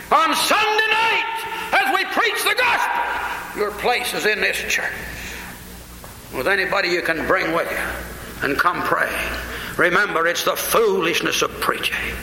On 0.10 0.34
Sunday 0.36 0.88
night, 0.90 1.44
as 1.74 1.94
we 1.94 2.06
preach 2.06 2.42
the 2.44 2.56
gospel, 2.58 3.60
your 3.60 3.72
place 3.72 4.14
is 4.14 4.26
in 4.26 4.40
this 4.40 4.58
church. 4.58 4.94
With 6.34 6.48
anybody 6.48 6.90
you 6.90 7.02
can 7.02 7.28
bring 7.28 7.52
with 7.54 7.70
you 7.70 8.48
and 8.48 8.58
come 8.58 8.82
pray. 8.84 9.12
Remember, 9.78 10.26
it's 10.28 10.46
the 10.46 10.56
foolishness 10.56 11.42
of 11.42 11.52
preaching 11.60 12.16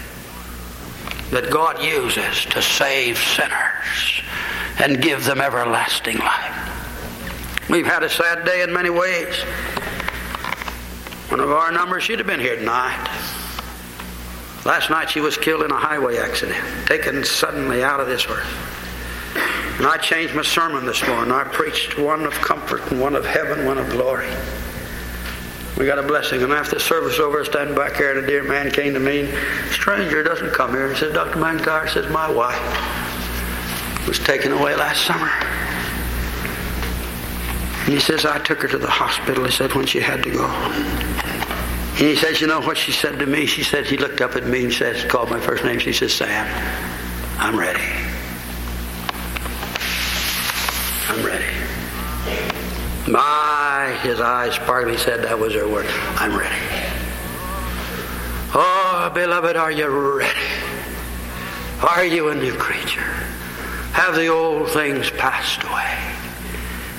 that 1.31 1.51
God 1.51 1.83
uses 1.83 2.47
to 2.47 2.63
save 2.63 3.19
sinners 3.19 4.23
and 4.83 5.03
give 5.03 5.25
them 5.25 5.43
everlasting 5.43 6.19
life. 6.19 7.69
We've 7.69 7.87
had 7.87 8.03
a 8.03 8.09
sad 8.09 8.47
day 8.47 8.63
in 8.63 8.73
many 8.73 8.91
ways. 8.91 9.35
One 11.29 11.41
of 11.41 11.51
our 11.51 11.71
numbers, 11.71 12.05
she'd 12.05 12.19
have 12.19 12.27
been 12.27 12.41
here 12.41 12.57
tonight. 12.57 13.09
Last 14.65 14.89
night 14.89 15.11
she 15.11 15.21
was 15.21 15.37
killed 15.37 15.63
in 15.63 15.71
a 15.71 15.77
highway 15.77 16.17
accident, 16.17 16.63
taken 16.87 17.23
suddenly 17.25 17.83
out 17.83 18.01
of 18.01 18.07
this 18.07 18.27
earth. 18.27 18.47
And 19.79 19.87
I 19.87 19.99
changed 19.99 20.35
my 20.35 20.43
sermon 20.43 20.87
this 20.87 21.07
morning. 21.07 21.33
I 21.33 21.45
preached 21.45 21.99
one 21.99 22.25
of 22.25 22.33
comfort 22.35 22.91
and 22.91 23.01
one 23.01 23.15
of 23.15 23.27
heaven, 23.27 23.67
one 23.67 23.77
of 23.77 23.91
glory. 23.91 24.29
We 25.77 25.85
got 25.85 25.99
a 25.99 26.03
blessing. 26.03 26.43
And 26.43 26.53
after 26.53 26.77
the 26.77 26.81
service 26.81 27.19
over, 27.19 27.45
standing 27.45 27.75
back 27.75 27.97
here, 27.97 28.17
and 28.17 28.25
a 28.25 28.27
dear 28.27 28.45
man 28.45 28.71
came 28.71 28.95
to 28.95 29.01
me. 29.01 29.29
Stranger 29.73 30.23
doesn't 30.23 30.53
come 30.53 30.71
here. 30.71 30.89
He 30.89 30.99
says, 30.99 31.13
Dr. 31.13 31.39
McIntire 31.39 31.89
says, 31.89 32.11
my 32.11 32.31
wife 32.31 32.61
was 34.07 34.21
taken 34.21 34.53
away 34.53 34.77
last 34.77 35.05
summer. 35.05 35.29
And 37.85 37.93
he 37.93 37.99
says, 37.99 38.25
I 38.25 38.39
took 38.39 38.63
her 38.63 38.69
to 38.69 38.79
the 38.79 38.89
hospital, 38.89 39.45
he 39.45 39.51
said, 39.51 39.75
when 39.75 39.87
she 39.87 39.99
had 39.99 40.23
to 40.23 40.31
go. 40.31 40.47
And 41.97 42.09
he 42.09 42.17
says, 42.17 42.41
you 42.41 42.49
know 42.49 42.61
what 42.61 42.77
she 42.77 42.91
said 42.91 43.21
to 43.21 43.27
me? 43.27 43.47
She 43.47 43.63
said, 43.63 43.87
he 43.87 43.97
looked 43.97 44.21
up 44.21 44.35
at 44.35 44.45
me 44.45 44.65
and 44.65 44.73
says, 44.73 45.05
called 45.05 45.31
my 45.31 45.39
first 45.39 45.63
name. 45.63 45.79
She 45.79 45.93
says, 45.93 46.13
Sam, 46.13 46.45
I'm 47.39 47.57
ready. 47.57 47.81
I'm 51.09 51.25
ready. 51.25 51.45
My, 53.09 53.97
his 54.03 54.19
eyes 54.21 54.57
sparkled. 54.57 54.93
He 54.93 54.99
said, 54.99 55.23
that 55.23 55.39
was 55.39 55.55
her 55.55 55.69
word. 55.69 55.87
I'm 56.17 56.37
ready. 56.37 56.57
Oh, 58.57 59.13
beloved, 59.15 59.55
are 59.55 59.71
you 59.71 59.87
ready? 59.87 60.35
Are 61.81 62.05
you 62.05 62.31
a 62.31 62.35
new 62.35 62.55
creature? 62.55 63.13
Have 63.93 64.17
the 64.17 64.27
old 64.27 64.69
things 64.71 65.11
passed 65.11 65.63
away? 65.63 65.95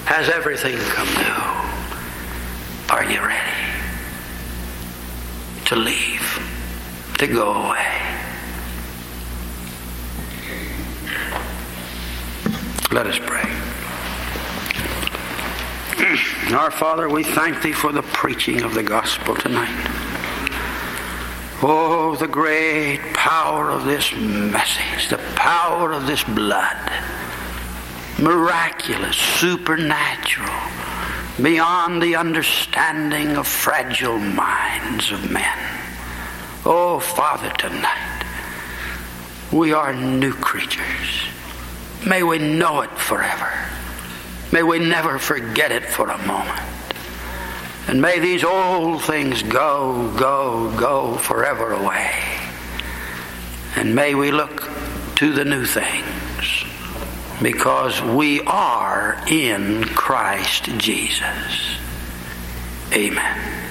Has 0.06 0.30
everything 0.30 0.78
come 0.78 1.08
new? 1.16 2.96
Are 2.96 3.04
you 3.04 3.20
ready 3.20 3.66
to 5.66 5.76
leave, 5.76 6.39
to 7.18 7.28
go 7.28 7.53
away? 7.53 7.86
Let 12.91 13.07
us 13.07 13.20
pray. 13.20 13.49
Our 16.55 16.72
Father, 16.72 17.09
we 17.09 17.24
thank 17.24 17.61
Thee 17.61 17.74
for 17.74 17.91
the 17.91 18.03
preaching 18.03 18.63
of 18.63 18.74
the 18.74 18.84
gospel 18.84 19.36
tonight. 19.36 19.76
Oh, 21.61 22.16
the 22.20 22.28
great 22.28 22.99
power 23.13 23.72
of 23.72 23.86
this 23.86 24.13
message, 24.13 25.09
the 25.09 25.18
power 25.36 25.91
of 25.93 26.05
this 26.05 26.24
blood 26.24 26.78
miraculous, 28.20 29.18
supernatural, 29.18 30.49
beyond 31.42 32.02
the 32.02 32.16
understanding 32.16 33.36
of 33.36 33.48
fragile 33.48 34.18
minds 34.18 35.12
of 35.12 35.32
men. 35.32 35.58
Oh, 36.66 37.00
Father, 37.00 37.50
tonight 37.58 38.24
we 39.52 39.74
are 39.74 39.94
new 39.94 40.34
creatures. 40.34 41.28
May 42.06 42.24
we 42.24 42.40
know 42.40 42.82
it 42.82 42.92
forever. 42.92 43.52
May 44.52 44.64
we 44.64 44.80
never 44.80 45.20
forget 45.20 45.72
it 45.72 45.86
for 45.86 46.10
a 46.10 46.18
moment. 46.26 46.62
And 47.88 48.02
may 48.02 48.20
these 48.20 48.44
old 48.44 49.04
things 49.04 49.44
go, 49.44 50.14
go, 50.18 50.76
go 50.78 51.18
forever 51.18 51.74
away. 51.74 52.12
And 53.76 53.94
may 53.94 54.16
we 54.16 54.32
look 54.32 54.70
to 55.16 55.34
the 55.34 55.46
new 55.46 55.66
things 55.66 56.25
because 57.42 58.02
we 58.02 58.42
are 58.42 59.22
in 59.28 59.84
Christ 59.84 60.66
Jesus. 60.78 61.78
Amen. 62.94 63.64